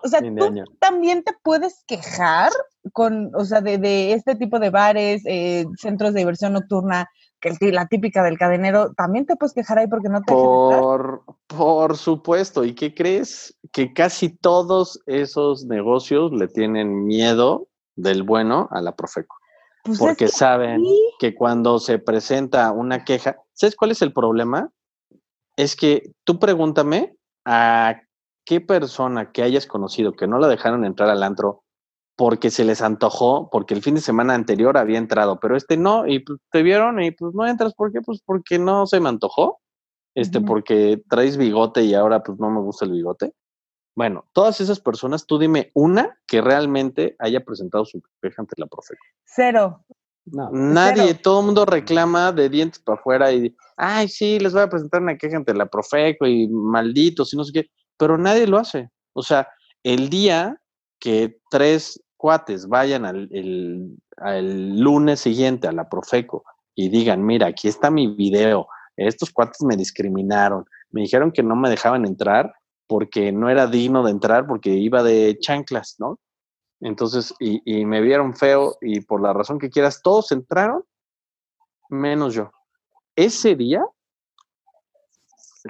O 0.03 0.07
sea, 0.09 0.19
tú 0.19 0.63
también 0.79 1.23
te 1.23 1.31
puedes 1.43 1.83
quejar 1.87 2.51
con, 2.91 3.31
o 3.33 3.45
sea, 3.45 3.61
de, 3.61 4.11
este 4.11 4.35
tipo 4.35 4.59
de 4.59 4.69
bares, 4.69 5.23
eh, 5.25 5.65
centros 5.77 6.13
de 6.13 6.19
diversión 6.19 6.53
nocturna, 6.53 7.09
que 7.39 7.71
la 7.71 7.87
típica 7.87 8.23
del 8.23 8.37
cadenero, 8.37 8.93
también 8.93 9.25
te 9.25 9.35
puedes 9.35 9.53
quejar 9.53 9.79
ahí 9.79 9.87
porque 9.87 10.09
no 10.09 10.21
te 10.21 10.33
por, 10.33 11.23
por 11.47 11.97
supuesto. 11.97 12.63
¿Y 12.63 12.73
qué 12.73 12.93
crees? 12.93 13.57
Que 13.71 13.93
casi 13.93 14.29
todos 14.29 15.01
esos 15.05 15.65
negocios 15.65 16.31
le 16.31 16.47
tienen 16.47 17.05
miedo 17.05 17.67
del 17.95 18.23
bueno 18.23 18.67
a 18.71 18.81
la 18.81 18.95
Profeco. 18.95 19.35
Pues 19.83 19.99
porque 19.99 20.29
saben 20.29 20.83
que 21.19 21.35
cuando 21.35 21.77
se 21.79 21.99
presenta 21.99 22.71
una 22.71 23.03
queja, 23.03 23.37
¿sabes 23.51 23.75
cuál 23.75 23.91
es 23.91 24.01
el 24.01 24.13
problema? 24.13 24.69
Es 25.57 25.75
que 25.75 26.11
tú 26.23 26.39
pregúntame 26.39 27.15
a 27.45 28.01
qué 28.45 28.61
persona 28.61 29.31
que 29.31 29.43
hayas 29.43 29.67
conocido 29.67 30.13
que 30.13 30.27
no 30.27 30.39
la 30.39 30.47
dejaron 30.47 30.85
entrar 30.85 31.09
al 31.09 31.23
antro 31.23 31.63
porque 32.15 32.51
se 32.51 32.63
les 32.63 32.81
antojó, 32.81 33.49
porque 33.51 33.73
el 33.73 33.81
fin 33.81 33.95
de 33.95 34.01
semana 34.01 34.35
anterior 34.35 34.77
había 34.77 34.99
entrado, 34.99 35.39
pero 35.39 35.57
este 35.57 35.77
no, 35.77 36.07
y 36.07 36.19
pues, 36.19 36.39
te 36.51 36.61
vieron 36.61 37.01
y 37.01 37.11
pues 37.11 37.33
no 37.33 37.45
entras, 37.47 37.73
¿por 37.73 37.91
qué? 37.91 38.01
Pues 38.01 38.21
porque 38.23 38.59
no 38.59 38.85
se 38.85 38.99
me 38.99 39.09
antojó, 39.09 39.59
este, 40.15 40.41
porque 40.41 41.01
traes 41.09 41.37
bigote 41.37 41.83
y 41.83 41.95
ahora 41.95 42.21
pues 42.21 42.39
no 42.39 42.51
me 42.51 42.61
gusta 42.61 42.85
el 42.85 42.91
bigote. 42.91 43.33
Bueno, 43.95 44.25
todas 44.33 44.59
esas 44.59 44.79
personas, 44.79 45.25
tú 45.25 45.37
dime 45.37 45.71
una 45.73 46.17
que 46.25 46.41
realmente 46.41 47.15
haya 47.19 47.43
presentado 47.45 47.85
su 47.85 48.01
queja 48.21 48.41
ante 48.41 48.55
la 48.57 48.65
profe. 48.65 48.95
Cero. 49.25 49.85
Nadie, 50.25 51.15
todo 51.15 51.41
el 51.41 51.45
mundo 51.47 51.65
reclama 51.65 52.31
de 52.31 52.49
dientes 52.49 52.79
para 52.79 52.97
afuera 52.97 53.31
y, 53.31 53.55
ay, 53.75 54.07
sí, 54.07 54.39
les 54.39 54.53
voy 54.53 54.61
a 54.61 54.69
presentar 54.69 55.01
una 55.01 55.17
queja 55.17 55.35
ante 55.35 55.53
la 55.53 55.65
Profeco 55.65 56.25
y 56.25 56.47
malditos 56.47 57.33
y 57.33 57.37
no 57.37 57.43
sé 57.43 57.51
qué, 57.51 57.69
pero 57.97 58.17
nadie 58.17 58.47
lo 58.47 58.57
hace. 58.57 58.89
O 59.13 59.21
sea, 59.21 59.49
el 59.83 60.09
día 60.09 60.61
que 60.99 61.39
tres 61.49 62.01
cuates 62.15 62.67
vayan 62.67 63.05
al, 63.05 63.29
lunes 64.79 65.19
siguiente 65.19 65.67
a 65.67 65.73
la 65.73 65.89
Profeco 65.89 66.45
y 66.73 66.87
digan, 66.87 67.23
mira, 67.25 67.47
aquí 67.47 67.67
está 67.67 67.91
mi 67.91 68.07
video, 68.07 68.67
estos 68.95 69.29
cuates 69.29 69.61
me 69.61 69.75
discriminaron, 69.75 70.65
me 70.91 71.01
dijeron 71.01 71.31
que 71.31 71.43
no 71.43 71.57
me 71.57 71.69
dejaban 71.69 72.05
entrar 72.05 72.53
porque 72.87 73.31
no 73.31 73.49
era 73.49 73.67
digno 73.67 74.03
de 74.03 74.11
entrar 74.11 74.47
porque 74.47 74.71
iba 74.71 75.03
de 75.03 75.37
chanclas, 75.39 75.95
¿no? 75.99 76.19
Entonces, 76.81 77.33
y, 77.39 77.61
y 77.65 77.85
me 77.85 78.01
vieron 78.01 78.35
feo 78.35 78.77
y 78.81 79.01
por 79.01 79.21
la 79.21 79.33
razón 79.33 79.59
que 79.59 79.69
quieras, 79.69 80.01
todos 80.01 80.31
entraron, 80.31 80.83
menos 81.89 82.33
yo. 82.33 82.51
Ese 83.15 83.55
día 83.55 83.85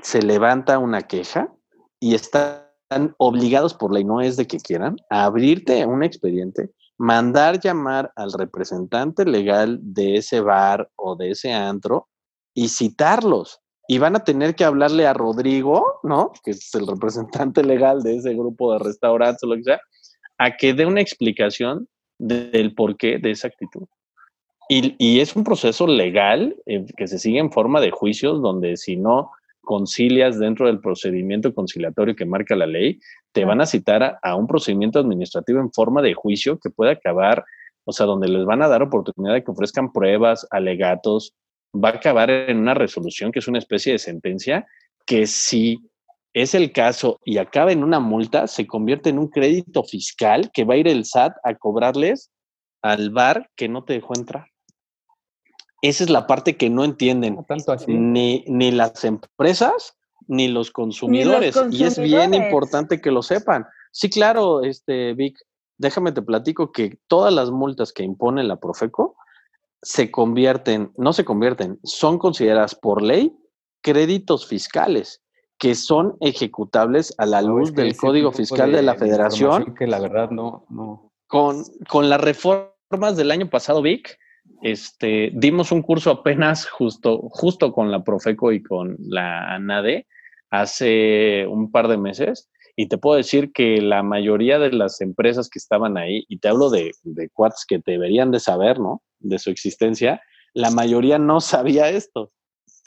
se 0.02 0.22
levanta 0.22 0.80
una 0.80 1.04
queja 1.04 1.54
y 2.00 2.16
está 2.16 2.74
obligados 3.18 3.74
por 3.74 3.94
ley, 3.94 4.04
no 4.04 4.22
es 4.22 4.38
de 4.38 4.48
que 4.48 4.60
quieran, 4.60 4.98
a 5.10 5.26
abrirte 5.26 5.86
un 5.86 6.04
expediente, 6.04 6.72
mandar 6.98 7.60
llamar 7.60 8.12
al 8.16 8.32
representante 8.34 9.26
legal 9.26 9.80
de 9.82 10.18
ese 10.18 10.42
bar 10.42 10.90
o 10.96 11.16
de 11.16 11.32
ese 11.32 11.52
antro 11.54 12.08
y 12.54 12.70
citarlos. 12.70 13.62
Y 13.88 13.98
van 13.98 14.16
a 14.16 14.24
tener 14.24 14.56
que 14.56 14.64
hablarle 14.64 15.06
a 15.06 15.14
Rodrigo, 15.14 16.00
¿no? 16.04 16.32
Que 16.44 16.52
es 16.52 16.74
el 16.76 16.88
representante 16.88 17.64
legal 17.64 18.02
de 18.02 18.18
ese 18.18 18.34
grupo 18.34 18.74
de 18.74 18.80
restaurantes 18.80 19.44
o 19.44 19.48
lo 19.48 19.56
que 19.56 19.64
sea, 19.64 19.82
a 20.38 20.56
que 20.56 20.74
dé 20.74 20.86
una 20.86 21.02
explicación 21.02 21.88
del 22.18 22.74
porqué 22.74 23.20
de 23.20 23.32
esa 23.32 23.48
actitud. 23.48 23.88
Y, 24.70 24.96
y 24.98 25.20
es 25.20 25.36
un 25.36 25.44
proceso 25.44 25.86
legal 25.88 26.56
eh, 26.66 26.86
que 26.96 27.08
se 27.08 27.20
sigue 27.20 27.40
en 27.40 27.52
forma 27.52 27.82
de 27.82 27.92
juicios 27.92 28.42
donde 28.42 28.78
si 28.78 28.96
no 28.96 29.32
concilias 29.64 30.40
dentro 30.40 30.68
del 30.68 30.80
procedimiento 30.80 31.54
conciliatorio 31.54 32.16
que 32.16 32.26
marca 32.26 32.56
la 32.56 32.68
ley, 32.68 33.00
te 33.32 33.46
van 33.46 33.62
a 33.62 33.66
citar 33.66 34.20
a, 34.22 34.36
un 34.36 34.46
procedimiento 34.46 35.00
administrativo 35.00 35.60
en 35.60 35.72
forma 35.72 36.02
de 36.02 36.14
juicio 36.14 36.60
que 36.60 36.70
puede 36.70 36.92
acabar, 36.92 37.44
o 37.86 37.92
sea, 37.92 38.06
donde 38.06 38.28
les 38.28 38.46
van 38.46 38.62
a 38.62 38.68
dar 38.68 38.84
oportunidad 38.84 39.34
de 39.34 39.44
que 39.44 39.52
ofrezcan 39.52 39.92
pruebas, 39.92 40.46
alegatos, 40.52 41.34
va 41.74 41.90
a 41.90 41.94
acabar 41.94 42.30
en 42.30 42.58
una 42.58 42.74
resolución 42.74 43.32
que 43.32 43.40
es 43.40 43.48
una 43.48 43.60
especie 43.60 43.94
de 43.94 44.00
sentencia 44.00 44.68
que 45.06 45.28
si 45.28 45.80
es 46.34 46.56
el 46.56 46.72
caso 46.72 47.20
y 47.26 47.38
acaba 47.38 47.72
en 47.72 47.84
una 47.84 48.00
multa, 48.00 48.48
se 48.48 48.66
convierte 48.66 49.10
en 49.10 49.20
un 49.20 49.28
crédito 49.28 49.84
fiscal 49.84 50.50
que 50.54 50.64
va 50.64 50.76
a 50.76 50.78
ir 50.78 50.88
el 50.88 51.06
SAT 51.06 51.34
a 51.44 51.56
cobrarles 51.56 52.32
al 52.82 53.12
bar 53.12 53.50
que 53.56 53.70
no 53.70 53.84
te 53.84 53.94
dejó 53.94 54.14
entrar. 54.16 54.48
Esa 55.82 56.06
es 56.06 56.10
la 56.10 56.28
parte 56.28 56.56
que 56.56 56.70
no 56.70 56.86
entienden 56.86 57.38
Ni, 57.88 58.46
ni 58.48 58.72
las 58.72 59.04
empresas 59.04 59.98
ni 60.28 60.48
los, 60.48 60.72
consumidores. 60.72 61.60
Y 61.72 61.84
es 61.84 62.00
bien 62.00 62.34
importante 62.34 63.02
que 63.02 63.12
lo 63.12 63.22
sepan. 63.22 63.66
Sí, 63.92 64.10
claro, 64.10 64.64
este, 64.64 65.14
Vic, 65.14 65.38
déjame 65.78 66.14
te 66.14 66.22
platico 66.22 66.72
que 66.72 66.98
todas 67.08 67.34
las 67.34 67.52
multas 67.52 67.92
que 67.92 68.04
impone 68.04 68.44
la 68.44 68.58
Profeco 68.60 69.18
se 69.84 70.10
convierten, 70.10 70.92
no 70.98 71.14
se 71.14 71.26
convierten, 71.26 71.80
son 71.84 72.18
consideradas 72.18 72.74
por 72.74 73.04
ley 73.04 73.36
créditos 73.82 74.48
fiscales 74.48 75.22
que 75.60 75.76
son 75.76 76.18
ejecutables 76.20 77.14
a 77.18 77.26
la 77.26 77.42
luz 77.42 77.74
del 77.74 77.96
Código 77.96 78.32
Fiscal 78.32 78.72
de, 78.72 78.82
la 78.82 78.96
Federación. 78.96 79.76
Que 79.76 79.88
la 79.88 80.00
verdad 80.00 80.30
no, 80.30 80.66
no. 80.70 81.12
Con, 81.28 81.64
con 81.88 82.10
las 82.10 82.20
reformas 82.20 83.16
del 83.16 83.32
año 83.32 83.50
pasado, 83.50 83.82
Vic, 83.82 84.18
este, 84.62 85.32
dimos 85.34 85.72
un 85.72 85.82
curso 85.82 86.12
apenas 86.12 86.68
justo, 86.68 87.30
justo 87.30 87.72
con 87.72 87.92
la 87.92 88.04
Profeco 88.04 88.52
y 88.52 88.62
con 88.62 88.98
la 89.00 89.54
ANADE 89.54 90.08
hace 90.50 91.46
un 91.48 91.72
par 91.72 91.88
de 91.88 91.98
meses 91.98 92.50
y 92.76 92.88
te 92.88 92.98
puedo 92.98 93.18
decir 93.18 93.52
que 93.52 93.82
la 93.82 94.02
mayoría 94.04 94.60
de 94.60 94.72
las 94.72 95.00
empresas 95.02 95.50
que 95.50 95.60
estaban 95.60 95.98
ahí, 95.98 96.26
y 96.28 96.40
te 96.40 96.48
hablo 96.48 96.70
de, 96.70 96.92
de 97.04 97.30
que 97.68 97.82
deberían 97.86 98.32
de 98.32 98.40
saber, 98.40 98.80
¿no? 98.80 99.02
De 99.20 99.40
su 99.40 99.50
existencia, 99.50 100.22
la 100.54 100.72
mayoría 100.72 101.20
no 101.20 101.42
sabía 101.42 101.90
esto. 101.90 102.32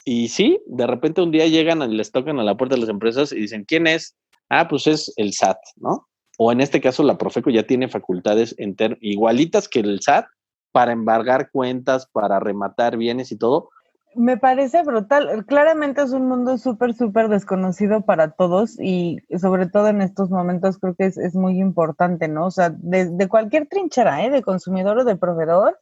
Y 0.05 0.29
sí, 0.29 0.61
de 0.67 0.87
repente 0.87 1.21
un 1.21 1.31
día 1.31 1.47
llegan 1.47 1.81
y 1.81 1.95
les 1.95 2.11
tocan 2.11 2.39
a 2.39 2.43
la 2.43 2.55
puerta 2.55 2.75
de 2.75 2.81
las 2.81 2.89
empresas 2.89 3.31
y 3.31 3.39
dicen, 3.41 3.65
¿quién 3.65 3.87
es? 3.87 4.15
Ah, 4.49 4.67
pues 4.67 4.87
es 4.87 5.13
el 5.17 5.33
SAT, 5.33 5.57
¿no? 5.75 6.07
O 6.37 6.51
en 6.51 6.61
este 6.61 6.79
caso 6.79 7.03
la 7.03 7.17
Profeco 7.17 7.49
ya 7.49 7.63
tiene 7.63 7.89
facultades 7.89 8.55
igualitas 9.01 9.67
que 9.67 9.79
el 9.79 9.99
SAT, 10.01 10.25
para 10.71 10.91
embargar 10.91 11.49
cuentas, 11.51 12.07
para 12.11 12.39
rematar 12.39 12.97
bienes 12.97 13.31
y 13.31 13.37
todo. 13.37 13.69
Me 14.17 14.35
parece 14.35 14.81
brutal. 14.81 15.45
Claramente 15.45 16.01
es 16.01 16.11
un 16.11 16.27
mundo 16.27 16.57
súper, 16.57 16.95
súper 16.95 17.29
desconocido 17.29 18.01
para 18.01 18.31
todos 18.31 18.75
y 18.79 19.19
sobre 19.39 19.67
todo 19.67 19.89
en 19.89 20.01
estos 20.01 20.31
momentos 20.31 20.79
creo 20.79 20.95
que 20.95 21.05
es, 21.05 21.35
muy 21.35 21.59
importante, 21.59 22.27
¿no? 22.27 22.47
O 22.47 22.51
sea, 22.51 22.71
de, 22.71 23.27
cualquier 23.27 23.67
trinchera, 23.67 24.25
¿eh? 24.25 24.31
De 24.31 24.41
consumidor 24.41 24.97
o 24.97 25.03
de 25.03 25.17
proveedor, 25.17 25.79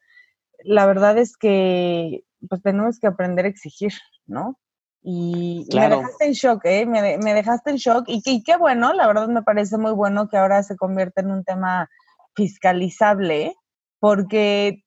la 0.66 0.86
verdad 0.86 1.18
es 1.18 1.38
que 1.38 2.26
pues 2.50 2.62
tenemos 2.62 3.00
que 3.00 3.08
aprender 3.08 3.46
a 3.46 3.48
exigir, 3.48 3.94
¿no? 4.26 4.60
Y 5.02 5.66
me 5.74 5.88
dejaste 5.88 6.26
en 6.26 6.34
shock, 6.34 6.66
¿eh? 6.66 6.86
Me, 6.86 7.18
me 7.18 7.34
dejaste 7.34 7.70
en 7.70 7.78
shock 7.78 8.04
y, 8.08 8.22
y, 8.26 8.44
qué 8.44 8.58
bueno, 8.58 8.92
la 8.92 9.08
verdad 9.08 9.30
me 9.30 9.44
parece 9.44 9.78
muy 9.78 9.94
bueno 9.94 10.28
que 10.28 10.36
ahora 10.36 10.62
se 10.62 10.76
convierta 10.76 11.22
en 11.22 11.32
un 11.32 11.46
tema 11.46 11.90
fiscalizable, 12.36 13.56
porque 14.00 14.85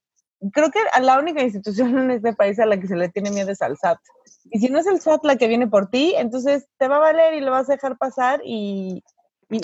creo 0.52 0.70
que 0.70 0.80
la 1.00 1.18
única 1.18 1.42
institución 1.42 1.98
en 1.98 2.10
este 2.10 2.32
país 2.32 2.58
a 2.58 2.66
la 2.66 2.78
que 2.78 2.88
se 2.88 2.96
le 2.96 3.08
tiene 3.08 3.30
miedo 3.30 3.50
es 3.50 3.62
al 3.62 3.76
SAT. 3.76 3.98
Y 4.50 4.60
si 4.60 4.68
no 4.68 4.78
es 4.78 4.86
el 4.86 5.00
SAT 5.00 5.24
la 5.24 5.36
que 5.36 5.48
viene 5.48 5.66
por 5.66 5.90
ti, 5.90 6.14
entonces 6.16 6.66
te 6.78 6.88
va 6.88 6.96
a 6.96 7.00
valer 7.00 7.34
y 7.34 7.40
lo 7.40 7.50
vas 7.50 7.68
a 7.68 7.74
dejar 7.74 7.98
pasar 7.98 8.40
y, 8.44 9.02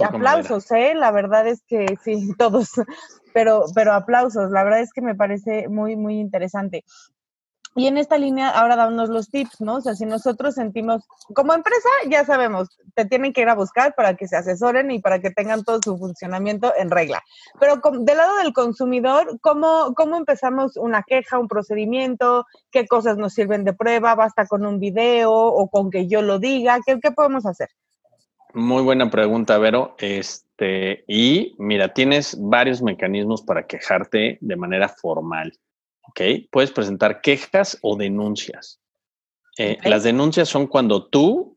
aplausos, 0.02 0.70
¿eh? 0.72 0.94
La 0.94 1.10
verdad 1.10 1.46
es 1.46 1.62
que 1.66 1.86
sí, 2.02 2.32
todos, 2.38 2.70
pero, 3.32 3.64
pero 3.74 3.92
aplausos, 3.92 4.50
la 4.50 4.64
verdad 4.64 4.80
es 4.80 4.92
que 4.92 5.02
me 5.02 5.14
parece 5.14 5.68
muy, 5.68 5.96
muy 5.96 6.18
interesante. 6.18 6.84
Y 7.76 7.88
en 7.88 7.98
esta 7.98 8.18
línea, 8.18 8.50
ahora 8.50 8.76
damos 8.76 9.08
los 9.08 9.30
tips, 9.30 9.60
¿no? 9.60 9.76
O 9.76 9.80
sea, 9.80 9.94
si 9.94 10.06
nosotros 10.06 10.54
sentimos, 10.54 11.02
como 11.34 11.54
empresa, 11.54 11.88
ya 12.08 12.24
sabemos, 12.24 12.68
te 12.94 13.04
tienen 13.04 13.32
que 13.32 13.40
ir 13.40 13.48
a 13.48 13.56
buscar 13.56 13.94
para 13.96 14.14
que 14.14 14.28
se 14.28 14.36
asesoren 14.36 14.92
y 14.92 15.00
para 15.00 15.18
que 15.18 15.30
tengan 15.30 15.64
todo 15.64 15.80
su 15.82 15.98
funcionamiento 15.98 16.72
en 16.76 16.90
regla. 16.90 17.22
Pero 17.58 17.80
del 18.00 18.16
lado 18.16 18.36
del 18.36 18.52
consumidor, 18.52 19.40
¿cómo, 19.40 19.92
¿cómo 19.96 20.16
empezamos 20.16 20.76
una 20.76 21.02
queja, 21.02 21.38
un 21.38 21.48
procedimiento? 21.48 22.46
¿Qué 22.70 22.86
cosas 22.86 23.16
nos 23.16 23.34
sirven 23.34 23.64
de 23.64 23.72
prueba? 23.72 24.14
¿Basta 24.14 24.46
con 24.46 24.64
un 24.64 24.78
video 24.78 25.32
o 25.32 25.68
con 25.68 25.90
que 25.90 26.06
yo 26.06 26.22
lo 26.22 26.38
diga? 26.38 26.78
¿Qué, 26.86 27.00
qué 27.00 27.10
podemos 27.10 27.44
hacer? 27.44 27.68
Muy 28.52 28.84
buena 28.84 29.10
pregunta, 29.10 29.58
Vero. 29.58 29.96
Este, 29.98 31.02
y 31.08 31.56
mira, 31.58 31.92
tienes 31.92 32.36
varios 32.40 32.82
mecanismos 32.82 33.42
para 33.42 33.66
quejarte 33.66 34.38
de 34.40 34.56
manera 34.56 34.88
formal. 34.88 35.52
¿Ok? 36.08 36.20
Puedes 36.50 36.70
presentar 36.72 37.20
quejas 37.20 37.78
o 37.82 37.96
denuncias. 37.96 38.80
Eh, 39.58 39.78
las 39.84 40.02
denuncias 40.02 40.48
son 40.48 40.66
cuando 40.66 41.06
tú 41.06 41.56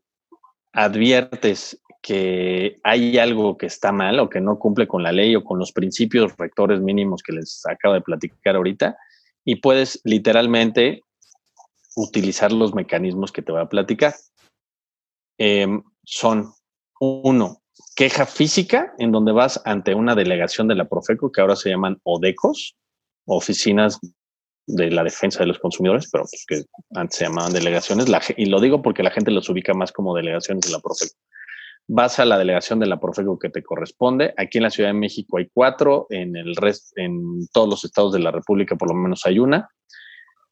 adviertes 0.72 1.80
que 2.00 2.78
hay 2.84 3.18
algo 3.18 3.58
que 3.58 3.66
está 3.66 3.90
mal 3.90 4.20
o 4.20 4.28
que 4.28 4.40
no 4.40 4.58
cumple 4.58 4.86
con 4.86 5.02
la 5.02 5.12
ley 5.12 5.34
o 5.34 5.44
con 5.44 5.58
los 5.58 5.72
principios 5.72 6.36
rectores 6.36 6.80
mínimos 6.80 7.22
que 7.22 7.32
les 7.32 7.66
acabo 7.66 7.94
de 7.94 8.00
platicar 8.00 8.56
ahorita 8.56 8.96
y 9.44 9.56
puedes 9.56 10.00
literalmente 10.04 11.02
utilizar 11.96 12.52
los 12.52 12.74
mecanismos 12.74 13.32
que 13.32 13.42
te 13.42 13.50
voy 13.50 13.60
a 13.60 13.68
platicar. 13.68 14.14
Em, 15.38 15.82
son, 16.04 16.52
uno, 17.00 17.62
queja 17.96 18.26
física, 18.26 18.94
en 18.98 19.10
donde 19.10 19.32
vas 19.32 19.60
ante 19.64 19.94
una 19.94 20.14
delegación 20.14 20.68
de 20.68 20.76
la 20.76 20.88
Profeco, 20.88 21.32
que 21.32 21.40
ahora 21.40 21.56
se 21.56 21.70
llaman 21.70 22.00
ODECOS, 22.04 22.76
Oficinas 23.26 24.00
de 24.68 24.90
la 24.90 25.02
Defensa 25.02 25.40
de 25.40 25.46
los 25.46 25.58
Consumidores, 25.58 26.08
pero 26.12 26.24
pues 26.24 26.44
que 26.46 26.64
antes 26.94 27.18
se 27.18 27.24
llamaban 27.24 27.52
delegaciones, 27.52 28.06
y 28.36 28.46
lo 28.46 28.60
digo 28.60 28.82
porque 28.82 29.02
la 29.02 29.10
gente 29.10 29.30
los 29.30 29.48
ubica 29.48 29.72
más 29.72 29.92
como 29.92 30.14
delegaciones 30.14 30.66
de 30.66 30.72
la 30.72 30.78
Profeco. 30.78 31.14
Vas 31.88 32.18
a 32.18 32.26
la 32.26 32.36
delegación 32.36 32.78
de 32.78 32.86
la 32.86 33.00
Profeco 33.00 33.38
que 33.38 33.48
te 33.48 33.62
corresponde. 33.62 34.34
Aquí 34.36 34.58
en 34.58 34.64
la 34.64 34.70
Ciudad 34.70 34.90
de 34.90 34.94
México 34.94 35.38
hay 35.38 35.48
cuatro, 35.52 36.06
en 36.10 36.36
el 36.36 36.54
resto, 36.54 36.92
en 36.96 37.48
todos 37.50 37.68
los 37.68 37.84
estados 37.84 38.12
de 38.12 38.18
la 38.18 38.30
República 38.30 38.76
por 38.76 38.88
lo 38.88 38.94
menos 38.94 39.24
hay 39.24 39.38
una, 39.38 39.70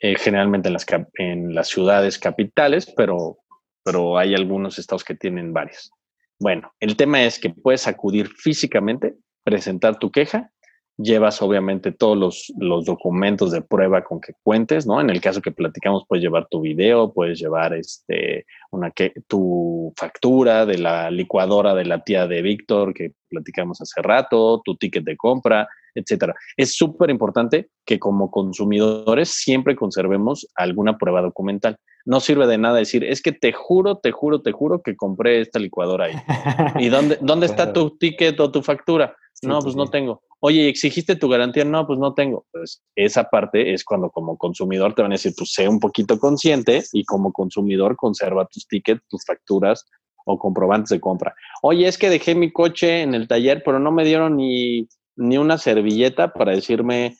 eh, 0.00 0.16
generalmente 0.16 0.68
en 0.68 0.72
las, 0.72 0.86
en 1.14 1.54
las 1.54 1.68
ciudades 1.68 2.18
capitales, 2.18 2.90
pero, 2.96 3.38
pero 3.84 4.16
hay 4.16 4.34
algunos 4.34 4.78
estados 4.78 5.04
que 5.04 5.14
tienen 5.14 5.52
varias. 5.52 5.90
Bueno, 6.38 6.72
el 6.80 6.96
tema 6.96 7.22
es 7.22 7.38
que 7.38 7.50
puedes 7.50 7.86
acudir 7.86 8.28
físicamente, 8.28 9.16
presentar 9.44 9.98
tu 9.98 10.10
queja, 10.10 10.50
llevas 10.98 11.42
obviamente 11.42 11.92
todos 11.92 12.52
los, 12.56 12.84
documentos 12.84 13.50
de 13.52 13.62
prueba 13.62 14.02
con 14.02 14.20
que 14.20 14.32
cuentes, 14.42 14.86
¿no? 14.86 15.00
En 15.00 15.10
el 15.10 15.20
caso 15.20 15.42
que 15.42 15.52
platicamos, 15.52 16.04
puedes 16.08 16.22
llevar 16.22 16.48
tu 16.48 16.60
video, 16.60 17.12
puedes 17.12 17.38
llevar 17.38 17.74
este, 17.74 18.46
una 18.70 18.90
que, 18.90 19.12
tu 19.26 19.92
factura 19.96 20.64
de 20.64 20.78
la 20.78 21.10
licuadora 21.10 21.74
de 21.74 21.84
la 21.84 22.02
tía 22.02 22.26
de 22.26 22.42
Víctor 22.42 22.94
que 22.94 23.12
platicamos 23.28 23.80
hace 23.80 24.00
rato, 24.02 24.62
tu 24.64 24.76
ticket 24.76 25.04
de 25.04 25.16
compra, 25.16 25.68
etcétera. 25.96 26.34
Es 26.56 26.76
súper 26.76 27.10
importante 27.10 27.70
que 27.84 27.98
como 27.98 28.30
consumidores 28.30 29.30
siempre 29.30 29.74
conservemos 29.74 30.46
alguna 30.54 30.98
prueba 30.98 31.22
documental. 31.22 31.76
No 32.04 32.20
sirve 32.20 32.46
de 32.46 32.58
nada 32.58 32.78
decir, 32.78 33.02
es 33.02 33.20
que 33.20 33.32
te 33.32 33.52
juro, 33.52 33.98
te 33.98 34.12
juro, 34.12 34.40
te 34.40 34.52
juro 34.52 34.82
que 34.82 34.94
compré 34.94 35.40
esta 35.40 35.58
licuadora 35.58 36.06
ahí. 36.06 36.14
¿Y 36.78 36.88
dónde, 36.88 37.18
dónde 37.20 37.46
está 37.46 37.72
tu 37.72 37.96
ticket 37.98 38.38
o 38.38 38.52
tu 38.52 38.62
factura? 38.62 39.16
no, 39.42 39.60
pues 39.60 39.76
no 39.76 39.86
tengo. 39.88 40.22
Oye, 40.40 40.68
¿exigiste 40.68 41.16
tu 41.16 41.28
garantía? 41.28 41.64
No, 41.64 41.86
pues 41.86 41.98
no 41.98 42.14
tengo. 42.14 42.46
Pues 42.52 42.82
esa 42.94 43.24
parte 43.24 43.72
es 43.72 43.84
cuando 43.84 44.10
como 44.10 44.36
consumidor 44.36 44.94
te 44.94 45.02
van 45.02 45.12
a 45.12 45.14
decir, 45.14 45.32
pues 45.36 45.52
sé 45.52 45.68
un 45.68 45.80
poquito 45.80 46.18
consciente 46.18 46.82
y 46.92 47.04
como 47.04 47.32
consumidor 47.32 47.96
conserva 47.96 48.46
tus 48.46 48.66
tickets, 48.68 49.02
tus 49.08 49.24
facturas 49.24 49.84
o 50.26 50.38
comprobantes 50.38 50.90
de 50.90 51.00
compra. 51.00 51.34
Oye, 51.62 51.88
es 51.88 51.98
que 51.98 52.10
dejé 52.10 52.34
mi 52.34 52.52
coche 52.52 53.02
en 53.02 53.14
el 53.14 53.28
taller, 53.28 53.62
pero 53.64 53.78
no 53.78 53.92
me 53.92 54.04
dieron 54.04 54.36
ni, 54.36 54.86
ni 55.16 55.38
una 55.38 55.58
servilleta 55.58 56.32
para 56.32 56.52
decirme 56.52 57.16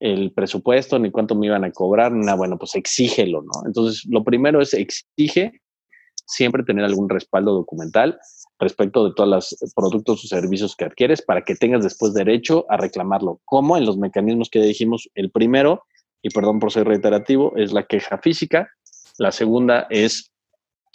el 0.00 0.32
presupuesto, 0.32 0.98
ni 0.98 1.10
cuánto 1.10 1.34
me 1.34 1.46
iban 1.46 1.64
a 1.64 1.70
cobrar, 1.70 2.12
ni 2.12 2.24
nada. 2.24 2.36
Bueno, 2.36 2.58
pues 2.58 2.74
exígelo, 2.74 3.42
¿no? 3.42 3.66
Entonces, 3.66 4.04
lo 4.08 4.24
primero 4.24 4.60
es 4.60 4.74
exige 4.74 5.60
siempre 6.26 6.64
tener 6.64 6.84
algún 6.84 7.08
respaldo 7.08 7.52
documental 7.52 8.18
respecto 8.58 9.06
de 9.06 9.14
todos 9.14 9.28
los 9.28 9.72
productos 9.74 10.24
o 10.24 10.28
servicios 10.28 10.74
que 10.76 10.84
adquieres 10.84 11.22
para 11.22 11.42
que 11.42 11.54
tengas 11.54 11.84
después 11.84 12.14
derecho 12.14 12.66
a 12.68 12.76
reclamarlo. 12.76 13.40
Como 13.44 13.76
en 13.76 13.86
los 13.86 13.96
mecanismos 13.96 14.50
que 14.50 14.60
dijimos, 14.60 15.08
el 15.14 15.30
primero, 15.30 15.84
y 16.22 16.30
perdón 16.30 16.58
por 16.58 16.72
ser 16.72 16.86
reiterativo, 16.86 17.54
es 17.56 17.72
la 17.72 17.84
queja 17.84 18.18
física. 18.18 18.68
La 19.18 19.30
segunda 19.30 19.86
es 19.90 20.32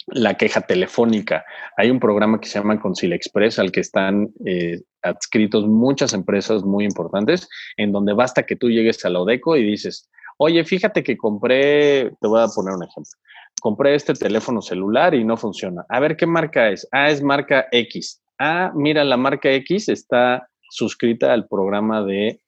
la 0.06 0.34
queja 0.34 0.60
telefónica. 0.62 1.44
Hay 1.76 1.90
un 1.90 2.00
programa 2.00 2.40
que 2.40 2.48
se 2.48 2.58
llama 2.58 2.80
Concilia 2.80 3.16
Express 3.16 3.58
al 3.58 3.72
que 3.72 3.80
están 3.80 4.32
eh, 4.44 4.82
adscritos 5.02 5.66
muchas 5.66 6.12
empresas 6.12 6.64
muy 6.64 6.84
importantes, 6.84 7.48
en 7.76 7.92
donde 7.92 8.12
basta 8.12 8.44
que 8.44 8.56
tú 8.56 8.70
llegues 8.70 9.04
a 9.04 9.10
la 9.10 9.20
ODECO 9.20 9.56
y 9.56 9.64
dices, 9.64 10.08
oye, 10.38 10.64
fíjate 10.64 11.02
que 11.02 11.16
compré, 11.16 12.10
te 12.20 12.28
voy 12.28 12.40
a 12.40 12.48
poner 12.48 12.74
un 12.74 12.82
ejemplo, 12.82 13.12
compré 13.60 13.94
este 13.94 14.14
teléfono 14.14 14.60
celular 14.60 15.14
y 15.14 15.24
no 15.24 15.36
funciona. 15.36 15.84
A 15.88 16.00
ver 16.00 16.16
qué 16.16 16.26
marca 16.26 16.68
es. 16.70 16.86
Ah, 16.92 17.10
es 17.10 17.22
marca 17.22 17.66
X. 17.70 18.22
Ah, 18.38 18.72
mira, 18.74 19.04
la 19.04 19.16
marca 19.16 19.50
X 19.52 19.88
está 19.88 20.48
suscrita 20.70 21.32
al 21.32 21.46
programa 21.46 22.02
de, 22.02 22.40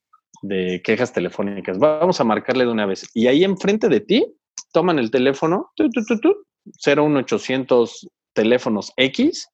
quejas 0.82 1.12
telefónicas. 1.12 1.78
Vamos 1.78 2.20
a 2.20 2.24
marcarle 2.24 2.64
de 2.64 2.72
una 2.72 2.86
vez. 2.86 3.08
Y 3.14 3.28
ahí 3.28 3.44
enfrente 3.44 3.88
de 3.88 4.00
ti, 4.00 4.26
toman 4.72 4.98
el 4.98 5.10
teléfono, 5.10 5.70
tu, 5.76 5.88
tu, 5.90 6.02
tu, 6.18 6.34
01800 6.84 8.08
teléfonos 8.32 8.92
X. 8.96 9.48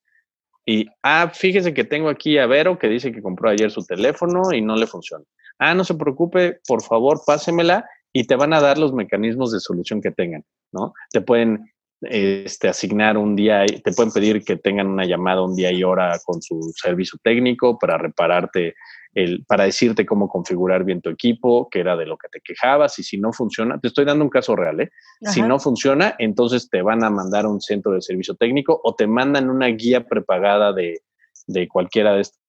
Y, 0.71 0.87
ah, 1.03 1.29
fíjese 1.33 1.73
que 1.73 1.83
tengo 1.83 2.07
aquí 2.07 2.37
a 2.37 2.47
Vero 2.47 2.79
que 2.79 2.87
dice 2.87 3.11
que 3.11 3.21
compró 3.21 3.49
ayer 3.49 3.69
su 3.69 3.85
teléfono 3.85 4.53
y 4.53 4.61
no 4.61 4.77
le 4.77 4.87
funciona. 4.87 5.25
Ah, 5.59 5.73
no 5.73 5.83
se 5.83 5.95
preocupe, 5.95 6.61
por 6.65 6.81
favor, 6.81 7.19
pásemela 7.25 7.85
y 8.13 8.23
te 8.23 8.37
van 8.37 8.53
a 8.53 8.61
dar 8.61 8.77
los 8.77 8.93
mecanismos 8.93 9.51
de 9.51 9.59
solución 9.59 10.01
que 10.01 10.11
tengan, 10.11 10.45
¿no? 10.71 10.93
Te 11.11 11.19
pueden 11.19 11.69
este, 12.03 12.69
asignar 12.69 13.17
un 13.17 13.35
día, 13.35 13.65
te 13.65 13.91
pueden 13.91 14.13
pedir 14.13 14.45
que 14.45 14.55
tengan 14.55 14.87
una 14.87 15.03
llamada 15.03 15.41
un 15.41 15.57
día 15.57 15.73
y 15.73 15.83
hora 15.83 16.17
con 16.23 16.41
su 16.41 16.71
servicio 16.81 17.19
técnico 17.21 17.77
para 17.77 17.97
repararte, 17.97 18.75
el, 19.13 19.43
para 19.45 19.65
decirte 19.65 20.05
cómo 20.05 20.29
configurar 20.29 20.83
bien 20.83 21.01
tu 21.01 21.09
equipo, 21.09 21.69
que 21.69 21.79
era 21.79 21.95
de 21.97 22.05
lo 22.05 22.17
que 22.17 22.29
te 22.29 22.39
quejabas, 22.41 22.97
y 22.99 23.03
si 23.03 23.17
no 23.17 23.33
funciona, 23.33 23.79
te 23.79 23.89
estoy 23.89 24.05
dando 24.05 24.23
un 24.23 24.29
caso 24.29 24.55
real, 24.55 24.79
¿eh? 24.81 24.91
Si 25.21 25.41
no 25.41 25.59
funciona, 25.59 26.15
entonces 26.17 26.69
te 26.69 26.81
van 26.81 27.03
a 27.03 27.09
mandar 27.09 27.45
a 27.45 27.49
un 27.49 27.61
centro 27.61 27.91
de 27.91 28.01
servicio 28.01 28.35
técnico 28.35 28.79
o 28.83 28.95
te 28.95 29.07
mandan 29.07 29.49
una 29.49 29.67
guía 29.67 30.07
prepagada 30.07 30.73
de, 30.73 31.01
de 31.47 31.67
cualquiera 31.67 32.13
de 32.13 32.21
estas 32.21 32.41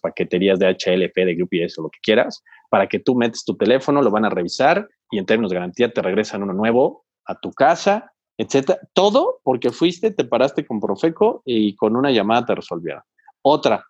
paqueterías 0.00 0.58
de 0.58 0.68
HLF, 0.68 1.14
de 1.14 1.42
UPS 1.42 1.78
o 1.78 1.82
lo 1.82 1.90
que 1.90 1.98
quieras, 2.02 2.42
para 2.70 2.86
que 2.86 2.98
tú 2.98 3.14
metes 3.14 3.44
tu 3.44 3.56
teléfono, 3.56 4.00
lo 4.00 4.10
van 4.10 4.24
a 4.24 4.30
revisar 4.30 4.88
y 5.10 5.18
en 5.18 5.26
términos 5.26 5.50
de 5.50 5.56
garantía 5.56 5.92
te 5.92 6.02
regresan 6.02 6.42
uno 6.42 6.52
nuevo 6.52 7.04
a 7.26 7.38
tu 7.38 7.52
casa, 7.52 8.12
etcétera. 8.38 8.80
Todo 8.94 9.40
porque 9.42 9.70
fuiste, 9.70 10.10
te 10.10 10.24
paraste 10.24 10.66
con 10.66 10.80
Profeco 10.80 11.42
y 11.44 11.76
con 11.76 11.96
una 11.96 12.10
llamada 12.10 12.46
te 12.46 12.54
resolvieron. 12.54 13.02
Otra, 13.42 13.84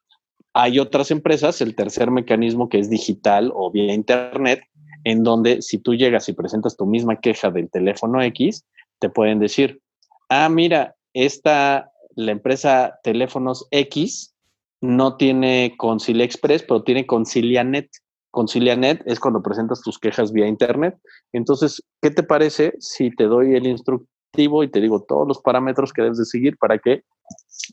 hay 0.55 0.79
otras 0.79 1.11
empresas, 1.11 1.61
el 1.61 1.75
tercer 1.75 2.11
mecanismo 2.11 2.69
que 2.69 2.79
es 2.79 2.91
digital 2.91 3.53
o 3.55 3.71
vía 3.71 3.95
internet, 3.95 4.63
en 5.05 5.25
donde 5.25 5.63
si 5.63 5.79
tú 5.79 5.95
llegas 5.95 6.29
y 6.29 6.35
presentas 6.35 6.77
tu 6.77 6.87
misma 6.87 7.21
queja 7.21 7.51
del 7.51 7.71
teléfono 7.71 8.23
X, 8.23 8.65
te 8.99 9.09
pueden 9.09 9.41
decir, 9.41 9.81
ah, 10.29 10.49
mira, 10.49 10.95
esta, 11.13 11.91
la 12.15 12.33
empresa 12.33 12.99
Teléfonos 13.03 13.67
X 13.71 14.35
no 14.81 15.17
tiene 15.17 15.75
Concilia 15.77 16.25
Express, 16.25 16.63
pero 16.63 16.83
tiene 16.83 17.07
ConciliaNet. 17.07 17.89
ConciliaNet 18.31 19.03
es 19.07 19.21
cuando 19.21 19.43
presentas 19.43 19.83
tus 19.83 19.99
quejas 19.99 20.33
vía 20.33 20.47
Internet. 20.47 20.97
Entonces, 21.33 21.83
¿qué 22.01 22.11
te 22.11 22.23
parece 22.23 22.75
si 22.79 23.11
te 23.11 23.25
doy 23.25 23.55
el 23.55 23.67
instructivo 23.67 24.63
y 24.63 24.71
te 24.71 24.81
digo 24.81 25.03
todos 25.03 25.27
los 25.29 25.41
parámetros 25.41 25.93
que 25.93 26.03
debes 26.03 26.19
de 26.19 26.25
seguir 26.25 26.57
para 26.59 26.79
que 26.79 27.03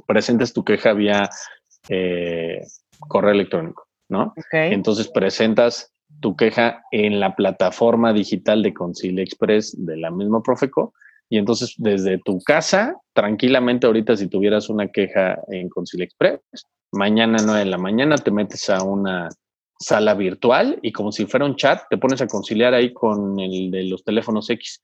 presentes 0.05 0.53
tu 0.53 0.63
queja 0.63 0.93
vía 0.93 1.29
eh, 1.87 2.61
correo 3.07 3.31
electrónico? 3.31 3.89
¿no? 4.09 4.33
Entonces, 4.51 5.07
presentas 5.07 5.93
tu 6.19 6.35
queja 6.35 6.83
en 6.91 7.19
la 7.19 7.35
plataforma 7.35 8.11
digital 8.11 8.63
de 8.63 8.73
Concilia 8.73 9.23
Express 9.23 9.75
de 9.77 9.97
la 9.97 10.11
misma 10.11 10.41
Profeco. 10.41 10.93
Y 11.29 11.37
entonces, 11.37 11.75
desde 11.77 12.17
tu 12.25 12.39
casa, 12.41 12.95
tranquilamente, 13.13 13.85
ahorita, 13.85 14.17
si 14.17 14.27
tuvieras 14.27 14.69
una 14.69 14.87
queja 14.87 15.37
en 15.49 15.69
Concilia 15.69 16.05
Express, 16.05 16.41
mañana 16.91 17.37
9 17.43 17.59
de 17.59 17.65
la 17.65 17.77
mañana 17.77 18.17
te 18.17 18.31
metes 18.31 18.69
a 18.69 18.83
una 18.83 19.29
sala 19.79 20.15
virtual 20.15 20.79
y 20.81 20.91
como 20.91 21.11
si 21.11 21.25
fuera 21.25 21.45
un 21.45 21.55
chat, 21.55 21.83
te 21.89 21.97
pones 21.97 22.21
a 22.21 22.27
conciliar 22.27 22.73
ahí 22.73 22.91
con 22.91 23.39
el 23.39 23.69
de 23.71 23.83
los 23.83 24.03
teléfonos 24.03 24.49
X. 24.49 24.81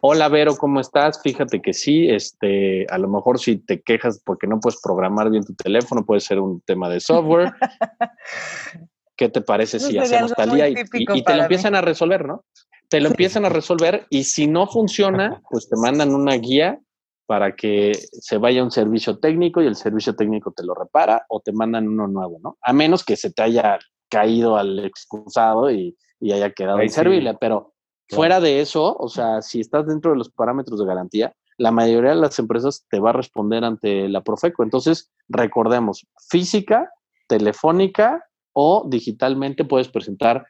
Hola 0.00 0.28
Vero, 0.28 0.56
¿cómo 0.56 0.80
estás? 0.80 1.20
Fíjate 1.22 1.60
que 1.60 1.72
sí, 1.72 2.08
este, 2.08 2.86
a 2.88 2.98
lo 2.98 3.08
mejor 3.08 3.40
si 3.40 3.56
te 3.56 3.82
quejas 3.82 4.22
porque 4.24 4.46
no 4.46 4.60
puedes 4.60 4.80
programar 4.80 5.30
bien 5.30 5.44
tu 5.44 5.54
teléfono, 5.54 6.06
puede 6.06 6.20
ser 6.20 6.38
un 6.38 6.60
tema 6.60 6.88
de 6.88 7.00
software. 7.00 7.52
¿Qué 9.16 9.28
te 9.28 9.40
parece 9.40 9.80
si 9.80 9.98
hacemos 9.98 10.32
tal 10.34 10.50
día? 10.50 10.68
Y, 10.68 10.74
y, 10.92 11.24
te 11.24 11.34
lo 11.34 11.42
empiezan 11.42 11.74
a 11.74 11.80
resolver, 11.80 12.24
¿no? 12.24 12.44
Te 12.88 13.00
lo 13.00 13.08
empiezan 13.08 13.44
a 13.44 13.48
resolver 13.48 14.06
y 14.10 14.24
si 14.24 14.46
no 14.46 14.68
funciona, 14.68 15.42
pues 15.50 15.68
te 15.68 15.76
mandan 15.76 16.14
una 16.14 16.34
guía 16.34 16.80
para 17.26 17.56
que 17.56 17.92
se 17.92 18.38
vaya 18.38 18.60
a 18.60 18.64
un 18.64 18.70
servicio 18.70 19.18
técnico 19.18 19.60
y 19.60 19.66
el 19.66 19.74
servicio 19.74 20.14
técnico 20.14 20.52
te 20.52 20.64
lo 20.64 20.74
repara 20.74 21.26
o 21.28 21.40
te 21.40 21.52
mandan 21.52 21.88
uno 21.88 22.06
nuevo, 22.06 22.38
¿no? 22.42 22.56
A 22.62 22.72
menos 22.72 23.04
que 23.04 23.16
se 23.16 23.32
te 23.32 23.42
haya 23.42 23.78
caído 24.08 24.56
al 24.56 24.78
excusado 24.84 25.70
y, 25.70 25.96
haya 26.22 26.50
quedado 26.52 26.82
inservible, 26.82 27.36
pero 27.40 27.74
fuera 28.08 28.40
de 28.40 28.60
eso, 28.60 28.96
o 28.98 29.08
sea, 29.08 29.42
si 29.42 29.60
estás 29.60 29.86
dentro 29.86 30.12
de 30.12 30.18
los 30.18 30.30
parámetros 30.30 30.78
de 30.78 30.86
garantía, 30.86 31.34
la 31.58 31.72
mayoría 31.72 32.10
de 32.10 32.16
las 32.20 32.38
empresas 32.38 32.86
te 32.88 33.00
va 33.00 33.10
a 33.10 33.14
responder 33.14 33.64
ante 33.64 34.08
la 34.08 34.22
Profeco. 34.22 34.62
Entonces, 34.62 35.10
recordemos, 35.28 36.06
física, 36.30 36.90
telefónica 37.26 38.24
o 38.52 38.86
digitalmente 38.88 39.64
puedes 39.64 39.88
presentar 39.88 40.46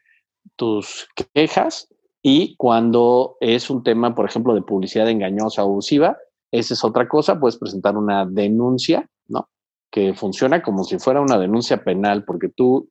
tus 0.56 1.08
quejas 1.34 1.88
y 2.22 2.56
cuando 2.56 3.36
es 3.40 3.70
un 3.70 3.82
tema, 3.82 4.14
por 4.14 4.26
ejemplo, 4.26 4.54
de 4.54 4.62
publicidad 4.62 5.08
engañosa 5.08 5.64
o 5.64 5.68
abusiva, 5.68 6.18
esa 6.50 6.74
es 6.74 6.84
otra 6.84 7.08
cosa, 7.08 7.38
puedes 7.38 7.58
presentar 7.58 7.96
una 7.96 8.26
denuncia, 8.26 9.08
¿no? 9.28 9.48
Que 9.90 10.14
funciona 10.14 10.62
como 10.62 10.84
si 10.84 10.98
fuera 10.98 11.20
una 11.20 11.38
denuncia 11.38 11.84
penal, 11.84 12.24
porque 12.24 12.48
tú 12.48 12.90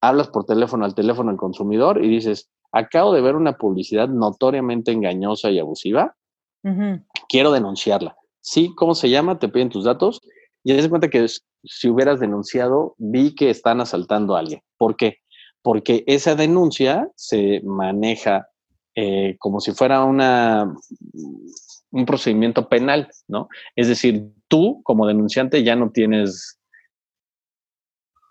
hablas 0.00 0.28
por 0.28 0.44
teléfono 0.44 0.84
al 0.84 0.94
teléfono 0.94 1.30
al 1.30 1.36
consumidor 1.36 2.04
y 2.04 2.08
dices, 2.08 2.50
acabo 2.76 3.12
de 3.12 3.20
ver 3.20 3.36
una 3.36 3.56
publicidad 3.56 4.08
notoriamente 4.08 4.92
engañosa 4.92 5.50
y 5.50 5.58
abusiva, 5.58 6.14
quiero 7.28 7.52
denunciarla. 7.52 8.16
Sí, 8.40 8.72
¿cómo 8.76 8.94
se 8.94 9.08
llama? 9.08 9.38
Te 9.38 9.48
piden 9.48 9.70
tus 9.70 9.84
datos 9.84 10.20
Y 10.64 10.80
se 10.80 10.90
cuenta 10.90 11.08
que 11.08 11.26
si 11.64 11.88
hubieras 11.88 12.20
denunciado, 12.20 12.94
vi 12.98 13.34
que 13.34 13.50
están 13.50 13.80
asaltando 13.80 14.36
a 14.36 14.40
alguien. 14.40 14.60
¿Por 14.76 14.96
qué? 14.96 15.18
Porque 15.62 16.04
esa 16.06 16.34
denuncia 16.34 17.08
se 17.16 17.60
maneja 17.64 18.48
eh, 18.94 19.36
como 19.38 19.60
si 19.60 19.72
fuera 19.72 20.04
una, 20.04 20.74
un 21.90 22.06
procedimiento 22.06 22.68
penal, 22.68 23.08
¿no? 23.28 23.48
Es 23.74 23.88
decir, 23.88 24.32
tú 24.48 24.80
como 24.84 25.06
denunciante 25.06 25.62
ya 25.62 25.76
no 25.76 25.90
tienes 25.90 26.58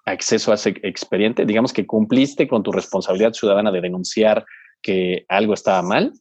acceso 0.06 0.51
a 0.51 0.56
ese 0.56 0.76
expediente, 0.84 1.45
digamos 1.45 1.74
que 1.74 1.88
cumpliste 1.88 2.47
con 2.47 2.64
tu 2.64 2.72
responsabilidad 2.72 3.34
ciudadana 3.34 3.72
de 3.72 3.82
denunciar 3.82 4.45
que 4.82 5.26
algo 5.28 5.53
estaba 5.53 5.82
mal, 5.82 6.14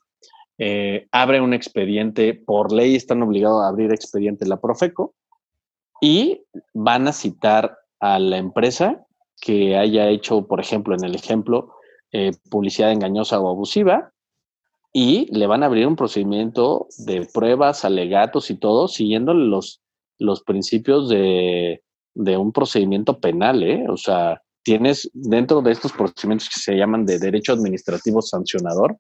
eh, 0.59 1.07
abre 1.13 1.41
un 1.41 1.53
expediente, 1.53 2.35
por 2.35 2.73
ley 2.73 2.95
están 2.95 3.23
obligados 3.23 3.63
a 3.63 3.69
abrir 3.69 3.93
expediente 3.93 4.47
la 4.47 4.61
Profeco 4.61 5.15
y 6.01 6.43
van 6.73 7.09
a 7.09 7.13
citar 7.13 7.79
a 8.01 8.19
la 8.19 8.39
empresa 8.39 9.05
que 9.41 9.77
haya 9.77 10.09
hecho, 10.09 10.47
por 10.47 10.61
ejemplo, 10.61 10.95
en 10.95 11.05
el 11.05 11.15
ejemplo, 11.15 11.75
eh, 12.13 12.33
publicidad 12.51 12.93
engañosa 12.93 13.41
o 13.41 13.51
abusiva 13.51 14.13
y 14.93 15.27
le 15.37 15.47
van 15.47 15.63
a 15.63 15.67
abrir 15.67 15.87
un 15.87 15.97
procedimiento 15.97 16.87
de 16.99 17.27
pruebas, 17.33 17.85
alegatos 17.85 18.51
y 18.51 18.57
todo, 18.57 18.87
siguiendo 18.89 19.35
los, 19.35 19.83
los 20.19 20.43
principios 20.43 21.09
de, 21.09 21.84
de 22.15 22.37
un 22.37 22.53
procedimiento 22.53 23.19
penal, 23.21 23.63
¿eh? 23.63 23.85
O 23.89 23.97
sea, 23.97 24.41
tienes 24.63 25.11
dentro 25.13 25.61
de 25.63 25.73
estos 25.73 25.93
procedimientos 25.93 26.49
que 26.49 26.59
se 26.59 26.75
llaman 26.75 27.05
de 27.05 27.19
derecho 27.19 27.53
administrativo 27.53 28.23
sancionador, 28.23 28.97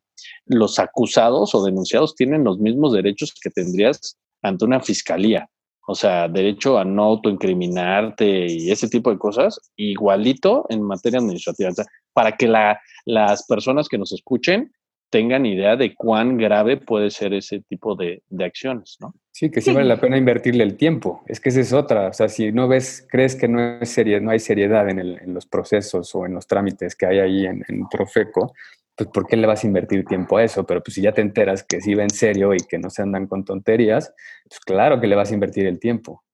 los 0.46 0.78
acusados 0.78 1.54
o 1.54 1.64
denunciados 1.64 2.14
tienen 2.14 2.44
los 2.44 2.58
mismos 2.58 2.92
derechos 2.92 3.32
que 3.40 3.50
tendrías 3.50 4.16
ante 4.42 4.64
una 4.64 4.80
fiscalía. 4.80 5.48
O 5.86 5.94
sea, 5.94 6.28
derecho 6.28 6.78
a 6.78 6.84
no 6.84 7.04
autoincriminarte 7.04 8.46
y 8.46 8.70
ese 8.70 8.88
tipo 8.88 9.10
de 9.10 9.18
cosas, 9.18 9.58
igualito 9.76 10.64
en 10.68 10.82
materia 10.82 11.18
administrativa. 11.18 11.70
para 12.12 12.32
que 12.36 12.48
la, 12.48 12.80
las 13.04 13.46
personas 13.46 13.88
que 13.88 13.98
nos 13.98 14.12
escuchen 14.12 14.72
tengan 15.14 15.46
idea 15.46 15.76
de 15.76 15.94
cuán 15.94 16.36
grave 16.36 16.76
puede 16.76 17.08
ser 17.08 17.34
ese 17.34 17.60
tipo 17.60 17.94
de, 17.94 18.20
acciones, 18.40 18.96
¿no? 18.98 19.14
Sí, 19.30 19.48
que 19.48 19.60
sí, 19.60 19.72
vale 19.72 19.86
la 19.86 20.00
pena 20.00 20.16
invertirle 20.16 20.64
el 20.64 20.76
tiempo. 20.76 21.22
Es 21.28 21.38
que 21.38 21.50
esa 21.50 21.60
es 21.60 21.72
otra. 21.72 22.08
O 22.08 22.12
sea, 22.12 22.28
si 22.28 22.50
no 22.50 22.66
ves, 22.66 23.06
crees 23.08 23.36
que 23.36 23.46
no, 23.46 23.78
es 23.80 23.90
serie, 23.90 24.20
no 24.20 24.32
hay 24.32 24.40
seriedad 24.40 24.88
en, 24.88 25.32
los 25.32 25.46
procesos 25.46 26.12
o 26.16 26.26
en 26.26 26.34
los 26.34 26.48
trámites 26.48 26.96
que 26.96 27.06
hay 27.06 27.20
ahí 27.20 27.46
en, 27.46 27.64
en, 27.68 27.88
Profeco, 27.88 28.54
pues 28.96 29.08
¿por 29.10 29.28
qué 29.28 29.36
le 29.36 29.46
vas 29.46 29.62
a 29.62 29.68
invertir 29.68 30.04
tiempo 30.04 30.36
a 30.36 30.42
eso? 30.42 30.66
Pero 30.66 30.82
pues 30.82 30.94
si 30.94 31.02
ya 31.02 31.12
te 31.12 31.20
enteras 31.20 31.62
que 31.62 31.80
sí 31.80 31.94
va 31.94 32.02
en 32.02 32.10
serio 32.10 32.52
y 32.52 32.58
que 32.58 32.78
no 32.78 32.90
se 32.90 33.02
andan 33.02 33.28
con 33.28 33.44
tonterías, 33.44 34.12
pues 34.48 34.58
claro 34.58 35.00
que 35.00 35.06
le 35.06 35.14
vas 35.14 35.30
a 35.30 35.34
invertir 35.34 35.66
el 35.66 35.78
tiempo. 35.78 36.24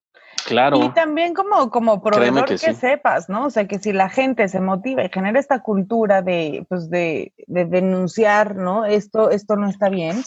Claro. 0.47 0.83
Y 0.85 0.91
también 0.91 1.35
como, 1.35 1.71
como 1.71 2.03
proveedor 2.03 2.47
que, 2.47 2.75
sepas, 2.75 3.29
¿no? 3.29 3.47
O 3.47 3.51
sea, 3.51 3.67
que 3.67 3.79
si 3.79 3.93
la 3.93 4.09
gente 4.09 4.49
se 4.49 4.61
motiva 4.61 5.05
y 5.05 5.09
genera 5.09 5.39
esta 5.39 5.61
cultura 5.61 6.23
de, 6.23 6.67
pues 6.69 6.91
de, 6.91 7.33
de, 7.47 7.65
denunciar, 7.65 8.57
¿no? 8.57 8.85
Esto, 8.85 9.31
esto 9.31 9.57
no 9.57 9.69
está 9.69 9.89
bien, 9.89 10.23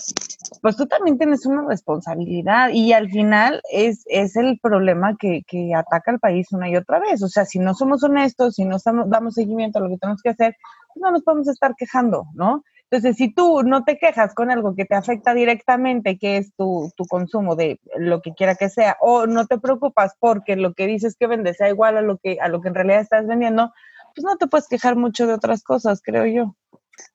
pues 0.61 0.75
tú 0.77 0.85
también 0.87 1.17
tienes 1.17 1.45
una 1.45 1.65
responsabilidad 1.67 2.69
y 2.69 2.93
al 2.93 3.09
final 3.09 3.61
es, 3.71 4.03
es 4.07 4.35
el 4.35 4.59
problema 4.61 5.15
que, 5.17 5.43
que 5.47 5.73
ataca 5.75 6.11
al 6.11 6.19
país 6.19 6.51
una 6.51 6.69
y 6.69 6.75
otra 6.75 6.99
vez. 6.99 7.21
O 7.23 7.27
sea, 7.27 7.45
si 7.45 7.59
no 7.59 7.73
somos 7.73 8.03
honestos, 8.03 8.55
si 8.55 8.65
no 8.65 8.77
damos 9.07 9.35
seguimiento 9.35 9.79
a 9.79 9.81
lo 9.81 9.89
que 9.89 9.97
tenemos 9.97 10.21
que 10.21 10.29
hacer, 10.29 10.55
pues 10.93 11.01
no 11.01 11.11
nos 11.11 11.23
podemos 11.23 11.47
estar 11.47 11.75
quejando, 11.75 12.25
¿no? 12.33 12.63
Entonces, 12.93 13.17
si 13.17 13.33
tú 13.33 13.63
no 13.63 13.83
te 13.83 13.97
quejas 13.97 14.35
con 14.35 14.51
algo 14.51 14.75
que 14.75 14.85
te 14.85 14.93
afecta 14.93 15.33
directamente, 15.33 16.19
que 16.19 16.37
es 16.37 16.53
tu, 16.55 16.91
consumo 17.09 17.55
de 17.55 17.79
lo 17.97 18.21
que 18.21 18.35
quiera 18.35 18.53
que 18.53 18.69
sea, 18.69 18.97
o 19.01 19.25
no 19.25 19.47
te 19.47 19.57
preocupas 19.57 20.15
porque 20.19 20.55
lo 20.55 20.75
que 20.75 20.85
dices 20.85 21.15
que 21.19 21.25
vendes 21.25 21.57
sea 21.57 21.69
igual 21.69 21.97
a 21.97 22.01
lo 22.01 22.19
que, 22.19 22.37
a 22.39 22.49
lo 22.49 22.61
que 22.61 22.67
en 22.67 22.75
realidad 22.75 23.01
estás 23.01 23.25
vendiendo, 23.25 23.73
pues 24.13 24.23
no 24.23 24.37
te 24.37 24.45
puedes 24.45 24.67
quejar 24.67 24.95
mucho 24.95 25.25
de 25.25 25.33
otras 25.33 25.63
cosas, 25.63 26.03
creo 26.03 26.27
yo. 26.27 26.55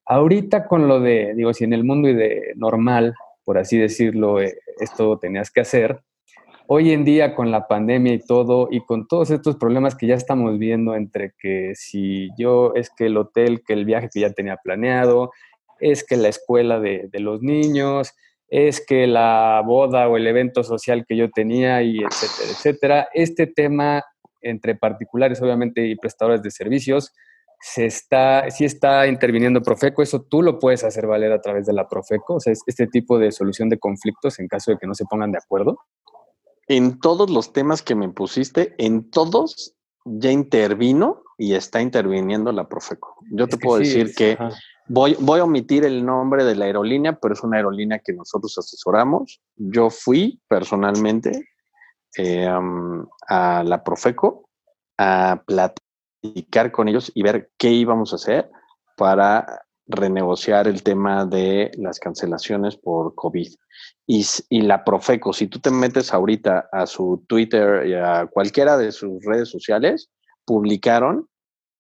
Ahorita 0.05 0.67
con 0.67 0.89
lo 0.89 0.99
de, 0.99 1.35
digo, 1.37 1.55
si 1.55 1.63
en 1.63 1.73
el 1.73 1.85
mundo 1.85 2.09
y 2.09 2.15
de 2.15 2.55
normal, 2.57 3.15
por 3.45 3.57
así 3.57 3.79
decirlo, 3.79 4.41
eh, 4.41 4.59
esto 4.81 5.17
tenías 5.21 5.53
que 5.53 5.61
hacer, 5.61 6.03
hoy 6.67 6.93
en 6.93 7.05
día 7.05 7.37
con 7.37 7.53
la 7.53 7.69
pandemia 7.69 8.15
y 8.15 8.19
todo, 8.19 8.67
y 8.71 8.81
con 8.81 9.07
todos 9.07 9.31
estos 9.31 9.57
problemas 9.57 9.95
que 9.95 10.09
ya 10.09 10.17
estamos 10.17 10.59
viendo 10.59 10.97
entre 10.97 11.35
que 11.39 11.73
si 11.77 12.31
yo 12.37 12.73
es 12.75 12.91
que 12.91 13.07
el 13.07 13.17
hotel, 13.17 13.63
que 13.65 13.75
el 13.75 13.85
viaje 13.85 14.11
que 14.13 14.21
ya 14.21 14.33
tenía 14.33 14.57
planeado, 14.57 15.31
es 15.81 16.05
que 16.05 16.17
la 16.17 16.29
escuela 16.29 16.81
de, 16.81 17.09
los 17.15 17.43
niños, 17.43 18.13
es 18.49 18.85
que 18.85 19.07
la 19.07 19.63
boda 19.65 20.09
o 20.09 20.17
el 20.17 20.27
evento 20.27 20.65
social 20.65 21.05
que 21.07 21.17
yo 21.17 21.31
tenía 21.31 21.83
y 21.83 21.99
etcétera, 21.99 22.51
etcétera. 22.51 23.09
Este 23.13 23.47
tema 23.47 24.03
entre 24.41 24.75
particulares, 24.75 25.43
obviamente, 25.43 25.87
y 25.87 25.97
prestadores 25.97 26.43
de 26.43 26.51
servicios, 26.51 27.13
se 27.61 27.87
está, 27.87 28.49
sí 28.51 28.65
está 28.65 29.07
interviniendo 29.07 29.63
Profeco, 29.63 30.03
eso 30.03 30.23
tú 30.23 30.43
lo 30.43 30.59
puedes 30.59 30.85
hacer 30.85 31.07
valer 31.07 31.33
a 31.33 31.41
través 31.41 31.67
de 31.67 31.73
la 31.73 31.89
Profeco, 31.89 32.35
o 32.35 32.41
sea, 32.41 32.53
este 32.53 32.87
tipo 32.87 33.19
de 33.19 33.33
solución 33.33 33.69
de 33.69 33.79
conflictos 33.79 34.39
en 34.39 34.47
caso 34.47 34.71
de 34.71 34.79
que 34.79 34.87
no 34.87 34.95
se 34.95 35.05
pongan 35.07 35.33
de 35.33 35.39
acuerdo. 35.39 35.79
En 36.69 37.01
todos 37.01 37.31
los 37.31 37.53
temas 37.53 37.83
que 37.83 37.95
me 37.95 38.09
pusiste, 38.11 38.75
en 38.79 39.11
todos 39.11 39.75
ya 40.05 40.31
intervino 40.31 41.23
y 41.37 41.55
está 41.55 41.81
interviniendo 41.81 42.53
la 42.53 42.69
Profeco. 42.69 43.17
Yo 43.33 43.47
te 43.49 43.57
puedo 43.57 43.79
decir 43.79 44.15
que 44.15 44.37
Voy, 44.89 45.17
voy 45.21 45.41
a 45.41 45.45
omitir 45.45 45.85
el 45.85 46.05
nombre 46.05 46.45
de 46.45 46.55
la 46.55 46.65
aerolínea, 46.65 47.19
pero 47.21 47.35
es 47.35 47.43
una 47.43 47.59
aerolínea 47.59 47.99
que 47.99 48.15
nosotros 48.15 48.57
asesoramos. 48.57 49.41
Yo 49.57 49.91
fui 49.91 50.41
personalmente 50.49 51.49
eh, 52.17 52.49
a 53.29 53.63
la 53.65 53.85
Profeco 53.85 54.49
a 54.97 55.43
platicar 55.47 56.73
con 56.73 56.89
ellos 56.89 57.13
y 57.15 57.23
ver 57.23 57.51
qué 57.59 57.71
íbamos 57.71 58.13
a 58.13 58.17
hacer 58.17 58.51
para 58.97 59.63
renegociar 59.87 60.67
el 60.69 60.83
tema 60.83 61.27
de 61.27 61.71
las 61.77 61.99
cancelaciones 61.99 62.77
por 62.77 63.15
COVID. 63.15 63.49
Y, 64.07 64.27
y, 64.49 64.63
la 64.63 64.85
Profeco, 64.85 65.33
si 65.35 65.49
tú 65.49 65.59
te 65.61 65.71
metes 65.71 66.13
ahorita 66.15 66.69
a 66.73 66.87
su 66.87 67.25
Twitter 67.29 67.87
y 67.87 67.95
a 67.95 68.27
cualquiera 68.27 68.79
de 68.79 68.91
sus 68.91 69.23
redes 69.25 69.51
sociales, 69.51 70.11
publicaron 70.45 71.29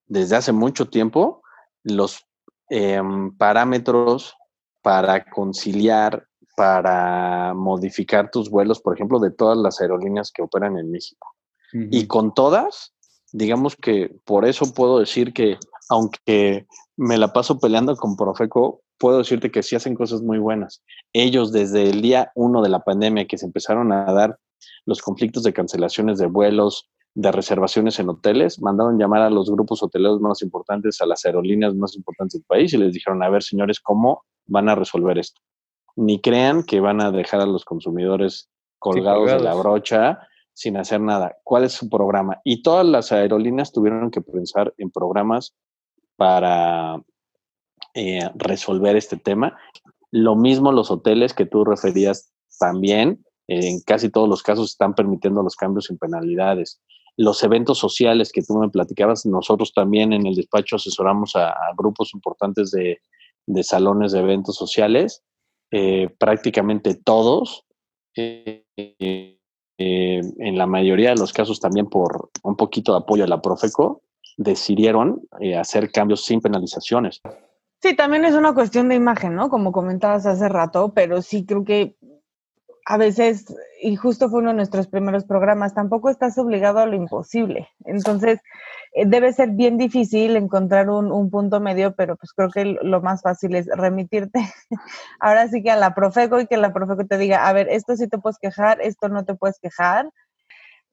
desde 0.06 0.36
hace 0.36 0.52
mucho 0.52 0.88
tiempo 0.88 1.42
los 1.82 2.27
Em, 2.70 3.30
parámetros 3.36 4.34
para 4.82 5.24
conciliar, 5.24 6.26
para 6.56 7.54
modificar 7.54 8.30
tus 8.30 8.50
vuelos, 8.50 8.80
por 8.80 8.94
ejemplo, 8.94 9.20
de 9.20 9.30
todas 9.30 9.56
las 9.56 9.80
aerolíneas 9.80 10.30
que 10.30 10.42
operan 10.42 10.76
en 10.76 10.90
México. 10.90 11.34
Y 11.72 12.06
con 12.06 12.32
todas, 12.32 12.94
digamos 13.30 13.76
que 13.76 14.16
por 14.24 14.46
eso 14.46 14.72
puedo 14.72 14.98
decir 14.98 15.34
que, 15.34 15.58
aunque 15.90 16.66
me 16.96 17.18
la 17.18 17.32
paso 17.32 17.58
peleando 17.58 17.94
con 17.94 18.16
Profeco, 18.16 18.80
puedo 18.98 19.18
decirte 19.18 19.50
que 19.50 19.62
sí 19.62 19.76
hacen 19.76 19.94
cosas 19.94 20.22
muy 20.22 20.38
buenas. 20.38 20.82
Ellos 21.12 21.52
desde 21.52 21.90
el 21.90 22.00
día 22.00 22.32
uno 22.34 22.62
de 22.62 22.70
la 22.70 22.80
pandemia 22.80 23.26
que 23.26 23.36
se 23.36 23.46
empezaron 23.46 23.92
a 23.92 24.10
dar 24.12 24.38
los 24.86 25.02
conflictos 25.02 25.42
de 25.42 25.52
cancelaciones 25.52 26.18
de 26.18 26.26
vuelos, 26.26 26.88
de 27.18 27.32
reservaciones 27.32 27.98
en 27.98 28.10
hoteles, 28.10 28.62
mandaron 28.62 28.96
llamar 28.96 29.22
a 29.22 29.30
los 29.30 29.50
grupos 29.50 29.82
hoteleros 29.82 30.20
más 30.20 30.40
importantes, 30.40 31.00
a 31.00 31.06
las 31.06 31.26
aerolíneas 31.26 31.74
más 31.74 31.96
importantes 31.96 32.34
del 32.38 32.46
país 32.46 32.72
y 32.72 32.76
les 32.76 32.92
dijeron, 32.92 33.24
a 33.24 33.28
ver, 33.28 33.42
señores, 33.42 33.80
¿cómo 33.80 34.24
van 34.46 34.68
a 34.68 34.76
resolver 34.76 35.18
esto? 35.18 35.40
Ni 35.96 36.20
crean 36.20 36.62
que 36.62 36.78
van 36.78 37.00
a 37.00 37.10
dejar 37.10 37.40
a 37.40 37.46
los 37.46 37.64
consumidores 37.64 38.48
colgados, 38.78 39.32
de 39.32 39.40
la 39.40 39.54
brocha 39.54 40.20
sin 40.52 40.76
hacer 40.76 41.00
nada. 41.00 41.36
¿Cuál 41.42 41.64
es 41.64 41.72
su 41.72 41.90
programa? 41.90 42.40
Y 42.44 42.62
todas 42.62 42.86
las 42.86 43.10
aerolíneas 43.10 43.72
tuvieron 43.72 44.12
que 44.12 44.20
pensar 44.20 44.72
en 44.78 44.92
programas 44.92 45.56
para 46.14 47.02
eh, 47.94 48.30
resolver 48.36 48.94
este 48.94 49.16
tema. 49.16 49.58
Lo 50.12 50.36
mismo 50.36 50.70
los 50.70 50.92
hoteles 50.92 51.34
que 51.34 51.46
tú 51.46 51.64
referías 51.64 52.32
también, 52.60 53.24
en 53.48 53.80
casi 53.80 54.08
todos 54.08 54.28
los 54.28 54.44
casos 54.44 54.70
están 54.70 54.94
permitiendo 54.94 55.42
los 55.42 55.56
cambios 55.56 55.86
sin 55.86 55.98
penalidades 55.98 56.80
los 57.18 57.42
eventos 57.42 57.78
sociales 57.78 58.30
que 58.32 58.42
tú 58.42 58.56
me 58.56 58.70
platicabas, 58.70 59.26
nosotros 59.26 59.72
también 59.74 60.12
en 60.12 60.24
el 60.24 60.36
despacho 60.36 60.76
asesoramos 60.76 61.34
a, 61.34 61.52
grupos 61.76 62.14
importantes 62.14 62.70
de, 62.70 63.00
salones 63.64 64.12
de 64.12 64.20
eventos 64.20 64.54
sociales, 64.54 65.24
eh, 65.72 66.08
prácticamente 66.18 66.94
todos, 66.94 67.64
eh, 68.16 68.64
eh, 68.76 69.36
en 69.76 70.58
la 70.58 70.66
mayoría 70.66 71.10
de 71.10 71.16
los 71.16 71.32
casos 71.32 71.58
también 71.58 71.88
por 71.88 72.30
un 72.44 72.56
poquito 72.56 72.92
de 72.92 72.98
apoyo 72.98 73.24
a 73.24 73.28
la 73.28 73.42
Profeco, 73.42 74.02
decidieron 74.36 75.20
hacer 75.58 75.90
cambios 75.90 76.24
sin 76.24 76.40
penalizaciones. 76.40 77.20
Sí, 77.82 77.96
también 77.96 78.24
es 78.26 78.34
una 78.34 78.54
cuestión 78.54 78.88
de 78.88 78.94
imagen, 78.94 79.34
¿no? 79.34 79.48
Como 79.50 79.72
comentabas 79.72 80.24
hace 80.24 80.48
rato, 80.48 80.92
pero 80.94 81.20
sí 81.20 81.44
creo 81.44 81.64
que 81.64 81.96
a 82.90 82.96
veces, 82.96 83.44
y 83.82 83.96
justo 83.96 84.30
fue 84.30 84.40
uno 84.40 84.48
de 84.48 84.56
nuestros 84.56 84.86
primeros 84.86 85.26
programas, 85.26 85.74
tampoco 85.74 86.08
estás 86.08 86.38
obligado 86.38 86.78
a 86.78 86.86
lo 86.86 86.96
imposible. 86.96 87.68
Entonces, 87.84 88.40
eh, 88.94 89.04
debe 89.06 89.34
ser 89.34 89.50
bien 89.50 89.76
difícil 89.76 90.36
encontrar 90.36 90.88
un, 90.88 91.30
punto 91.30 91.60
medio, 91.60 91.94
pero 91.94 92.16
pues 92.16 92.32
creo 92.32 92.48
que 92.48 92.78
lo 92.80 93.02
más 93.02 93.20
fácil 93.20 93.56
es 93.56 93.66
remitirte 93.66 94.40
ahora 95.20 95.48
sí 95.48 95.62
que 95.62 95.70
a 95.70 95.76
la 95.76 95.94
Profeco 95.94 96.40
y 96.40 96.46
que 96.46 96.56
la 96.56 96.72
Profeco 96.72 97.04
te 97.04 97.18
diga, 97.18 97.46
a 97.46 97.52
ver, 97.52 97.68
esto 97.68 97.94
sí 97.94 98.08
te 98.08 98.16
puedes 98.16 98.38
quejar, 98.38 98.80
esto 98.80 99.10
no 99.10 99.26
te 99.26 99.34
puedes 99.34 99.58
quejar. 99.60 100.10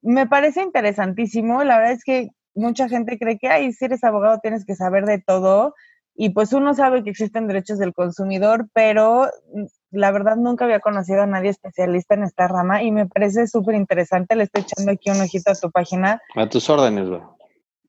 Me 0.02 0.26
parece 0.26 0.60
interesantísimo. 0.60 1.64
La 1.64 1.78
verdad 1.78 1.92
es 1.92 2.04
que 2.04 2.28
mucha 2.54 2.90
gente 2.90 3.18
cree 3.18 3.38
que, 3.38 3.48
ay, 3.48 3.72
si 3.72 3.86
eres 3.86 4.04
abogado 4.04 4.38
tienes 4.40 4.66
que 4.66 4.74
saber 4.74 5.06
de 5.06 5.22
todo. 5.26 5.74
Y 6.14 6.30
pues 6.30 6.52
uno 6.52 6.74
sabe 6.74 7.02
que 7.02 7.10
existen 7.10 7.46
derechos 7.46 7.78
del 7.78 7.94
consumidor, 7.94 8.68
pero 8.74 9.30
mm, 9.54 9.64
la 9.90 10.10
verdad 10.10 10.36
nunca 10.36 10.64
había 10.64 10.80
conocido 10.80 11.22
a 11.22 11.26
nadie 11.26 11.50
especialista 11.50 12.14
en 12.14 12.24
esta 12.24 12.48
rama 12.48 12.82
y 12.82 12.90
me 12.90 13.06
parece 13.06 13.46
súper 13.46 13.74
interesante. 13.74 14.36
Le 14.36 14.44
estoy 14.44 14.62
echando 14.62 14.92
aquí 14.92 15.10
un 15.10 15.20
ojito 15.20 15.50
a 15.50 15.54
tu 15.54 15.70
página. 15.70 16.20
A 16.34 16.48
tus 16.48 16.68
órdenes, 16.68 17.08
güey. 17.08 17.22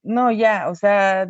No, 0.02 0.30
ya, 0.30 0.68
o 0.68 0.74
sea, 0.74 1.28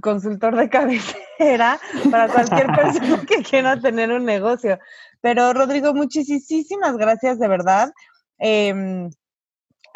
consultor 0.00 0.56
de 0.56 0.68
cabecera 0.68 1.78
para 2.10 2.28
cualquier 2.28 2.66
persona 2.74 3.24
que 3.26 3.42
quiera 3.42 3.80
tener 3.80 4.10
un 4.10 4.24
negocio. 4.24 4.78
Pero 5.20 5.52
Rodrigo, 5.52 5.94
muchísimas 5.94 6.96
gracias 6.96 7.38
de 7.38 7.48
verdad. 7.48 7.92
Em, 8.38 9.10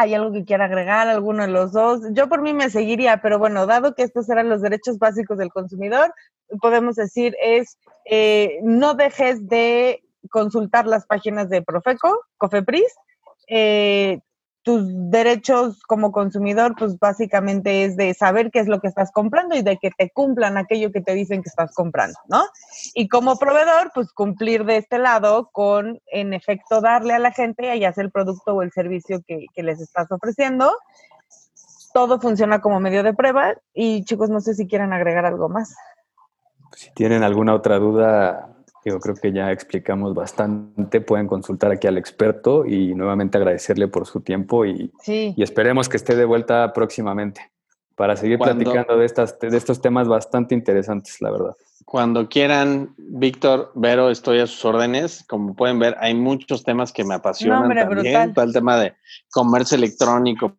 ¿Hay 0.00 0.14
algo 0.14 0.32
que 0.32 0.44
quiera 0.44 0.66
agregar, 0.66 1.08
alguno 1.08 1.42
de 1.42 1.48
los 1.48 1.72
dos? 1.72 2.02
Yo 2.12 2.28
por 2.28 2.40
mí 2.40 2.54
me 2.54 2.70
seguiría, 2.70 3.20
pero 3.20 3.40
bueno, 3.40 3.66
dado 3.66 3.96
que 3.96 4.04
estos 4.04 4.30
eran 4.30 4.48
los 4.48 4.62
derechos 4.62 4.98
básicos 4.98 5.38
del 5.38 5.50
consumidor, 5.50 6.14
podemos 6.60 6.94
decir 6.94 7.34
es, 7.42 7.78
eh, 8.04 8.60
no 8.62 8.94
dejes 8.94 9.48
de 9.48 10.04
consultar 10.30 10.86
las 10.86 11.04
páginas 11.04 11.48
de 11.50 11.62
Profeco, 11.62 12.20
Cofepris, 12.36 12.94
eh, 13.48 14.20
tus 14.68 14.84
derechos 15.10 15.82
como 15.84 16.12
consumidor, 16.12 16.74
pues 16.78 16.98
básicamente 16.98 17.84
es 17.84 17.96
de 17.96 18.12
saber 18.12 18.50
qué 18.50 18.58
es 18.58 18.68
lo 18.68 18.82
que 18.82 18.88
estás 18.88 19.10
comprando 19.10 19.56
y 19.56 19.62
de 19.62 19.78
que 19.78 19.90
te 19.90 20.10
cumplan 20.10 20.58
aquello 20.58 20.92
que 20.92 21.00
te 21.00 21.14
dicen 21.14 21.42
que 21.42 21.48
estás 21.48 21.74
comprando, 21.74 22.18
¿no? 22.28 22.44
Y 22.92 23.08
como 23.08 23.38
proveedor, 23.38 23.90
pues 23.94 24.12
cumplir 24.12 24.66
de 24.66 24.76
este 24.76 24.98
lado 24.98 25.48
con, 25.52 26.02
en 26.08 26.34
efecto, 26.34 26.82
darle 26.82 27.14
a 27.14 27.18
la 27.18 27.32
gente, 27.32 27.78
ya 27.80 27.94
sea 27.94 28.04
el 28.04 28.10
producto 28.10 28.56
o 28.56 28.60
el 28.60 28.70
servicio 28.70 29.22
que, 29.26 29.46
que 29.54 29.62
les 29.62 29.80
estás 29.80 30.12
ofreciendo. 30.12 30.70
Todo 31.94 32.20
funciona 32.20 32.60
como 32.60 32.78
medio 32.78 33.02
de 33.02 33.14
prueba 33.14 33.54
y 33.72 34.04
chicos, 34.04 34.28
no 34.28 34.42
sé 34.42 34.52
si 34.52 34.66
quieren 34.66 34.92
agregar 34.92 35.24
algo 35.24 35.48
más. 35.48 35.74
Si 36.76 36.90
tienen 36.90 37.22
alguna 37.22 37.54
otra 37.54 37.78
duda, 37.78 38.57
yo 38.84 38.98
creo 39.00 39.14
que 39.14 39.32
ya 39.32 39.52
explicamos 39.52 40.14
bastante. 40.14 41.00
Pueden 41.00 41.26
consultar 41.26 41.70
aquí 41.72 41.86
al 41.86 41.98
experto 41.98 42.64
y 42.66 42.94
nuevamente 42.94 43.38
agradecerle 43.38 43.88
por 43.88 44.06
su 44.06 44.20
tiempo 44.20 44.64
y, 44.64 44.92
y 45.06 45.42
esperemos 45.42 45.88
que 45.88 45.96
esté 45.96 46.16
de 46.16 46.24
vuelta 46.24 46.72
próximamente 46.72 47.40
para 47.98 48.14
seguir 48.14 48.38
platicando 48.38 48.96
de, 48.96 49.04
estas, 49.04 49.38
de 49.40 49.56
estos 49.56 49.82
temas 49.82 50.06
bastante 50.06 50.54
interesantes, 50.54 51.20
la 51.20 51.32
verdad. 51.32 51.56
Cuando 51.84 52.28
quieran, 52.28 52.94
Víctor, 52.96 53.72
Vero, 53.74 54.08
estoy 54.10 54.38
a 54.38 54.46
sus 54.46 54.64
órdenes. 54.64 55.24
Como 55.26 55.56
pueden 55.56 55.80
ver, 55.80 55.96
hay 55.98 56.14
muchos 56.14 56.62
temas 56.62 56.92
que 56.92 57.02
me 57.04 57.14
apasionan 57.14 57.74
también. 57.74 58.32
Todo 58.34 58.44
el 58.44 58.52
tema 58.52 58.76
de 58.76 58.94
comercio 59.32 59.76
electrónico, 59.76 60.56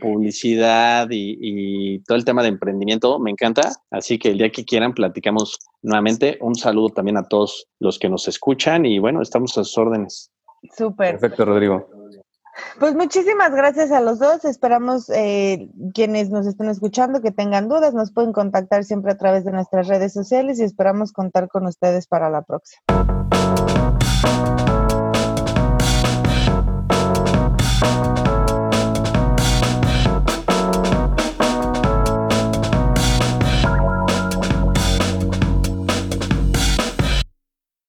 publicidad 0.00 1.06
y, 1.10 2.02
todo 2.04 2.16
el 2.16 2.24
tema 2.24 2.42
de 2.42 2.48
emprendimiento 2.48 3.18
me 3.18 3.30
encanta. 3.30 3.72
Así 3.90 4.18
que 4.18 4.30
el 4.30 4.38
día 4.38 4.50
que 4.50 4.64
quieran 4.64 4.94
platicamos 4.94 5.58
nuevamente. 5.82 6.38
Un 6.40 6.54
saludo 6.54 6.88
también 6.88 7.16
a 7.16 7.28
todos 7.28 7.68
los 7.78 7.98
que 7.98 8.08
nos 8.08 8.26
escuchan 8.26 8.86
y 8.86 8.98
bueno, 8.98 9.22
estamos 9.22 9.56
a 9.58 9.64
sus 9.64 9.78
órdenes. 9.78 10.30
Súper. 10.76 11.12
Perfecto, 11.12 11.44
Rodrigo. 11.44 11.88
Pues 12.78 12.94
muchísimas 12.94 13.54
gracias 13.54 13.92
a 13.92 14.00
los 14.00 14.18
dos. 14.18 14.44
Esperamos 14.44 15.08
eh, 15.10 15.68
quienes 15.94 16.30
nos 16.30 16.46
estén 16.46 16.68
escuchando 16.68 17.20
que 17.20 17.30
tengan 17.30 17.68
dudas, 17.68 17.94
nos 17.94 18.12
pueden 18.12 18.32
contactar 18.32 18.84
siempre 18.84 19.12
a 19.12 19.16
través 19.16 19.44
de 19.44 19.52
nuestras 19.52 19.88
redes 19.88 20.12
sociales 20.12 20.58
y 20.60 20.64
esperamos 20.64 21.12
contar 21.12 21.48
con 21.48 21.66
ustedes 21.66 22.06
para 22.06 22.28
la 22.30 22.42
próxima. 22.42 22.80